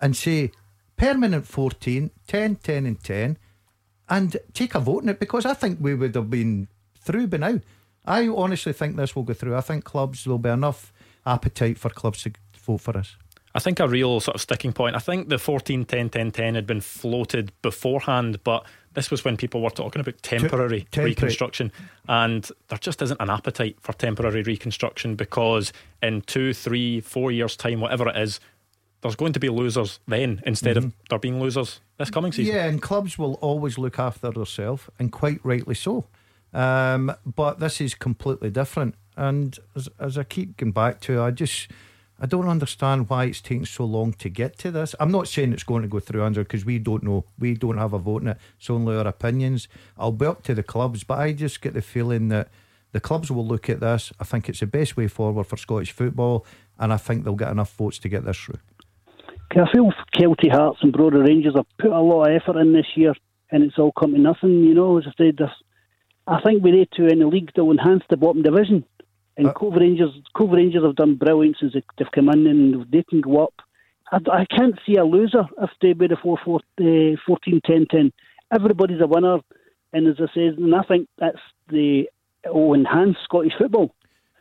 and 0.00 0.16
say 0.16 0.50
permanent 0.96 1.46
14, 1.46 2.10
10, 2.26 2.56
10, 2.56 2.86
and 2.86 3.04
10, 3.04 3.38
and 4.08 4.36
take 4.52 4.74
a 4.74 4.80
vote 4.80 5.02
on 5.02 5.10
it 5.10 5.20
because 5.20 5.44
I 5.44 5.54
think 5.54 5.78
we 5.80 5.94
would 5.94 6.14
have 6.14 6.30
been 6.30 6.68
through 6.98 7.26
by 7.26 7.36
now. 7.36 7.60
I 8.06 8.26
honestly 8.28 8.72
think 8.72 8.96
this 8.96 9.14
will 9.14 9.22
go 9.22 9.34
through. 9.34 9.54
I 9.54 9.60
think 9.60 9.84
clubs, 9.84 10.24
there'll 10.24 10.38
be 10.38 10.48
enough 10.48 10.92
appetite 11.26 11.78
for 11.78 11.90
clubs 11.90 12.22
to 12.22 12.32
vote 12.58 12.80
for 12.80 12.96
us. 12.96 13.16
I 13.54 13.60
think 13.60 13.78
a 13.78 13.86
real 13.86 14.18
sort 14.20 14.34
of 14.34 14.40
sticking 14.40 14.72
point. 14.72 14.96
I 14.96 14.98
think 14.98 15.28
the 15.28 15.38
14 15.38 15.84
10 15.84 16.10
10 16.10 16.30
10 16.32 16.54
had 16.54 16.66
been 16.66 16.80
floated 16.80 17.52
beforehand, 17.62 18.42
but 18.42 18.66
this 18.94 19.10
was 19.10 19.24
when 19.24 19.36
people 19.36 19.60
were 19.60 19.70
talking 19.70 20.00
about 20.00 20.20
temporary 20.22 20.82
temporary. 20.90 21.10
reconstruction. 21.10 21.70
And 22.08 22.48
there 22.68 22.78
just 22.78 23.00
isn't 23.02 23.20
an 23.20 23.30
appetite 23.30 23.76
for 23.80 23.92
temporary 23.92 24.42
reconstruction 24.42 25.14
because 25.14 25.72
in 26.02 26.22
two, 26.22 26.52
three, 26.52 27.00
four 27.00 27.30
years' 27.30 27.56
time, 27.56 27.80
whatever 27.80 28.08
it 28.08 28.16
is, 28.16 28.40
there's 29.02 29.16
going 29.16 29.34
to 29.34 29.40
be 29.40 29.50
losers 29.50 30.00
then 30.08 30.42
instead 30.46 30.76
of 30.76 30.92
there 31.10 31.18
being 31.18 31.38
losers 31.40 31.80
this 31.98 32.10
coming 32.10 32.32
season. 32.32 32.54
Yeah, 32.54 32.64
and 32.64 32.80
clubs 32.80 33.18
will 33.18 33.34
always 33.34 33.76
look 33.78 33.98
after 33.98 34.30
themselves, 34.30 34.84
and 34.98 35.12
quite 35.12 35.40
rightly 35.44 35.74
so. 35.74 36.06
Um, 36.54 37.14
but 37.26 37.60
this 37.60 37.80
is 37.80 37.94
completely 37.94 38.48
different. 38.48 38.94
And 39.16 39.58
as, 39.76 39.88
as 40.00 40.16
I 40.16 40.24
keep 40.24 40.56
going 40.56 40.72
back 40.72 41.00
to, 41.02 41.20
I 41.20 41.32
just 41.32 41.68
I 42.24 42.26
don't 42.26 42.48
understand 42.48 43.10
why 43.10 43.24
it's 43.24 43.42
taking 43.42 43.66
so 43.66 43.84
long 43.84 44.14
to 44.14 44.30
get 44.30 44.56
to 44.60 44.70
this. 44.70 44.94
I'm 44.98 45.10
not 45.10 45.28
saying 45.28 45.52
it's 45.52 45.62
going 45.62 45.82
to 45.82 45.88
go 45.88 46.00
through 46.00 46.24
under 46.24 46.42
because 46.42 46.64
we 46.64 46.78
don't 46.78 47.02
know. 47.02 47.26
We 47.38 47.52
don't 47.52 47.76
have 47.76 47.92
a 47.92 47.98
vote 47.98 48.22
in 48.22 48.28
it. 48.28 48.38
It's 48.58 48.70
only 48.70 48.96
our 48.96 49.06
opinions. 49.06 49.68
I'll 49.98 50.10
be 50.10 50.24
up 50.24 50.42
to 50.44 50.54
the 50.54 50.62
clubs, 50.62 51.04
but 51.04 51.18
I 51.18 51.34
just 51.34 51.60
get 51.60 51.74
the 51.74 51.82
feeling 51.82 52.28
that 52.28 52.48
the 52.92 53.00
clubs 53.00 53.30
will 53.30 53.46
look 53.46 53.68
at 53.68 53.80
this. 53.80 54.10
I 54.18 54.24
think 54.24 54.48
it's 54.48 54.60
the 54.60 54.66
best 54.66 54.96
way 54.96 55.06
forward 55.06 55.44
for 55.44 55.58
Scottish 55.58 55.92
football, 55.92 56.46
and 56.78 56.94
I 56.94 56.96
think 56.96 57.24
they'll 57.24 57.34
get 57.34 57.50
enough 57.50 57.74
votes 57.74 57.98
to 57.98 58.08
get 58.08 58.24
this 58.24 58.38
through. 58.38 58.60
I 59.50 59.70
feel 59.70 59.92
Kelty 60.16 60.50
Hearts 60.50 60.78
and 60.80 60.94
Brora 60.94 61.26
Rangers 61.26 61.56
have 61.56 61.66
put 61.78 61.92
a 61.92 62.00
lot 62.00 62.30
of 62.30 62.40
effort 62.40 62.58
in 62.58 62.72
this 62.72 62.86
year, 62.94 63.12
and 63.50 63.62
it's 63.62 63.78
all 63.78 63.92
come 63.92 64.14
to 64.14 64.18
nothing. 64.18 64.64
You 64.64 64.72
know, 64.72 64.96
as 64.96 65.04
I 65.06 65.12
said, 65.18 65.40
I 66.26 66.40
think 66.40 66.64
with 66.64 66.72
they 66.72 66.88
two 66.96 67.06
in 67.06 67.18
the 67.18 67.26
league, 67.26 67.50
they'll 67.54 67.70
enhance 67.70 68.04
the 68.08 68.16
bottom 68.16 68.40
division. 68.40 68.86
And 69.36 69.48
Uh, 69.48 69.52
Cove 69.52 69.74
Rangers, 69.74 70.12
Cove 70.36 70.52
Rangers 70.52 70.84
have 70.84 70.94
done 70.96 71.14
brilliant 71.16 71.56
since 71.58 71.72
they- 71.72 71.82
they've 71.98 72.10
come 72.12 72.28
in, 72.30 72.46
and 72.46 72.84
they 72.90 73.02
can 73.02 73.20
go 73.20 73.44
up. 73.44 73.54
I, 74.12 74.18
I 74.32 74.44
can't 74.46 74.78
see 74.86 74.96
a 74.96 75.04
loser 75.04 75.44
if 75.60 75.70
they 75.80 75.92
be 75.92 76.06
the 76.06 76.16
4 76.16 76.38
4 76.44 76.60
uh, 76.80 77.16
14 77.26 77.60
10 77.66 77.86
10. 77.90 78.12
Everybody's 78.52 79.00
a 79.00 79.06
winner, 79.06 79.38
and 79.92 80.06
as 80.06 80.16
I 80.20 80.26
said, 80.34 80.58
and 80.58 80.74
I 80.74 80.82
think 80.82 81.08
that's 81.18 81.40
the 81.68 82.08
it 82.44 82.52
will 82.54 82.74
enhance 82.74 83.16
Scottish 83.24 83.54
football. 83.58 83.94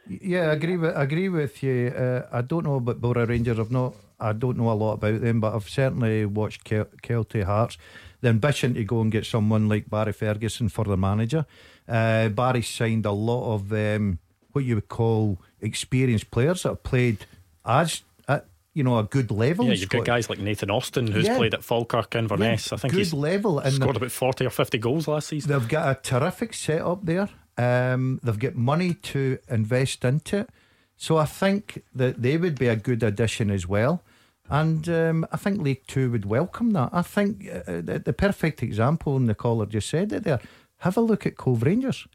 Yeah, 0.07 0.49
I 0.49 0.53
agree 0.53 0.75
with 0.77 0.93
I 0.95 1.03
agree 1.03 1.29
with 1.29 1.63
you. 1.63 1.87
Uh, 1.87 2.27
I 2.31 2.41
don't 2.41 2.65
know 2.65 2.75
about 2.75 3.01
Brora 3.01 3.27
Rangers. 3.27 3.57
I've 3.59 3.71
not. 3.71 3.95
I 4.19 4.33
don't 4.33 4.57
know 4.57 4.69
a 4.69 4.73
lot 4.73 4.93
about 4.93 5.21
them, 5.21 5.39
but 5.39 5.55
I've 5.55 5.67
certainly 5.69 6.25
watched 6.25 6.65
Kel- 6.65 6.89
Kelty 7.01 7.43
Hearts. 7.43 7.77
The 8.21 8.29
ambition 8.29 8.73
to 8.75 8.83
go 8.83 9.01
and 9.01 9.11
get 9.11 9.25
someone 9.25 9.67
like 9.69 9.89
Barry 9.89 10.13
Ferguson 10.13 10.69
for 10.69 10.85
the 10.85 10.97
manager. 10.97 11.45
Uh, 11.87 12.29
Barry 12.29 12.61
signed 12.61 13.05
a 13.05 13.11
lot 13.11 13.55
of 13.55 13.71
um, 13.71 14.19
what 14.53 14.63
you 14.65 14.75
would 14.75 14.87
call 14.87 15.37
experienced 15.61 16.31
players 16.31 16.63
that 16.63 16.69
have 16.69 16.83
played 16.83 17.25
as 17.65 18.03
at 18.27 18.45
you 18.73 18.83
know 18.83 18.97
a 18.97 19.03
good 19.03 19.29
level. 19.31 19.65
Yeah, 19.65 19.73
you've 19.73 19.89
got 19.89 20.05
guys 20.05 20.29
like 20.29 20.39
Nathan 20.39 20.71
Austin 20.71 21.07
who's 21.07 21.25
Yeah. 21.25 21.37
played 21.37 21.53
at 21.53 21.63
Falkirk, 21.63 22.15
Inverness. 22.15 22.71
I 22.71 22.77
think 22.77 22.93
good 22.93 22.99
he's 22.99 23.13
level 23.13 23.59
and 23.59 23.73
scored 23.75 23.97
about 23.97 24.11
40 24.11 24.45
or 24.45 24.49
50 24.49 24.77
goals 24.77 25.07
last 25.07 25.27
season. 25.27 25.51
They've 25.51 25.67
got 25.67 25.97
a 25.97 26.01
terrific 26.01 26.53
setup 26.53 27.05
there. 27.05 27.29
Um, 27.57 28.19
they've 28.23 28.39
got 28.39 28.55
money 28.55 28.95
to 28.95 29.37
invest 29.49 30.03
into 30.05 30.37
it. 30.39 30.49
So 30.97 31.17
I 31.17 31.25
think 31.25 31.83
that 31.93 32.21
they 32.21 32.37
would 32.37 32.57
be 32.57 32.67
a 32.67 32.75
good 32.75 33.03
addition 33.03 33.51
as 33.51 33.67
well. 33.67 34.01
And 34.49 34.87
um, 34.89 35.25
I 35.31 35.37
think 35.37 35.61
League 35.61 35.85
Two 35.87 36.11
would 36.11 36.25
welcome 36.25 36.71
that. 36.71 36.89
I 36.91 37.01
think 37.01 37.47
uh, 37.49 37.81
the, 37.81 38.01
the 38.03 38.13
perfect 38.13 38.61
example, 38.61 39.15
and 39.15 39.27
the 39.29 39.35
caller 39.35 39.65
just 39.65 39.89
said 39.89 40.11
it 40.11 40.23
there, 40.23 40.39
have 40.79 40.97
a 40.97 41.01
look 41.01 41.25
at 41.25 41.37
Cove 41.37 41.63
Rangers 41.63 42.07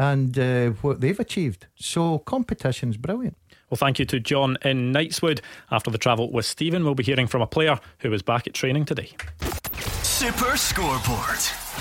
and 0.00 0.38
uh, 0.38 0.70
what 0.80 1.02
they've 1.02 1.20
achieved. 1.20 1.66
So 1.76 2.20
competition's 2.20 2.96
brilliant. 2.96 3.36
Well, 3.68 3.76
thank 3.76 3.98
you 3.98 4.06
to 4.06 4.18
John 4.18 4.56
in 4.62 4.92
Knightswood. 4.92 5.40
After 5.70 5.90
the 5.90 5.98
travel 5.98 6.32
with 6.32 6.46
Stephen, 6.46 6.84
we'll 6.84 6.94
be 6.94 7.04
hearing 7.04 7.26
from 7.26 7.42
a 7.42 7.46
player 7.46 7.78
who 7.98 8.10
was 8.10 8.22
back 8.22 8.46
at 8.46 8.54
training 8.54 8.86
today. 8.86 9.10
Super 10.02 10.56
Scoreboard. 10.56 11.38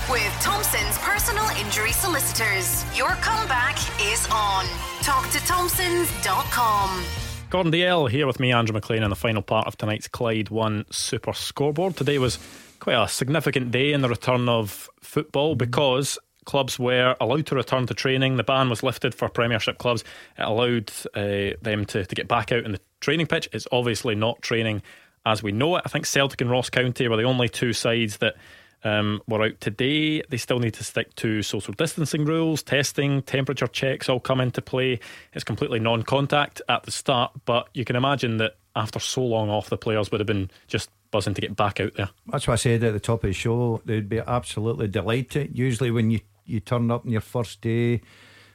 With 0.09 0.33
Thompson's 0.41 0.97
personal 0.97 1.47
injury 1.63 1.93
solicitors, 1.93 2.83
your 2.97 3.11
comeback 3.21 3.77
is 4.01 4.27
on. 4.31 4.65
Talk 5.01 5.29
to 5.29 5.39
Thompsons.com. 5.45 7.03
Gordon 7.49 7.71
Dalziel 7.71 8.09
here 8.09 8.27
with 8.27 8.39
me, 8.41 8.51
Andrew 8.51 8.73
Maclean, 8.73 9.01
in 9.01 9.09
the 9.09 9.15
final 9.15 9.41
part 9.41 9.65
of 9.65 9.77
tonight's 9.77 10.09
Clyde 10.09 10.49
One 10.49 10.83
Super 10.91 11.33
Scoreboard. 11.33 11.95
Today 11.95 12.19
was 12.19 12.37
quite 12.79 13.01
a 13.01 13.07
significant 13.07 13.71
day 13.71 13.93
in 13.93 14.01
the 14.01 14.09
return 14.09 14.49
of 14.49 14.89
football 15.01 15.55
because 15.55 16.19
clubs 16.45 16.79
were 16.79 17.15
allowed 17.19 17.45
to 17.47 17.55
return 17.55 17.87
to 17.87 17.93
training. 17.93 18.37
The 18.37 18.43
ban 18.43 18.69
was 18.69 18.83
lifted 18.83 19.13
for 19.13 19.29
Premiership 19.29 19.77
clubs. 19.77 20.03
It 20.37 20.43
allowed 20.43 20.91
uh, 21.13 21.55
them 21.61 21.85
to, 21.87 22.05
to 22.05 22.15
get 22.15 22.27
back 22.27 22.51
out 22.51 22.65
in 22.65 22.71
the 22.71 22.81
training 23.01 23.27
pitch. 23.27 23.49
It's 23.51 23.67
obviously 23.71 24.15
not 24.15 24.41
training 24.41 24.81
as 25.25 25.43
we 25.43 25.51
know 25.51 25.75
it. 25.75 25.83
I 25.85 25.89
think 25.89 26.05
Celtic 26.05 26.41
and 26.41 26.49
Ross 26.49 26.69
County 26.69 27.07
were 27.07 27.17
the 27.17 27.23
only 27.23 27.49
two 27.49 27.73
sides 27.73 28.17
that 28.17 28.35
um, 28.83 29.21
were 29.27 29.43
out 29.43 29.59
today. 29.59 30.21
They 30.21 30.37
still 30.37 30.59
need 30.59 30.73
to 30.75 30.83
stick 30.83 31.13
to 31.15 31.43
social 31.43 31.73
distancing 31.73 32.25
rules, 32.25 32.63
testing, 32.63 33.21
temperature 33.23 33.67
checks 33.67 34.09
all 34.09 34.19
come 34.19 34.39
into 34.41 34.61
play. 34.61 34.99
It's 35.33 35.43
completely 35.43 35.79
non 35.79 36.03
contact 36.03 36.61
at 36.69 36.83
the 36.83 36.91
start, 36.91 37.31
but 37.45 37.69
you 37.73 37.85
can 37.85 37.95
imagine 37.95 38.37
that 38.37 38.55
after 38.75 38.99
so 38.99 39.23
long 39.23 39.49
off, 39.49 39.69
the 39.69 39.77
players 39.77 40.11
would 40.11 40.21
have 40.21 40.27
been 40.27 40.49
just 40.67 40.89
buzzing 41.11 41.33
to 41.33 41.41
get 41.41 41.55
back 41.55 41.79
out 41.79 41.93
there. 41.95 42.09
That's 42.27 42.47
what 42.47 42.53
I 42.53 42.57
said 42.57 42.83
at 42.83 42.93
the 42.93 42.99
top 42.99 43.23
of 43.23 43.29
the 43.29 43.33
show. 43.33 43.81
They'd 43.85 44.09
be 44.09 44.19
absolutely 44.19 44.87
delighted. 44.87 45.57
Usually, 45.57 45.91
when 45.91 46.11
you, 46.11 46.19
you 46.45 46.59
turn 46.59 46.91
up 46.91 47.05
on 47.05 47.11
your 47.11 47.21
first 47.21 47.61
day, 47.61 48.01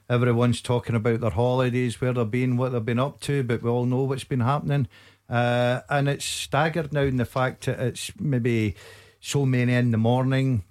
everyone's 0.08 0.60
talking 0.60 0.94
about 0.94 1.20
their 1.20 1.30
holidays, 1.30 2.00
where 2.00 2.12
they've 2.12 2.30
been, 2.30 2.56
what 2.56 2.72
they've 2.72 2.84
been 2.84 2.98
up 2.98 3.20
to, 3.20 3.42
but 3.42 3.62
we 3.62 3.70
all 3.70 3.86
know 3.86 4.02
what's 4.04 4.24
been 4.24 4.40
happening. 4.40 4.88
Uh, 5.28 5.80
and 5.88 6.08
it's 6.08 6.24
staggered 6.24 6.92
now 6.92 7.00
in 7.02 7.16
the 7.16 7.24
fact 7.24 7.66
that 7.66 7.80
it's 7.80 8.12
maybe 8.20 8.74
so 9.20 9.46
many 9.46 9.72
in 9.74 9.90
the 9.90 9.98
morning, 9.98 10.64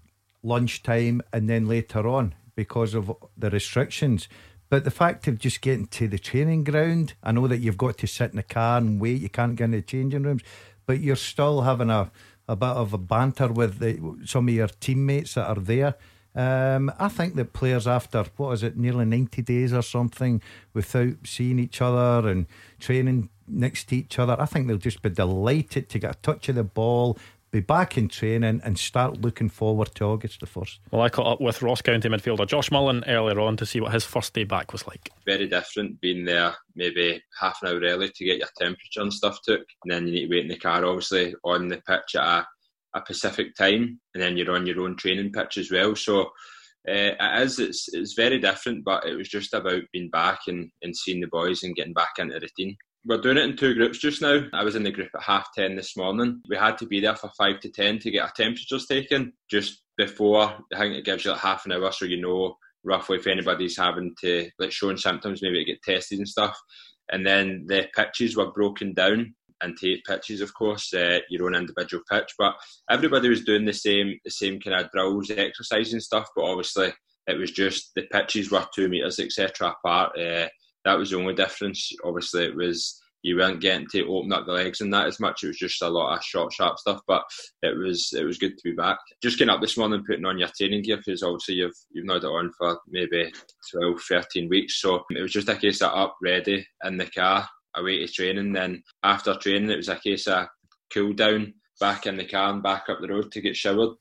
lunchtime, 0.43 1.21
and 1.31 1.49
then 1.49 1.67
later 1.67 2.07
on 2.07 2.36
because 2.55 2.93
of 2.93 3.11
the 3.36 3.49
restrictions. 3.49 4.27
But 4.69 4.86
the 4.86 4.91
fact 4.91 5.27
of 5.27 5.39
just 5.39 5.61
getting 5.61 5.88
to 5.88 6.07
the 6.07 6.19
training 6.19 6.63
ground, 6.63 7.13
I 7.23 7.31
know 7.31 7.47
that 7.47 7.59
you've 7.59 7.77
got 7.77 7.97
to 7.99 8.07
sit 8.07 8.31
in 8.31 8.38
the 8.38 8.43
car 8.43 8.77
and 8.77 8.99
wait, 8.99 9.21
you 9.21 9.29
can't 9.29 9.55
get 9.55 9.65
in 9.65 9.71
the 9.71 9.81
changing 9.81 10.23
rooms, 10.23 10.43
but 10.86 10.99
you're 10.99 11.15
still 11.15 11.61
having 11.61 11.89
a, 11.89 12.11
a 12.47 12.55
bit 12.55 12.69
of 12.69 12.93
a 12.93 12.97
banter 12.97 13.47
with 13.47 13.79
the, 13.79 14.25
some 14.25 14.47
of 14.47 14.53
your 14.53 14.67
teammates 14.67 15.36
that 15.36 15.47
are 15.47 15.61
there. 15.61 15.95
Um, 16.36 16.91
I 16.97 17.09
think 17.09 17.36
that 17.36 17.53
players, 17.53 17.88
after 17.88 18.25
what 18.38 18.53
is 18.53 18.63
it, 18.63 18.75
nearly 18.75 19.05
90 19.05 19.41
days 19.43 19.71
or 19.71 19.84
something, 19.84 20.41
without 20.73 21.15
seeing 21.25 21.59
each 21.59 21.81
other 21.81 22.27
and 22.27 22.47
training 22.79 23.29
next 23.47 23.89
to 23.89 23.97
each 23.97 24.17
other, 24.17 24.36
I 24.39 24.45
think 24.45 24.67
they'll 24.67 24.77
just 24.77 25.01
be 25.01 25.09
delighted 25.09 25.89
to 25.89 25.99
get 25.99 26.15
a 26.15 26.19
touch 26.19 26.49
of 26.49 26.55
the 26.55 26.63
ball, 26.63 27.17
be 27.54 27.60
back 27.60 27.97
in 27.99 28.08
training 28.08 28.60
and 28.64 28.80
start 28.80 29.22
looking 29.22 29.47
forward 29.47 29.93
to 29.93 30.04
August 30.04 30.39
the 30.39 30.47
1st. 30.47 30.80
Well, 30.91 31.04
I 31.04 31.10
caught 31.10 31.34
up 31.34 31.39
with 31.39 31.62
Ross 31.62 31.84
County 31.84 32.10
midfielder 32.10 32.47
Josh 32.47 32.72
Mullin 32.72 33.04
earlier 33.08 33.39
on 33.39 33.56
to 33.58 33.66
see 33.66 33.80
what 33.80 33.93
his 33.93 34.04
first 34.04 34.34
day 34.34 34.43
back 34.43 34.74
was 34.74 34.88
like. 34.88 35.12
Very 35.26 35.47
different 35.47 36.01
being 36.01 36.26
there 36.26 36.56
maybe 36.76 37.22
half 37.39 37.60
an 37.62 37.70
hour 37.70 37.80
early 37.80 38.10
to 38.10 38.26
get 38.26 38.39
your 38.39 38.47
temperature 38.58 39.01
and 39.01 39.14
stuff 39.14 39.38
took. 39.43 39.62
And 39.84 39.93
then 39.93 40.08
you 40.08 40.14
need 40.14 40.28
to 40.28 40.32
wait 40.32 40.45
in 40.45 40.47
the 40.49 40.58
car, 40.58 40.84
obviously, 40.84 41.36
on 41.43 41.68
the 41.68 41.78
pitch 41.88 42.16
at 42.16 42.24
a, 42.24 42.47
a 42.95 43.01
Pacific 43.01 43.56
time. 43.56 44.01
And 44.16 44.24
then 44.24 44.36
you're 44.36 44.56
on 44.56 44.66
your 44.66 44.82
own 44.82 44.97
training 44.97 45.32
pitch 45.32 45.60
as 45.60 45.72
well. 45.72 45.95
So 45.95 46.22
uh, 46.89 47.14
it 47.20 47.41
is, 47.43 47.60
it's, 47.60 47.93
it's 47.93 48.14
very 48.14 48.39
different, 48.39 48.84
but 48.84 49.06
it 49.06 49.16
was 49.16 49.30
just 49.30 49.54
about 49.54 49.84
being 49.91 50.10
back 50.10 50.39
and, 50.47 50.72
and 50.82 50.97
seeing 50.97 51.22
the 51.22 51.28
boys 51.28 51.62
and 51.62 51.76
getting 51.76 51.93
back 51.93 52.14
into 52.18 52.34
the 52.34 52.39
routine. 52.41 52.76
We're 53.06 53.22
doing 53.22 53.38
it 53.38 53.43
in 53.43 53.58
two 53.58 53.74
groups 53.74 53.97
just 53.97 54.22
now. 54.22 54.45
I 54.54 54.64
was 54.64 54.76
in 54.76 54.84
the 54.84 54.91
group 54.91 55.10
at 55.14 55.24
half 55.24 55.54
10 55.54 55.76
this 55.76 55.97
morning. 55.97 56.41
We 56.47 56.56
had 56.56 56.78
to 56.78 56.86
be 56.86 57.01
there 57.01 57.16
for 57.16 57.30
5 57.38 57.60
to 57.60 57.70
10 57.70 57.99
to 57.99 58.12
get 58.12 58.24
our 58.24 58.32
temperatures 58.32 58.86
taken 58.86 59.34
just 59.51 59.82
before. 59.97 60.56
I 60.74 60.78
think 60.78 60.95
it 60.95 61.06
gives 61.06 61.26
you 61.26 61.32
like 61.32 61.41
half 61.41 61.66
an 61.66 61.74
hour 61.74 61.91
so 61.91 62.06
you 62.06 62.22
know 62.22 62.56
roughly 62.86 63.18
if 63.18 63.28
anybody's 63.28 63.78
having 63.78 64.16
to, 64.22 64.49
like 64.58 64.72
showing 64.72 64.95
symptoms, 64.95 65.41
maybe 65.41 65.60
to 65.60 65.72
get 65.72 65.84
tested 65.84 66.20
and 66.20 66.28
stuff. 66.28 66.58
And 67.12 67.26
then 67.26 67.66
the 67.68 67.88
pitches 67.93 68.38
were 68.38 68.51
broken 68.51 68.93
down 68.93 69.36
into 69.62 69.88
eight 69.88 70.06
pitches, 70.06 70.39
of 70.39 70.54
course, 70.54 70.93
uh, 70.93 71.20
your 71.30 71.47
own 71.47 71.56
individual 71.56 72.04
pitch. 72.10 72.34
But 72.38 72.56
everybody 72.89 73.28
was 73.28 73.43
doing 73.43 73.66
the 73.66 73.74
same, 73.74 74.18
the 74.24 74.32
same 74.32 74.62
kind 74.62 74.80
of 74.80 74.91
drills, 74.91 75.30
exercise 75.30 75.91
and 75.91 76.01
stuff. 76.01 76.30
But 76.36 76.45
obviously, 76.45 76.93
it 77.28 77.38
was 77.38 77.51
just 77.51 77.91
the 77.95 78.04
pitches 78.04 78.49
were 78.49 78.66
two 78.74 78.88
meters, 78.88 79.20
etc. 79.20 79.76
apart. 79.84 80.18
Uh, 80.18 80.47
that 80.86 80.97
was 80.97 81.11
the 81.11 81.17
only 81.17 81.34
difference. 81.34 81.91
Obviously, 82.03 82.45
it 82.45 82.55
was 82.55 83.01
you 83.23 83.38
weren't 83.38 83.61
getting 83.61 83.88
to 83.88 84.05
open 84.07 84.34
up 84.34 84.45
the 84.45 84.51
legs 84.51 84.81
and 84.81 84.93
that 84.93 85.07
as 85.07 85.19
much. 85.19 85.43
It 85.43 85.47
was 85.47 85.57
just 85.57 85.81
a 85.81 85.88
lot 85.88 86.17
of 86.17 86.23
short, 86.23 86.51
sharp 86.51 86.77
stuff. 86.77 86.99
But 87.07 87.23
it 87.61 87.75
was 87.77 88.13
it 88.13 88.23
was 88.23 88.38
good 88.38 88.57
to 88.57 88.63
be 88.63 88.73
back. 88.73 88.97
Just 89.21 89.39
getting 89.39 89.53
up 89.53 89.61
this 89.61 89.77
morning, 89.77 90.03
putting 90.05 90.25
on 90.25 90.38
your 90.38 90.49
training 90.55 90.84
gear 90.84 90.97
because 90.97 91.23
obviously 91.23 91.55
you've 91.55 91.75
you've 91.91 92.05
not 92.05 92.23
it 92.23 92.27
on 92.27 92.51
for 92.57 92.79
maybe 92.88 93.31
12, 93.71 94.01
13 94.07 94.49
weeks. 94.49 94.81
So 94.81 95.03
it 95.09 95.21
was 95.21 95.31
just 95.31 95.49
a 95.49 95.55
case 95.55 95.81
of 95.81 95.93
up, 95.93 96.17
ready 96.21 96.67
in 96.84 96.97
the 96.97 97.05
car, 97.07 97.47
away 97.75 98.05
to 98.05 98.11
training. 98.11 98.53
Then 98.53 98.84
after 99.03 99.36
training, 99.36 99.71
it 99.71 99.77
was 99.77 99.89
a 99.89 99.95
case 99.95 100.27
of 100.27 100.47
cool 100.93 101.13
down, 101.13 101.53
back 101.79 102.05
in 102.05 102.17
the 102.17 102.25
car 102.25 102.51
and 102.51 102.61
back 102.61 102.86
up 102.89 102.99
the 103.01 103.07
road 103.07 103.31
to 103.31 103.41
get 103.41 103.55
showered. 103.55 103.95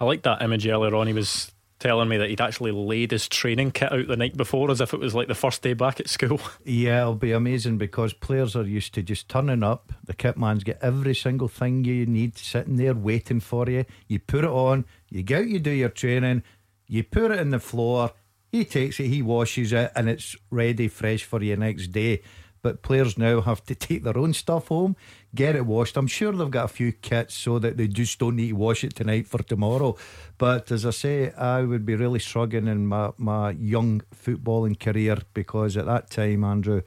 I 0.00 0.04
like 0.04 0.22
that 0.22 0.42
image 0.42 0.66
earlier 0.66 0.94
on. 0.94 1.06
He 1.06 1.12
was 1.12 1.52
telling 1.82 2.08
me 2.08 2.16
that 2.16 2.30
he'd 2.30 2.40
actually 2.40 2.70
laid 2.70 3.10
his 3.10 3.28
training 3.28 3.72
kit 3.72 3.92
out 3.92 4.06
the 4.06 4.16
night 4.16 4.36
before 4.36 4.70
as 4.70 4.80
if 4.80 4.94
it 4.94 5.00
was 5.00 5.16
like 5.16 5.26
the 5.26 5.34
first 5.34 5.62
day 5.62 5.74
back 5.74 5.98
at 5.98 6.08
school. 6.08 6.40
Yeah, 6.64 7.00
it'll 7.00 7.14
be 7.16 7.32
amazing 7.32 7.76
because 7.76 8.12
players 8.12 8.54
are 8.54 8.62
used 8.62 8.94
to 8.94 9.02
just 9.02 9.28
turning 9.28 9.64
up. 9.64 9.92
The 10.04 10.14
kit 10.14 10.38
man's 10.38 10.62
got 10.62 10.76
every 10.80 11.14
single 11.14 11.48
thing 11.48 11.84
you 11.84 12.06
need 12.06 12.38
sitting 12.38 12.76
there 12.76 12.94
waiting 12.94 13.40
for 13.40 13.68
you. 13.68 13.84
You 14.06 14.20
put 14.20 14.44
it 14.44 14.50
on, 14.50 14.84
you 15.10 15.24
go 15.24 15.38
out, 15.38 15.48
you 15.48 15.58
do 15.58 15.70
your 15.70 15.88
training, 15.88 16.44
you 16.86 17.02
put 17.02 17.32
it 17.32 17.40
in 17.40 17.50
the 17.50 17.58
floor, 17.58 18.12
he 18.52 18.64
takes 18.64 19.00
it, 19.00 19.08
he 19.08 19.20
washes 19.20 19.72
it, 19.72 19.90
and 19.96 20.08
it's 20.08 20.36
ready, 20.50 20.86
fresh 20.86 21.24
for 21.24 21.42
you 21.42 21.56
next 21.56 21.88
day 21.88 22.22
but 22.62 22.82
players 22.82 23.18
now 23.18 23.40
have 23.40 23.64
to 23.64 23.74
take 23.86 24.04
their 24.04 24.16
own 24.16 24.32
stuff 24.32 24.68
home, 24.68 24.96
get 25.34 25.56
it 25.56 25.66
washed. 25.66 25.96
I'm 25.96 26.06
sure 26.06 26.32
they've 26.32 26.50
got 26.50 26.66
a 26.66 26.68
few 26.68 26.92
kits 26.92 27.34
so 27.34 27.58
that 27.58 27.76
they 27.76 27.88
just 27.88 28.18
don't 28.18 28.36
need 28.36 28.48
to 28.48 28.54
wash 28.54 28.84
it 28.84 28.94
tonight 28.94 29.26
for 29.26 29.42
tomorrow. 29.42 29.96
But 30.38 30.70
as 30.70 30.86
I 30.86 30.90
say, 30.90 31.32
I 31.32 31.62
would 31.62 31.84
be 31.84 31.96
really 31.96 32.20
struggling 32.20 32.68
in 32.68 32.86
my, 32.86 33.10
my 33.18 33.50
young 33.50 34.02
footballing 34.14 34.78
career 34.78 35.18
because 35.34 35.76
at 35.76 35.86
that 35.86 36.10
time, 36.10 36.44
Andrew, 36.44 36.82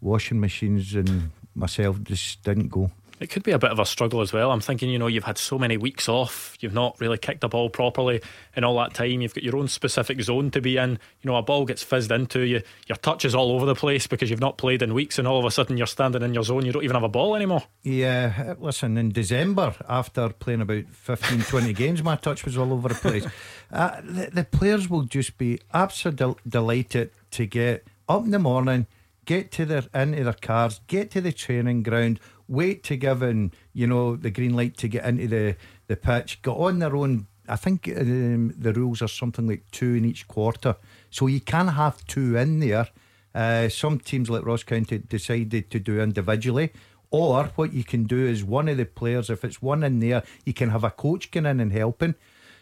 washing 0.00 0.40
machines 0.40 0.94
and 0.94 1.30
myself 1.54 2.02
just 2.02 2.42
didn't 2.42 2.68
go. 2.68 2.90
It 3.20 3.28
could 3.28 3.42
be 3.42 3.52
a 3.52 3.58
bit 3.58 3.70
of 3.70 3.78
a 3.78 3.84
struggle 3.84 4.22
as 4.22 4.32
well. 4.32 4.50
I'm 4.50 4.62
thinking, 4.62 4.88
you 4.88 4.98
know, 4.98 5.06
you've 5.06 5.24
had 5.24 5.36
so 5.36 5.58
many 5.58 5.76
weeks 5.76 6.08
off, 6.08 6.56
you've 6.60 6.72
not 6.72 6.98
really 7.00 7.18
kicked 7.18 7.44
a 7.44 7.48
ball 7.48 7.68
properly 7.68 8.22
in 8.56 8.64
all 8.64 8.76
that 8.78 8.94
time. 8.94 9.20
You've 9.20 9.34
got 9.34 9.44
your 9.44 9.58
own 9.58 9.68
specific 9.68 10.22
zone 10.22 10.50
to 10.52 10.60
be 10.62 10.78
in. 10.78 10.92
You 11.20 11.30
know, 11.30 11.36
a 11.36 11.42
ball 11.42 11.66
gets 11.66 11.82
fizzed 11.82 12.10
into 12.10 12.40
you, 12.40 12.62
your 12.86 12.96
touch 12.96 13.26
is 13.26 13.34
all 13.34 13.52
over 13.52 13.66
the 13.66 13.74
place 13.74 14.06
because 14.06 14.30
you've 14.30 14.40
not 14.40 14.56
played 14.56 14.80
in 14.80 14.94
weeks, 14.94 15.18
and 15.18 15.28
all 15.28 15.38
of 15.38 15.44
a 15.44 15.50
sudden 15.50 15.76
you're 15.76 15.86
standing 15.86 16.22
in 16.22 16.32
your 16.32 16.44
zone, 16.44 16.64
you 16.64 16.72
don't 16.72 16.82
even 16.82 16.96
have 16.96 17.02
a 17.02 17.10
ball 17.10 17.36
anymore. 17.36 17.62
Yeah, 17.82 18.54
listen, 18.58 18.96
in 18.96 19.10
December, 19.10 19.74
after 19.86 20.30
playing 20.30 20.62
about 20.62 20.86
15, 20.90 21.42
20 21.42 21.72
games, 21.74 22.02
my 22.02 22.16
touch 22.16 22.46
was 22.46 22.56
all 22.56 22.72
over 22.72 22.88
the 22.88 22.94
place. 22.94 23.26
Uh, 23.72 24.00
the, 24.02 24.28
the 24.32 24.44
players 24.44 24.90
will 24.90 25.04
just 25.04 25.38
be 25.38 25.60
absolutely 25.72 26.34
delighted 26.48 27.12
to 27.30 27.46
get 27.46 27.86
up 28.08 28.24
in 28.24 28.32
the 28.32 28.38
morning, 28.40 28.88
get 29.26 29.52
to 29.52 29.64
their 29.64 29.84
into 29.94 30.24
their 30.24 30.32
cars, 30.32 30.80
get 30.88 31.08
to 31.12 31.20
the 31.20 31.30
training 31.30 31.84
ground 31.84 32.18
wait 32.50 32.82
to 32.84 32.96
give 32.96 33.22
in, 33.22 33.52
you 33.72 33.86
know, 33.86 34.16
the 34.16 34.30
green 34.30 34.54
light 34.54 34.76
to 34.78 34.88
get 34.88 35.04
into 35.04 35.28
the, 35.28 35.56
the 35.86 35.96
pitch, 35.96 36.42
got 36.42 36.58
on 36.58 36.80
their 36.80 36.94
own. 36.94 37.26
I 37.48 37.56
think 37.56 37.88
um, 37.96 38.54
the 38.58 38.72
rules 38.72 39.00
are 39.02 39.08
something 39.08 39.46
like 39.46 39.64
two 39.70 39.94
in 39.94 40.04
each 40.04 40.28
quarter. 40.28 40.76
So 41.10 41.26
you 41.28 41.40
can 41.40 41.68
have 41.68 42.04
two 42.06 42.36
in 42.36 42.60
there. 42.60 42.88
Uh, 43.34 43.68
some 43.68 44.00
teams 44.00 44.28
like 44.28 44.44
Ross 44.44 44.64
County 44.64 44.98
decided 44.98 45.70
to 45.70 45.78
do 45.78 46.00
individually. 46.00 46.72
Or 47.10 47.44
what 47.56 47.72
you 47.72 47.84
can 47.84 48.04
do 48.04 48.26
is 48.26 48.44
one 48.44 48.68
of 48.68 48.76
the 48.76 48.84
players, 48.84 49.30
if 49.30 49.44
it's 49.44 49.62
one 49.62 49.82
in 49.82 50.00
there, 50.00 50.22
you 50.44 50.52
can 50.52 50.70
have 50.70 50.84
a 50.84 50.90
coach 50.90 51.30
going 51.30 51.46
in 51.46 51.60
and 51.60 51.72
helping. 51.72 52.14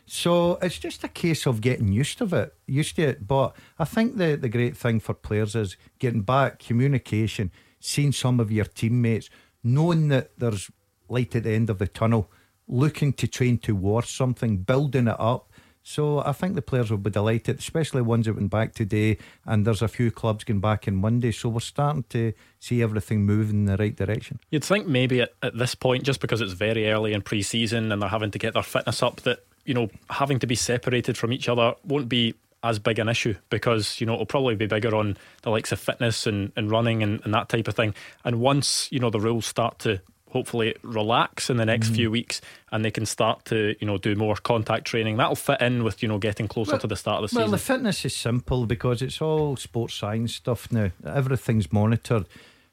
So 0.07 0.59
it's 0.63 0.79
just 0.79 1.05
a 1.05 1.09
case 1.09 1.47
of 1.47 1.61
getting 1.61 1.89
used 1.89 2.17
to 2.19 2.35
it, 2.35 2.55
used 2.67 2.97
to 2.97 3.03
it. 3.03 3.27
But 3.27 3.55
I 3.79 3.85
think 3.85 4.17
the, 4.17 4.37
the 4.37 4.49
great 4.49 4.75
thing 4.75 5.01
for 5.01 5.13
players 5.13 5.55
is 5.55 5.77
getting 5.99 6.23
back, 6.23 6.59
communication, 6.59 7.51
seeing 7.79 8.13
some 8.13 8.41
of 8.41 8.51
your 8.51 8.65
teammates, 8.65 9.29
knowing 9.75 10.09
that 10.09 10.31
there's 10.39 10.71
light 11.09 11.35
at 11.35 11.45
the 11.45 11.53
end 11.53 11.71
of 11.71 11.79
the 11.79 11.87
tunnel, 11.87 12.31
looking 12.67 13.13
to 13.15 13.27
train 13.27 13.59
towards 13.59 14.11
something, 14.11 14.59
building 14.59 15.09
it 15.09 15.17
up. 15.19 15.51
So 15.83 16.19
I 16.19 16.33
think 16.33 16.55
the 16.55 16.61
players 16.61 16.91
will 16.91 16.99
be 16.99 17.09
delighted, 17.11 17.61
especially 17.61 18.03
ones 18.03 18.27
that 18.27 18.35
went 18.35 18.51
back 18.51 18.75
today. 18.75 19.17
And 19.47 19.67
there's 19.67 19.81
a 19.81 19.89
few 19.89 20.11
clubs 20.11 20.45
going 20.45 20.61
back 20.61 20.87
in 20.87 20.97
Monday. 20.97 21.33
So 21.33 21.49
we're 21.49 21.61
starting 21.61 22.05
to 22.11 22.35
see 22.61 22.83
everything 22.83 23.25
move 23.25 23.49
in 23.49 23.65
the 23.65 23.77
right 23.79 23.97
direction. 23.97 24.39
You'd 24.51 24.65
think 24.65 24.87
maybe 24.87 25.23
at, 25.23 25.33
at 25.43 25.57
this 25.57 25.75
point, 25.75 26.03
just 26.03 26.21
because 26.21 26.43
it's 26.43 26.53
very 26.53 26.91
early 26.91 27.15
in 27.15 27.23
pre 27.23 27.41
season 27.41 27.91
and 27.91 28.03
they're 28.03 28.11
having 28.11 28.31
to 28.33 28.39
get 28.39 28.53
their 28.53 28.63
fitness 28.63 29.03
up, 29.03 29.23
that, 29.23 29.47
you 29.65 29.73
know, 29.73 29.89
having 30.11 30.39
to 30.41 30.47
be 30.47 30.55
separated 30.55 31.17
from 31.17 31.33
each 31.33 31.49
other 31.49 31.75
won't 31.85 32.11
be 32.11 32.35
as 32.63 32.79
big 32.79 32.99
an 32.99 33.09
issue 33.09 33.35
because 33.51 34.01
you 34.01 34.07
know 34.07 34.15
it'll 34.15 34.27
probably 34.27 34.55
be 34.55 34.67
bigger 34.67 34.95
on 34.95 35.17
the 35.43 35.51
likes 35.51 35.73
of 35.73 35.79
fitness 35.79 36.27
and, 36.27 36.53
and 36.57 36.71
running 36.71 37.03
and, 37.03 37.21
and 37.25 37.33
that 37.33 37.49
type 37.49 37.69
of 37.69 37.77
thing. 37.77 37.95
And 38.25 38.41
once 38.41 38.91
you 38.91 38.99
know 38.99 39.11
the 39.11 39.21
rules 39.21 39.47
start 39.47 39.79
to 39.81 40.01
hopefully 40.31 40.75
relax 40.83 41.49
in 41.49 41.57
the 41.57 41.65
next 41.65 41.91
mm. 41.91 41.97
few 41.97 42.11
weeks 42.11 42.41
and 42.71 42.85
they 42.85 42.91
can 42.91 43.07
start 43.07 43.45
to 43.47 43.75
you 43.81 43.87
know 43.87 43.97
do 43.97 44.15
more 44.15 44.37
contact 44.37 44.85
training 44.85 45.17
that'll 45.17 45.35
fit 45.35 45.61
in 45.61 45.83
with 45.83 46.03
you 46.03 46.09
know 46.09 46.19
getting 46.19 46.47
closer 46.47 46.73
well, 46.73 46.81
to 46.81 46.87
the 46.87 46.97
start 46.97 47.23
of 47.23 47.31
the 47.31 47.35
well, 47.35 47.45
season. 47.47 47.51
well 47.51 47.51
the 47.51 47.59
fitness 47.59 48.05
is 48.05 48.15
simple 48.15 48.67
because 48.67 49.01
it's 49.01 49.23
all 49.23 49.57
sports 49.57 49.95
science 49.95 50.35
stuff 50.35 50.71
now. 50.71 50.91
Everything's 51.05 51.73
monitored. 51.73 52.27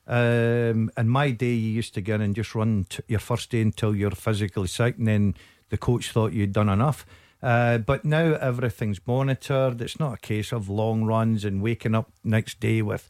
Um, 0.07 0.91
in 0.97 1.09
my 1.09 1.31
day 1.31 1.53
you 1.53 1.71
used 1.71 1.95
to 1.95 2.01
go 2.01 2.15
in 2.15 2.21
and 2.21 2.35
just 2.35 2.53
run 2.53 2.85
t- 2.89 3.01
your 3.07 3.19
first 3.19 3.49
day 3.49 3.61
until 3.61 3.95
you're 3.95 4.11
physically 4.11 4.67
sick 4.67 4.97
and 4.97 5.07
then 5.07 5.35
the 5.69 5.77
coach 5.77 6.11
thought 6.11 6.31
you'd 6.31 6.53
done 6.53 6.69
enough 6.69 7.07
uh, 7.41 7.77
but 7.79 8.05
now 8.05 8.33
everything's 8.33 8.99
monitored. 9.05 9.81
It's 9.81 9.99
not 9.99 10.13
a 10.13 10.17
case 10.17 10.51
of 10.51 10.69
long 10.69 11.03
runs 11.03 11.45
and 11.45 11.61
waking 11.61 11.95
up 11.95 12.11
next 12.23 12.59
day 12.59 12.81
with 12.81 13.07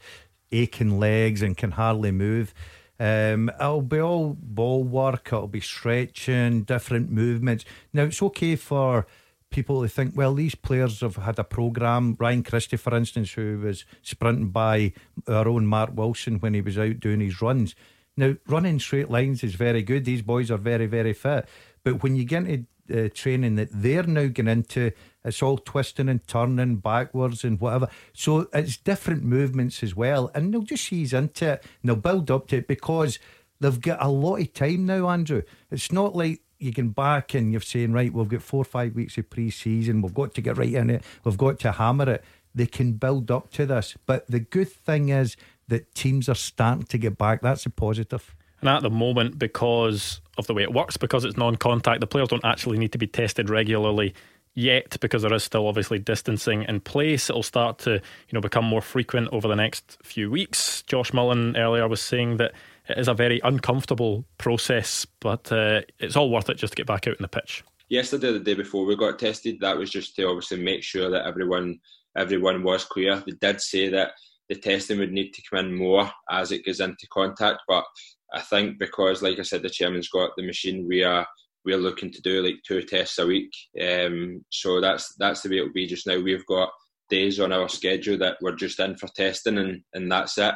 aching 0.52 0.98
legs 0.98 1.42
and 1.42 1.56
can 1.56 1.72
hardly 1.72 2.12
move. 2.12 2.54
Um, 2.98 3.50
it'll 3.60 3.82
be 3.82 4.00
all 4.00 4.36
ball 4.38 4.82
work, 4.82 5.28
it'll 5.28 5.48
be 5.48 5.60
stretching, 5.60 6.62
different 6.62 7.10
movements. 7.10 7.64
Now, 7.92 8.04
it's 8.04 8.22
okay 8.22 8.56
for 8.56 9.06
people 9.50 9.82
to 9.82 9.88
think, 9.88 10.16
well, 10.16 10.34
these 10.34 10.54
players 10.54 11.00
have 11.00 11.16
had 11.16 11.38
a 11.38 11.44
programme. 11.44 12.16
Ryan 12.18 12.42
Christie, 12.42 12.76
for 12.76 12.94
instance, 12.96 13.32
who 13.32 13.58
was 13.60 13.84
sprinting 14.02 14.48
by 14.48 14.92
our 15.28 15.48
own 15.48 15.66
Mark 15.66 15.90
Wilson 15.94 16.40
when 16.40 16.54
he 16.54 16.60
was 16.60 16.78
out 16.78 17.00
doing 17.00 17.20
his 17.20 17.40
runs. 17.42 17.74
Now, 18.16 18.36
running 18.46 18.80
straight 18.80 19.10
lines 19.10 19.44
is 19.44 19.54
very 19.54 19.82
good. 19.82 20.04
These 20.04 20.22
boys 20.22 20.50
are 20.50 20.56
very, 20.56 20.86
very 20.86 21.12
fit. 21.12 21.46
But 21.84 22.02
when 22.02 22.16
you 22.16 22.24
get 22.24 22.46
into 22.46 22.66
uh, 22.94 23.08
training 23.12 23.56
that 23.56 23.68
they're 23.72 24.02
now 24.04 24.26
getting 24.26 24.48
into. 24.48 24.92
It's 25.24 25.42
all 25.42 25.58
twisting 25.58 26.08
and 26.08 26.26
turning 26.26 26.76
backwards 26.76 27.44
and 27.44 27.60
whatever. 27.60 27.88
So 28.12 28.48
it's 28.52 28.76
different 28.76 29.24
movements 29.24 29.82
as 29.82 29.96
well. 29.96 30.30
And 30.34 30.52
they'll 30.52 30.62
just 30.62 30.92
ease 30.92 31.12
into 31.12 31.54
it 31.54 31.64
and 31.82 31.88
they'll 31.88 31.96
build 31.96 32.30
up 32.30 32.48
to 32.48 32.56
it 32.58 32.68
because 32.68 33.18
they've 33.60 33.80
got 33.80 34.02
a 34.02 34.08
lot 34.08 34.36
of 34.36 34.52
time 34.52 34.86
now, 34.86 35.08
Andrew. 35.08 35.42
It's 35.70 35.90
not 35.90 36.14
like 36.14 36.42
you 36.58 36.72
can 36.72 36.90
back 36.90 37.34
and 37.34 37.52
you're 37.52 37.60
saying, 37.60 37.92
right, 37.92 38.12
we've 38.12 38.28
got 38.28 38.42
four 38.42 38.62
or 38.62 38.64
five 38.64 38.94
weeks 38.94 39.18
of 39.18 39.28
pre 39.28 39.50
season, 39.50 40.02
we've 40.02 40.14
got 40.14 40.34
to 40.34 40.40
get 40.40 40.56
right 40.56 40.72
in 40.72 40.90
it, 40.90 41.04
we've 41.24 41.36
got 41.36 41.58
to 41.60 41.72
hammer 41.72 42.08
it. 42.10 42.24
They 42.54 42.66
can 42.66 42.92
build 42.92 43.30
up 43.30 43.50
to 43.52 43.66
this. 43.66 43.96
But 44.06 44.26
the 44.30 44.40
good 44.40 44.70
thing 44.70 45.10
is 45.10 45.36
that 45.68 45.94
teams 45.94 46.28
are 46.28 46.34
starting 46.34 46.86
to 46.86 46.98
get 46.98 47.18
back. 47.18 47.42
That's 47.42 47.66
a 47.66 47.70
positive. 47.70 48.34
At 48.68 48.82
the 48.82 48.90
moment, 48.90 49.38
because 49.38 50.20
of 50.38 50.46
the 50.46 50.54
way 50.54 50.62
it 50.62 50.72
works, 50.72 50.96
because 50.96 51.24
it's 51.24 51.36
non 51.36 51.56
contact, 51.56 52.00
the 52.00 52.06
players 52.06 52.28
don't 52.28 52.44
actually 52.44 52.78
need 52.78 52.92
to 52.92 52.98
be 52.98 53.06
tested 53.06 53.48
regularly 53.50 54.14
yet 54.56 54.96
because 55.00 55.22
there 55.22 55.32
is 55.34 55.44
still 55.44 55.68
obviously 55.68 55.98
distancing 55.98 56.64
in 56.64 56.80
place. 56.80 57.30
It'll 57.30 57.42
start 57.42 57.78
to, 57.80 57.92
you 57.92 58.32
know, 58.32 58.40
become 58.40 58.64
more 58.64 58.80
frequent 58.80 59.28
over 59.30 59.46
the 59.46 59.54
next 59.54 59.98
few 60.02 60.30
weeks. 60.30 60.82
Josh 60.82 61.12
Mullin 61.12 61.56
earlier 61.56 61.86
was 61.86 62.00
saying 62.00 62.38
that 62.38 62.52
it 62.88 62.98
is 62.98 63.08
a 63.08 63.14
very 63.14 63.40
uncomfortable 63.44 64.24
process, 64.38 65.06
but 65.20 65.52
uh, 65.52 65.82
it's 65.98 66.16
all 66.16 66.30
worth 66.30 66.48
it 66.50 66.56
just 66.56 66.72
to 66.72 66.76
get 66.76 66.86
back 66.86 67.06
out 67.06 67.16
in 67.16 67.22
the 67.22 67.28
pitch. 67.28 67.62
Yesterday, 67.88 68.32
the 68.32 68.40
day 68.40 68.54
before 68.54 68.84
we 68.84 68.96
got 68.96 69.18
tested, 69.18 69.60
that 69.60 69.76
was 69.76 69.90
just 69.90 70.16
to 70.16 70.26
obviously 70.26 70.62
make 70.62 70.82
sure 70.82 71.10
that 71.10 71.26
everyone 71.26 71.78
everyone 72.16 72.62
was 72.62 72.84
clear. 72.84 73.22
They 73.26 73.32
did 73.32 73.60
say 73.60 73.90
that 73.90 74.12
the 74.48 74.56
testing 74.56 74.98
would 74.98 75.12
need 75.12 75.32
to 75.32 75.42
come 75.50 75.66
in 75.66 75.74
more 75.74 76.10
as 76.30 76.52
it 76.52 76.64
goes 76.64 76.80
into 76.80 77.06
contact, 77.12 77.60
but 77.66 77.84
I 78.32 78.40
think 78.40 78.78
because, 78.78 79.22
like 79.22 79.38
I 79.38 79.42
said, 79.42 79.62
the 79.62 79.70
chairman's 79.70 80.08
got 80.08 80.30
the 80.36 80.46
machine, 80.46 80.86
we 80.88 81.02
are 81.02 81.26
we're 81.64 81.76
looking 81.76 82.12
to 82.12 82.22
do 82.22 82.42
like 82.42 82.54
two 82.66 82.82
tests 82.82 83.18
a 83.18 83.26
week. 83.26 83.50
Um, 83.82 84.44
so 84.50 84.80
that's 84.80 85.14
that's 85.18 85.42
the 85.42 85.50
way 85.50 85.58
it'll 85.58 85.72
be 85.72 85.86
just 85.86 86.06
now. 86.06 86.18
We've 86.20 86.46
got 86.46 86.70
days 87.10 87.40
on 87.40 87.52
our 87.52 87.68
schedule 87.68 88.18
that 88.18 88.36
we're 88.40 88.54
just 88.54 88.80
in 88.80 88.96
for 88.96 89.08
testing, 89.16 89.58
and, 89.58 89.82
and 89.94 90.10
that's 90.10 90.38
it. 90.38 90.54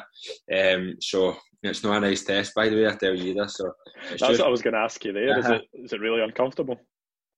Um, 0.54 0.94
so 1.00 1.36
it's 1.62 1.82
not 1.82 1.98
a 1.98 2.00
nice 2.00 2.24
test, 2.24 2.54
by 2.54 2.68
the 2.68 2.76
way. 2.76 2.86
I 2.86 2.92
tell 2.92 3.14
you 3.14 3.32
either. 3.32 3.48
So 3.48 3.72
that's 4.08 4.20
just, 4.20 4.40
what 4.40 4.46
I 4.46 4.50
was 4.50 4.62
going 4.62 4.74
to 4.74 4.80
ask 4.80 5.04
you 5.04 5.12
there. 5.12 5.38
Uh-huh. 5.38 5.40
Is 5.40 5.48
it 5.48 5.62
is 5.84 5.92
it 5.92 6.00
really 6.00 6.22
uncomfortable? 6.22 6.80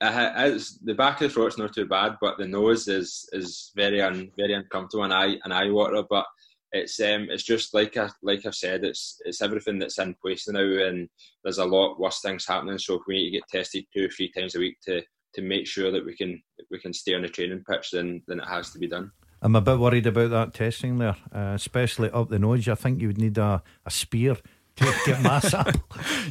The 0.03 0.95
back 0.95 1.21
of 1.21 1.29
the 1.29 1.35
throat's 1.35 1.59
not 1.59 1.75
too 1.75 1.87
bad, 1.87 2.17
but 2.21 2.39
the 2.39 2.47
nose 2.47 2.89
is 2.89 3.29
is 3.33 3.73
very 3.77 4.03
un, 4.03 4.31
very 4.37 4.55
uncomfortable 4.55 5.05
and 5.05 5.15
eye 5.15 5.37
and 5.45 5.53
eye 5.53 5.71
water. 5.71 6.03
But 6.09 6.27
it's 6.73 6.99
um 7.01 7.29
it's 7.31 7.45
just 7.45 7.75
like 7.75 7.97
I 7.97 8.09
like 8.23 8.45
I've 8.45 8.55
said, 8.55 8.85
it's 8.85 9.21
it's 9.25 9.43
everything 9.43 9.79
that's 9.79 9.99
in 9.99 10.15
place 10.21 10.49
now, 10.49 10.61
and 10.61 11.09
there's 11.45 11.59
a 11.59 11.65
lot 11.65 12.01
worse 12.01 12.21
things 12.21 12.47
happening. 12.47 12.79
So 12.79 12.95
if 12.95 13.03
we 13.07 13.15
need 13.15 13.31
to 13.31 13.39
get 13.39 13.49
tested 13.49 13.85
two 13.95 14.07
or 14.07 14.09
three 14.09 14.33
times 14.33 14.55
a 14.55 14.59
week 14.59 14.79
to 14.87 15.03
to 15.35 15.43
make 15.43 15.67
sure 15.67 15.91
that 15.93 16.05
we 16.05 16.17
can 16.17 16.43
we 16.71 16.79
can 16.79 16.93
stay 16.93 17.15
on 17.15 17.23
the 17.23 17.29
training 17.29 17.65
pitch, 17.69 17.91
then 17.93 18.23
then 18.27 18.41
it 18.41 18.49
has 18.49 18.71
to 18.71 18.79
be 18.79 18.89
done. 18.89 19.13
I'm 19.45 19.57
a 19.57 19.61
bit 19.61 19.79
worried 19.79 20.07
about 20.07 20.31
that 20.31 20.55
testing 20.55 20.99
there, 20.99 21.17
uh, 21.35 21.53
especially 21.55 22.11
up 22.11 22.29
the 22.29 22.39
nose. 22.39 22.69
I 22.69 22.77
think 22.77 23.01
you 23.01 23.09
would 23.09 23.19
need 23.19 23.39
a, 23.39 23.61
a 23.85 23.91
spear 23.91 24.37
to 24.77 24.95
get 25.07 25.23
mass 25.23 25.55
up. 25.55 25.77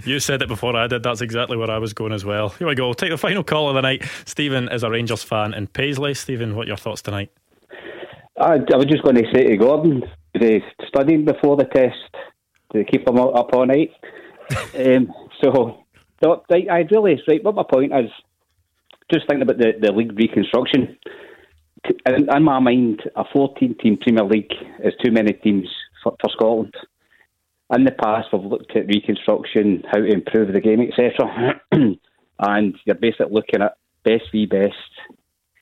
you 0.05 0.19
said 0.19 0.41
it 0.41 0.47
before 0.47 0.75
I 0.75 0.87
did. 0.87 1.03
That's 1.03 1.21
exactly 1.21 1.57
where 1.57 1.69
I 1.69 1.77
was 1.77 1.93
going 1.93 2.13
as 2.13 2.25
well. 2.25 2.49
Here 2.49 2.67
we 2.67 2.75
go. 2.75 2.93
take 2.93 3.09
the 3.09 3.17
final 3.17 3.43
call 3.43 3.69
of 3.69 3.75
the 3.75 3.81
night. 3.81 4.03
Stephen 4.25 4.69
is 4.69 4.83
a 4.83 4.89
Rangers 4.89 5.23
fan 5.23 5.53
in 5.53 5.67
Paisley. 5.67 6.13
Stephen, 6.13 6.55
what 6.55 6.65
are 6.65 6.69
your 6.69 6.77
thoughts 6.77 7.01
tonight? 7.01 7.31
I, 8.39 8.55
I 8.55 8.77
was 8.77 8.85
just 8.85 9.03
going 9.03 9.15
to 9.15 9.25
say 9.33 9.47
to 9.47 9.57
Gordon, 9.57 10.03
they 10.39 10.63
studied 10.87 11.25
before 11.25 11.57
the 11.57 11.65
test 11.65 11.97
to 12.73 12.83
keep 12.83 13.07
him 13.07 13.19
up 13.19 13.53
all 13.53 13.65
night. 13.65 13.91
um, 14.77 15.13
so, 15.41 15.83
I 16.23 16.65
I 16.69 16.87
really, 16.89 17.21
right, 17.27 17.43
but 17.43 17.55
my 17.55 17.63
point 17.63 17.93
is, 17.93 18.09
just 19.11 19.27
thinking 19.27 19.43
about 19.43 19.57
the, 19.57 19.73
the 19.79 19.91
league 19.91 20.17
reconstruction. 20.17 20.97
In, 22.05 22.29
in 22.29 22.43
my 22.43 22.59
mind, 22.59 23.01
a 23.15 23.23
14 23.33 23.75
team 23.81 23.97
Premier 23.97 24.23
League 24.23 24.53
is 24.83 24.93
too 25.03 25.11
many 25.11 25.33
teams 25.33 25.67
for, 26.03 26.15
for 26.21 26.29
Scotland. 26.29 26.73
In 27.73 27.85
the 27.85 27.91
past, 27.91 28.27
we've 28.33 28.43
looked 28.43 28.75
at 28.75 28.87
reconstruction, 28.87 29.83
how 29.89 29.99
to 29.99 30.05
improve 30.05 30.51
the 30.51 30.59
game, 30.59 30.81
etc. 30.81 31.61
and 31.71 32.75
you're 32.85 32.95
basically 32.95 33.31
looking 33.31 33.61
at 33.61 33.77
best 34.03 34.25
v 34.31 34.45
best, 34.45 34.75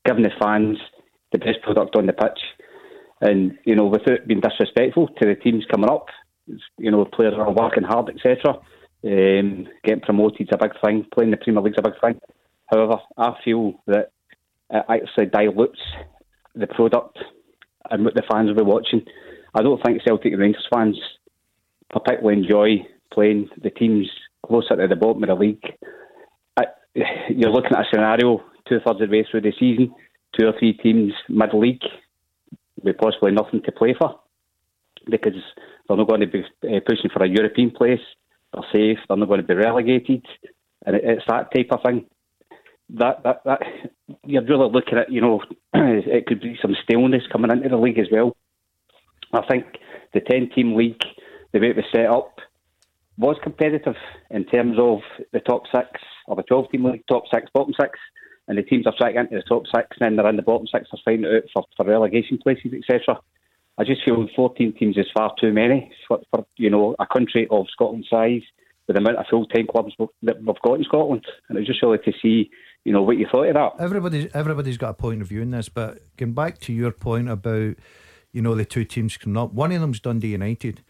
giving 0.05 0.23
the 0.23 0.31
fans 0.41 0.79
the 1.31 1.37
best 1.37 1.61
product 1.61 1.95
on 1.95 2.07
the 2.07 2.13
pitch. 2.13 2.39
And, 3.21 3.57
you 3.65 3.75
know, 3.75 3.85
without 3.85 4.25
being 4.27 4.41
disrespectful 4.41 5.07
to 5.07 5.27
the 5.27 5.35
teams 5.35 5.65
coming 5.69 5.89
up, 5.89 6.07
you 6.77 6.89
know, 6.89 7.05
players 7.05 7.35
are 7.37 7.51
working 7.51 7.83
hard, 7.83 8.09
etc. 8.09 8.55
Um, 9.03 9.67
getting 9.83 10.01
promoted 10.01 10.41
is 10.41 10.47
a 10.51 10.57
big 10.57 10.71
thing, 10.83 11.05
playing 11.13 11.31
the 11.31 11.37
Premier 11.37 11.61
League 11.61 11.73
is 11.73 11.79
a 11.79 11.89
big 11.89 12.01
thing. 12.01 12.19
However, 12.71 12.97
I 13.17 13.33
feel 13.45 13.73
that 13.85 14.11
it 14.71 14.85
actually 14.89 15.27
dilutes 15.27 15.79
the 16.55 16.67
product 16.67 17.19
and 17.91 18.03
what 18.03 18.15
the 18.15 18.23
fans 18.31 18.47
will 18.47 18.55
be 18.55 18.63
watching. 18.63 19.05
I 19.53 19.61
don't 19.61 19.81
think 19.83 20.01
Celtic 20.03 20.33
Rangers 20.37 20.67
fans 20.73 20.97
particularly 21.89 22.41
enjoy 22.41 22.85
playing 23.11 23.49
the 23.61 23.69
teams 23.69 24.07
closer 24.45 24.75
to 24.75 24.87
the 24.87 24.95
bottom 24.95 25.23
of 25.23 25.29
the 25.29 25.35
league. 25.35 25.63
you're 27.29 27.51
looking 27.51 27.73
at 27.73 27.85
a 27.85 27.89
scenario 27.91 28.43
two 28.67 28.79
thirds 28.85 29.01
of 29.01 29.09
the 29.09 29.17
way 29.17 29.25
through 29.29 29.41
the 29.41 29.53
season, 29.59 29.93
two 30.37 30.47
or 30.47 30.53
three 30.57 30.73
teams 30.73 31.13
mid 31.27 31.53
league 31.53 31.81
with 32.83 32.97
possibly 32.97 33.31
nothing 33.31 33.61
to 33.63 33.71
play 33.71 33.95
for 33.97 34.19
because 35.09 35.33
they're 35.87 35.97
not 35.97 36.07
going 36.07 36.21
to 36.21 36.27
be 36.27 36.43
uh, 36.63 36.79
pushing 36.85 37.09
for 37.11 37.23
a 37.23 37.29
European 37.29 37.71
place. 37.71 37.99
They're 38.53 38.63
safe. 38.71 38.99
They're 39.07 39.17
not 39.17 39.27
going 39.27 39.41
to 39.41 39.47
be 39.47 39.55
relegated, 39.55 40.25
and 40.85 40.95
it's 40.95 41.23
that 41.27 41.53
type 41.55 41.67
of 41.71 41.79
thing. 41.85 42.05
That 42.91 43.23
that 43.23 43.43
that 43.45 43.61
you're 44.25 44.45
really 44.45 44.71
looking 44.71 44.97
at. 44.97 45.11
You 45.11 45.21
know, 45.21 45.41
it 45.73 46.25
could 46.25 46.41
be 46.41 46.57
some 46.61 46.75
staleness 46.83 47.23
coming 47.31 47.51
into 47.51 47.69
the 47.69 47.77
league 47.77 47.99
as 47.99 48.07
well. 48.11 48.35
I 49.33 49.41
think 49.47 49.65
the 50.13 50.21
ten-team 50.21 50.75
league, 50.75 51.01
the 51.51 51.59
way 51.59 51.69
it 51.69 51.75
was 51.75 51.85
set 51.93 52.07
up, 52.07 52.39
was 53.17 53.37
competitive 53.43 53.95
in 54.29 54.45
terms 54.45 54.77
of 54.79 54.99
the 55.33 55.39
top 55.41 55.63
six 55.73 55.89
or 56.27 56.35
the 56.35 56.43
twelve-team 56.43 56.85
league, 56.85 57.03
top 57.07 57.23
six, 57.31 57.49
bottom 57.53 57.73
six 57.79 57.99
and 58.49 58.57
the 58.57 58.63
teams 58.63 58.85
are 58.87 58.93
trying 58.97 59.13
to 59.13 59.13
get 59.13 59.31
into 59.31 59.35
the 59.35 59.55
top 59.55 59.63
six, 59.67 59.87
and 59.91 60.01
then 60.01 60.15
they're 60.15 60.27
in 60.29 60.35
the 60.35 60.41
bottom 60.41 60.67
six, 60.67 60.89
they're 60.91 61.01
fighting 61.05 61.25
out 61.25 61.43
for, 61.53 61.63
for 61.77 61.85
relegation 61.85 62.39
places, 62.39 62.73
etc. 62.73 63.21
I 63.77 63.83
just 63.85 64.03
feel 64.03 64.27
14 64.35 64.73
teams 64.73 64.97
is 64.97 65.05
far 65.13 65.33
too 65.39 65.53
many 65.53 65.91
for, 66.07 66.19
for 66.31 66.45
you 66.57 66.69
know 66.69 66.95
a 66.99 67.05
country 67.05 67.47
of 67.49 67.67
Scotland's 67.71 68.09
size 68.09 68.41
with 68.87 68.95
the 68.95 69.01
amount 69.01 69.17
of 69.17 69.27
full-time 69.29 69.67
clubs 69.67 69.93
that 70.23 70.43
we've 70.43 70.61
got 70.63 70.79
in 70.79 70.83
Scotland, 70.83 71.25
and 71.47 71.57
it's 71.57 71.67
just 71.67 71.81
really 71.83 71.99
to 71.99 72.11
see 72.21 72.49
you 72.83 72.91
know 72.91 73.03
what 73.03 73.17
you 73.17 73.27
thought 73.31 73.47
of 73.47 73.53
that. 73.53 73.71
Everybody's 73.79 74.31
everybody's 74.33 74.77
got 74.77 74.89
a 74.89 74.95
point 74.95 75.21
of 75.21 75.27
view 75.27 75.41
in 75.41 75.51
this, 75.51 75.69
but 75.69 75.99
going 76.17 76.33
back 76.33 76.57
to 76.61 76.73
your 76.73 76.91
point 76.91 77.29
about 77.29 77.75
you 78.31 78.41
know 78.41 78.55
the 78.55 78.65
two 78.65 78.83
teams 78.83 79.15
coming 79.15 79.37
up, 79.37 79.53
one 79.53 79.71
of 79.71 79.79
them's 79.79 79.99
Dundee 79.99 80.29
United. 80.29 80.81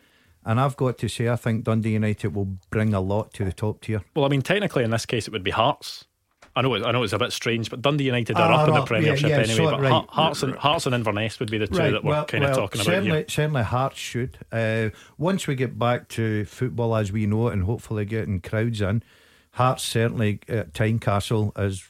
And 0.45 0.59
I've 0.59 0.77
got 0.77 0.97
to 0.99 1.07
say, 1.07 1.27
I 1.27 1.35
think 1.35 1.65
Dundee 1.65 1.91
United 1.91 2.33
will 2.33 2.57
bring 2.69 2.93
a 2.93 3.01
lot 3.01 3.33
to 3.33 3.45
the 3.45 3.51
top 3.51 3.81
tier. 3.81 4.01
Well, 4.15 4.25
I 4.25 4.29
mean, 4.29 4.41
technically 4.41 4.83
in 4.83 4.91
this 4.91 5.05
case, 5.05 5.27
it 5.27 5.31
would 5.31 5.43
be 5.43 5.51
Hearts 5.51 6.05
I 6.55 6.61
know, 6.61 6.75
I 6.75 6.91
know 6.91 7.03
it's 7.03 7.13
a 7.13 7.17
bit 7.17 7.31
strange, 7.31 7.69
but 7.69 7.81
Dundee 7.81 8.05
United 8.05 8.35
are 8.35 8.51
up 8.51 8.67
in 8.67 8.73
the 8.73 8.81
ah, 8.81 8.85
Premiership 8.85 9.29
yeah, 9.29 9.37
yeah, 9.37 9.43
anyway. 9.43 9.71
but 9.71 9.81
right, 9.81 10.05
Hearts 10.09 10.43
and 10.43 10.55
Hearts 10.55 10.85
and 10.85 10.95
Inverness 10.95 11.39
would 11.39 11.49
be 11.49 11.57
the 11.57 11.67
two 11.67 11.77
right, 11.77 11.91
that 11.91 12.03
we're 12.03 12.11
well, 12.11 12.25
kind 12.25 12.43
of 12.43 12.49
well, 12.49 12.59
talking 12.59 12.81
certainly, 12.81 13.09
about 13.09 13.17
here. 13.17 13.29
Certainly, 13.29 13.63
Hearts 13.63 13.97
should. 13.97 14.37
Uh, 14.51 14.89
once 15.17 15.47
we 15.47 15.55
get 15.55 15.77
back 15.77 16.09
to 16.09 16.45
football 16.45 16.95
as 16.95 17.11
we 17.11 17.25
know 17.27 17.47
it, 17.47 17.53
and 17.53 17.63
hopefully 17.63 18.03
getting 18.03 18.41
crowds 18.41 18.81
in, 18.81 19.03
Hearts 19.51 19.83
certainly 19.83 20.41
at 20.47 20.73
Tynecastle 20.73 21.51
as 21.55 21.87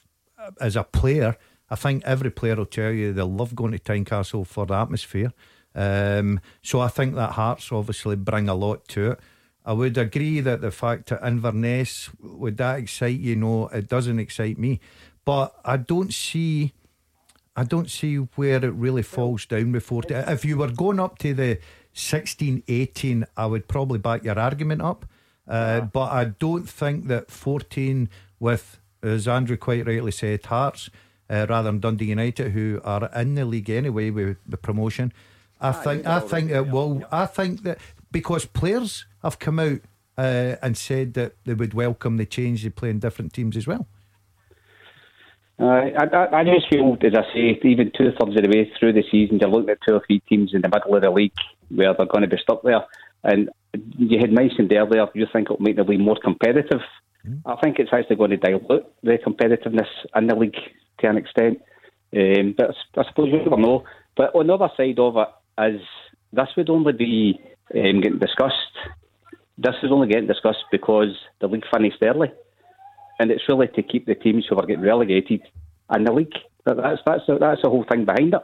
as 0.60 0.76
uh, 0.76 0.80
a 0.80 0.84
player. 0.84 1.36
I 1.68 1.76
think 1.76 2.04
every 2.04 2.30
player 2.30 2.56
will 2.56 2.66
tell 2.66 2.90
you 2.90 3.12
they 3.12 3.22
love 3.22 3.54
going 3.54 3.72
to 3.72 3.78
Tynecastle 3.78 4.46
for 4.46 4.66
the 4.66 4.74
atmosphere. 4.74 5.32
Um, 5.74 6.40
so 6.62 6.80
I 6.80 6.88
think 6.88 7.14
that 7.14 7.32
Hearts 7.32 7.70
obviously 7.72 8.16
bring 8.16 8.48
a 8.48 8.54
lot 8.54 8.88
to 8.88 9.12
it. 9.12 9.20
I 9.64 9.72
would 9.72 9.98
agree 9.98 10.40
that 10.40 10.62
the 10.62 10.70
fact 10.70 11.10
that 11.10 11.24
Inverness 11.26 12.10
would 12.20 12.56
that 12.56 12.78
excite 12.78 13.20
you? 13.20 13.36
No, 13.36 13.68
it 13.68 13.88
doesn't 13.88 14.18
excite 14.18 14.58
me. 14.58 14.80
But 15.24 15.54
I 15.64 15.76
don't 15.76 16.12
see, 16.12 16.72
I 17.54 17.64
don't 17.64 17.90
see 17.90 18.16
where 18.16 18.64
it 18.64 18.72
really 18.72 19.02
falls 19.02 19.46
down 19.46 19.72
before. 19.72 20.02
If 20.08 20.44
you 20.44 20.56
were 20.56 20.70
going 20.70 20.98
up 20.98 21.18
to 21.18 21.34
the 21.34 21.58
16, 21.92 22.62
18, 22.66 23.26
I 23.36 23.46
would 23.46 23.68
probably 23.68 23.98
back 23.98 24.24
your 24.24 24.38
argument 24.38 24.82
up. 24.82 25.04
Uh, 25.46 25.52
uh-huh. 25.52 25.80
But 25.92 26.12
I 26.12 26.24
don't 26.24 26.68
think 26.68 27.08
that 27.08 27.30
14 27.30 28.08
with, 28.38 28.80
as 29.02 29.28
Andrew 29.28 29.56
quite 29.56 29.86
rightly 29.86 30.12
said, 30.12 30.46
Hearts 30.46 30.90
uh, 31.28 31.46
rather 31.48 31.70
than 31.70 31.80
Dundee 31.80 32.06
United, 32.06 32.52
who 32.52 32.80
are 32.82 33.10
in 33.14 33.34
the 33.34 33.44
league 33.44 33.70
anyway 33.70 34.10
with 34.10 34.38
the 34.46 34.56
promotion. 34.56 35.12
I 35.60 35.68
ah, 35.68 35.72
think 35.72 36.06
I 36.06 36.20
think 36.20 36.50
it 36.50 36.68
will. 36.68 37.04
I 37.12 37.26
think 37.26 37.62
that 37.62 37.78
because 38.10 38.46
players 38.46 39.06
have 39.22 39.38
come 39.38 39.58
out 39.58 39.80
uh, 40.16 40.56
and 40.62 40.76
said 40.76 41.14
that 41.14 41.36
they 41.44 41.54
would 41.54 41.74
welcome 41.74 42.16
the 42.16 42.26
change 42.26 42.62
to 42.62 42.70
play 42.70 42.90
in 42.90 42.98
different 42.98 43.32
teams 43.32 43.56
as 43.56 43.66
well. 43.66 43.86
Uh, 45.58 45.90
I, 45.98 46.40
I 46.40 46.44
just 46.44 46.70
feel, 46.70 46.96
as 47.02 47.12
I 47.14 47.34
say, 47.34 47.60
even 47.64 47.92
two 47.96 48.12
thirds 48.12 48.16
of 48.22 48.42
the 48.42 48.48
way 48.48 48.72
through 48.78 48.94
the 48.94 49.04
season, 49.10 49.38
you're 49.38 49.50
looking 49.50 49.68
at 49.68 49.78
two 49.86 49.94
or 49.94 50.02
three 50.06 50.20
teams 50.20 50.52
in 50.54 50.62
the 50.62 50.68
middle 50.68 50.96
of 50.96 51.02
the 51.02 51.10
league 51.10 51.32
where 51.68 51.92
they're 51.92 52.06
going 52.06 52.22
to 52.22 52.28
be 52.28 52.38
stuck 52.42 52.62
there. 52.62 52.80
And 53.22 53.50
you 53.98 54.18
had 54.18 54.32
mentioned 54.32 54.72
earlier, 54.72 55.06
you 55.14 55.26
think 55.30 55.48
it'll 55.50 55.62
make 55.62 55.76
the 55.76 55.84
league 55.84 56.00
more 56.00 56.16
competitive. 56.22 56.80
Mm. 57.28 57.42
I 57.44 57.56
think 57.56 57.78
it's 57.78 57.90
actually 57.92 58.16
going 58.16 58.30
to 58.30 58.38
dilute 58.38 58.86
the 59.02 59.18
competitiveness 59.18 59.88
in 60.16 60.28
the 60.28 60.34
league 60.34 60.56
to 61.00 61.08
an 61.08 61.18
extent. 61.18 61.60
Um, 62.16 62.54
but 62.56 62.74
I 62.96 63.04
suppose 63.08 63.28
you 63.30 63.38
never 63.38 63.58
know. 63.58 63.84
But 64.16 64.34
on 64.34 64.46
the 64.46 64.54
other 64.54 64.70
side 64.78 64.98
of 64.98 65.16
it 65.18 65.28
is 65.68 65.80
this 66.32 66.48
would 66.56 66.70
only 66.70 66.92
be 66.92 67.40
um, 67.74 68.00
getting 68.00 68.18
discussed. 68.18 68.54
This 69.58 69.74
is 69.82 69.90
only 69.92 70.08
getting 70.08 70.26
discussed 70.26 70.64
because 70.70 71.14
the 71.40 71.48
league 71.48 71.64
finished 71.72 71.98
early, 72.02 72.32
and 73.18 73.30
it's 73.30 73.42
really 73.48 73.68
to 73.68 73.82
keep 73.82 74.06
the 74.06 74.14
teams 74.14 74.46
who 74.48 74.56
are 74.56 74.66
getting 74.66 74.84
relegated 74.84 75.42
in 75.94 76.04
the 76.04 76.12
league. 76.12 76.32
That's 76.64 77.00
that's 77.04 77.26
the, 77.26 77.38
that's 77.38 77.62
the 77.62 77.68
whole 77.68 77.84
thing 77.90 78.04
behind 78.04 78.34
it. 78.34 78.42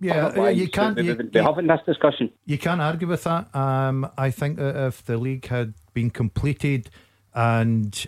Yeah, 0.00 0.26
Otherwise, 0.26 0.58
you 0.58 0.68
can't. 0.68 0.96
Wouldn't 0.96 1.32
be 1.32 1.40
having 1.40 1.66
this 1.68 1.80
discussion. 1.86 2.30
You 2.44 2.58
can't 2.58 2.80
argue 2.80 3.08
with 3.08 3.24
that. 3.24 3.54
Um, 3.54 4.10
I 4.18 4.30
think 4.30 4.58
that 4.58 4.76
if 4.76 5.04
the 5.04 5.16
league 5.16 5.46
had 5.46 5.74
been 5.94 6.10
completed 6.10 6.90
and 7.34 8.06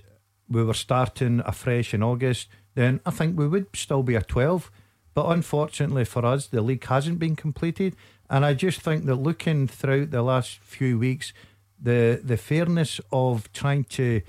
we 0.48 0.62
were 0.64 0.74
starting 0.74 1.40
afresh 1.44 1.94
in 1.94 2.02
August, 2.02 2.48
then 2.74 3.00
I 3.06 3.10
think 3.10 3.38
we 3.38 3.48
would 3.48 3.68
still 3.74 4.02
be 4.02 4.16
a 4.16 4.22
twelve. 4.22 4.70
But 5.14 5.30
unfortunately 5.30 6.04
for 6.04 6.24
us, 6.24 6.46
the 6.46 6.62
league 6.62 6.84
hasn't 6.84 7.18
been 7.18 7.36
completed, 7.36 7.96
and 8.30 8.44
I 8.44 8.54
just 8.54 8.80
think 8.80 9.04
that 9.06 9.16
looking 9.16 9.66
throughout 9.66 10.10
the 10.10 10.22
last 10.22 10.58
few 10.58 10.98
weeks, 10.98 11.32
the 11.80 12.20
the 12.22 12.36
fairness 12.36 13.00
of 13.12 13.50
trying 13.52 13.84
to, 13.84 14.20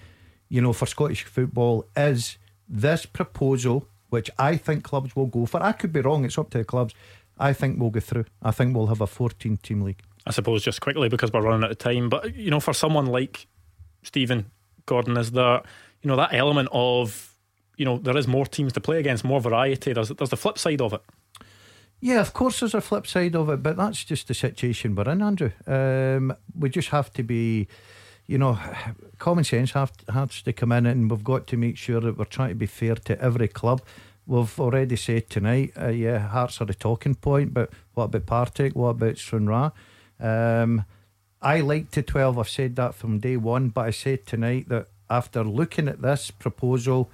you 0.47 0.61
know, 0.61 0.73
for 0.73 0.85
Scottish 0.85 1.23
football 1.23 1.85
is 1.95 2.37
this 2.67 3.05
proposal, 3.05 3.87
which 4.09 4.29
I 4.37 4.55
think 4.55 4.83
clubs 4.83 5.15
will 5.15 5.25
go 5.25 5.45
for. 5.45 5.61
I 5.61 5.71
could 5.71 5.91
be 5.91 6.01
wrong. 6.01 6.23
It's 6.25 6.37
up 6.37 6.49
to 6.51 6.59
the 6.59 6.63
clubs. 6.63 6.93
I 7.37 7.53
think 7.53 7.79
we'll 7.79 7.89
go 7.89 7.99
through. 7.99 8.25
I 8.41 8.51
think 8.51 8.75
we'll 8.75 8.87
have 8.87 9.01
a 9.01 9.07
14 9.07 9.57
team 9.57 9.81
league. 9.81 10.01
I 10.25 10.31
suppose 10.31 10.63
just 10.63 10.81
quickly 10.81 11.09
because 11.09 11.31
we're 11.31 11.41
running 11.41 11.63
out 11.63 11.71
of 11.71 11.77
time, 11.77 12.09
but 12.09 12.35
you 12.35 12.51
know, 12.51 12.59
for 12.59 12.73
someone 12.73 13.07
like 13.07 13.47
Stephen 14.03 14.51
Gordon, 14.85 15.17
is 15.17 15.31
there, 15.31 15.61
you 16.01 16.07
know, 16.09 16.17
that 16.17 16.33
element 16.33 16.69
of, 16.71 17.35
you 17.77 17.85
know, 17.85 17.97
there 17.97 18.17
is 18.17 18.27
more 18.27 18.45
teams 18.45 18.73
to 18.73 18.81
play 18.81 18.99
against, 18.99 19.23
more 19.23 19.41
variety. 19.41 19.93
There's 19.93 20.09
there's 20.09 20.29
the 20.29 20.37
flip 20.37 20.57
side 20.57 20.81
of 20.81 20.93
it. 20.93 21.01
Yeah, 22.01 22.21
of 22.21 22.33
course, 22.33 22.61
there's 22.61 22.73
a 22.73 22.81
flip 22.81 23.07
side 23.07 23.35
of 23.35 23.49
it, 23.49 23.61
but 23.61 23.75
that's 23.75 24.05
just 24.05 24.29
the 24.29 24.33
situation 24.33 24.95
we're 24.95 25.09
in, 25.09 25.21
Andrew. 25.21 25.51
Um, 25.67 26.33
we 26.57 26.69
just 26.69 26.89
have 26.89 27.11
to 27.13 27.23
be, 27.23 27.67
you 28.25 28.37
know, 28.37 28.57
common 29.19 29.43
sense 29.43 29.71
have, 29.71 29.91
has 30.13 30.41
to 30.43 30.53
come 30.53 30.71
in, 30.71 30.85
and 30.85 31.11
we've 31.11 31.23
got 31.23 31.45
to 31.47 31.57
make 31.57 31.77
sure 31.77 31.99
that 31.99 32.17
we're 32.17 32.25
trying 32.25 32.49
to 32.49 32.55
be 32.55 32.67
fair 32.67 32.95
to 32.95 33.21
every 33.21 33.49
club. 33.49 33.81
We've 34.25 34.59
already 34.59 34.95
said 34.95 35.29
tonight, 35.29 35.73
uh, 35.79 35.87
yeah, 35.87 36.19
Hearts 36.19 36.61
are 36.61 36.65
the 36.65 36.73
talking 36.73 37.15
point, 37.15 37.53
but 37.53 37.71
what 37.95 38.05
about 38.05 38.27
Partick? 38.27 38.75
What 38.75 38.89
about 38.89 39.17
Stranraer? 39.17 39.71
Um, 40.19 40.85
I 41.41 41.61
like 41.61 41.91
to 41.91 42.01
12, 42.01 42.37
I've 42.37 42.49
said 42.49 42.75
that 42.77 42.95
from 42.95 43.19
day 43.19 43.37
one, 43.37 43.69
but 43.69 43.87
I 43.87 43.91
said 43.91 44.25
tonight 44.25 44.69
that 44.69 44.87
after 45.09 45.43
looking 45.43 45.87
at 45.87 46.01
this 46.01 46.31
proposal, 46.31 47.09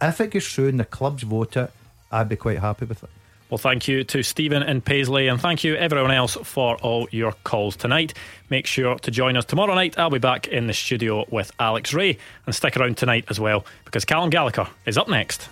if 0.00 0.20
it 0.20 0.30
gets 0.30 0.52
through 0.52 0.68
and 0.68 0.80
the 0.80 0.84
clubs 0.84 1.22
vote 1.22 1.56
it, 1.56 1.70
I'd 2.10 2.28
be 2.28 2.36
quite 2.36 2.58
happy 2.58 2.84
with 2.84 3.02
it. 3.02 3.10
Well, 3.48 3.58
thank 3.58 3.86
you 3.86 4.02
to 4.04 4.24
Stephen 4.24 4.64
and 4.64 4.84
Paisley, 4.84 5.28
and 5.28 5.40
thank 5.40 5.62
you 5.62 5.76
everyone 5.76 6.10
else 6.10 6.36
for 6.42 6.76
all 6.78 7.06
your 7.12 7.32
calls 7.44 7.76
tonight. 7.76 8.12
Make 8.50 8.66
sure 8.66 8.98
to 8.98 9.10
join 9.12 9.36
us 9.36 9.44
tomorrow 9.44 9.74
night. 9.74 9.96
I'll 9.96 10.10
be 10.10 10.18
back 10.18 10.48
in 10.48 10.66
the 10.66 10.74
studio 10.74 11.24
with 11.30 11.52
Alex 11.60 11.94
Rae, 11.94 12.18
and 12.46 12.54
stick 12.54 12.76
around 12.76 12.96
tonight 12.96 13.24
as 13.28 13.38
well 13.38 13.64
because 13.84 14.04
Callum 14.04 14.30
Gallagher 14.30 14.66
is 14.84 14.98
up 14.98 15.08
next. 15.08 15.48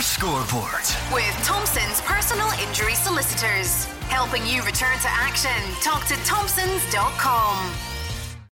Super 0.00 0.46
Scoreboard. 0.46 0.84
With 1.12 1.44
Thompson's 1.44 2.00
personal 2.02 2.48
injury 2.66 2.94
solicitors. 2.94 3.84
Helping 4.08 4.46
you 4.46 4.62
return 4.62 4.98
to 4.98 5.08
action. 5.08 5.50
Talk 5.82 6.06
to 6.06 6.14
Thompsons.com. 6.24 7.89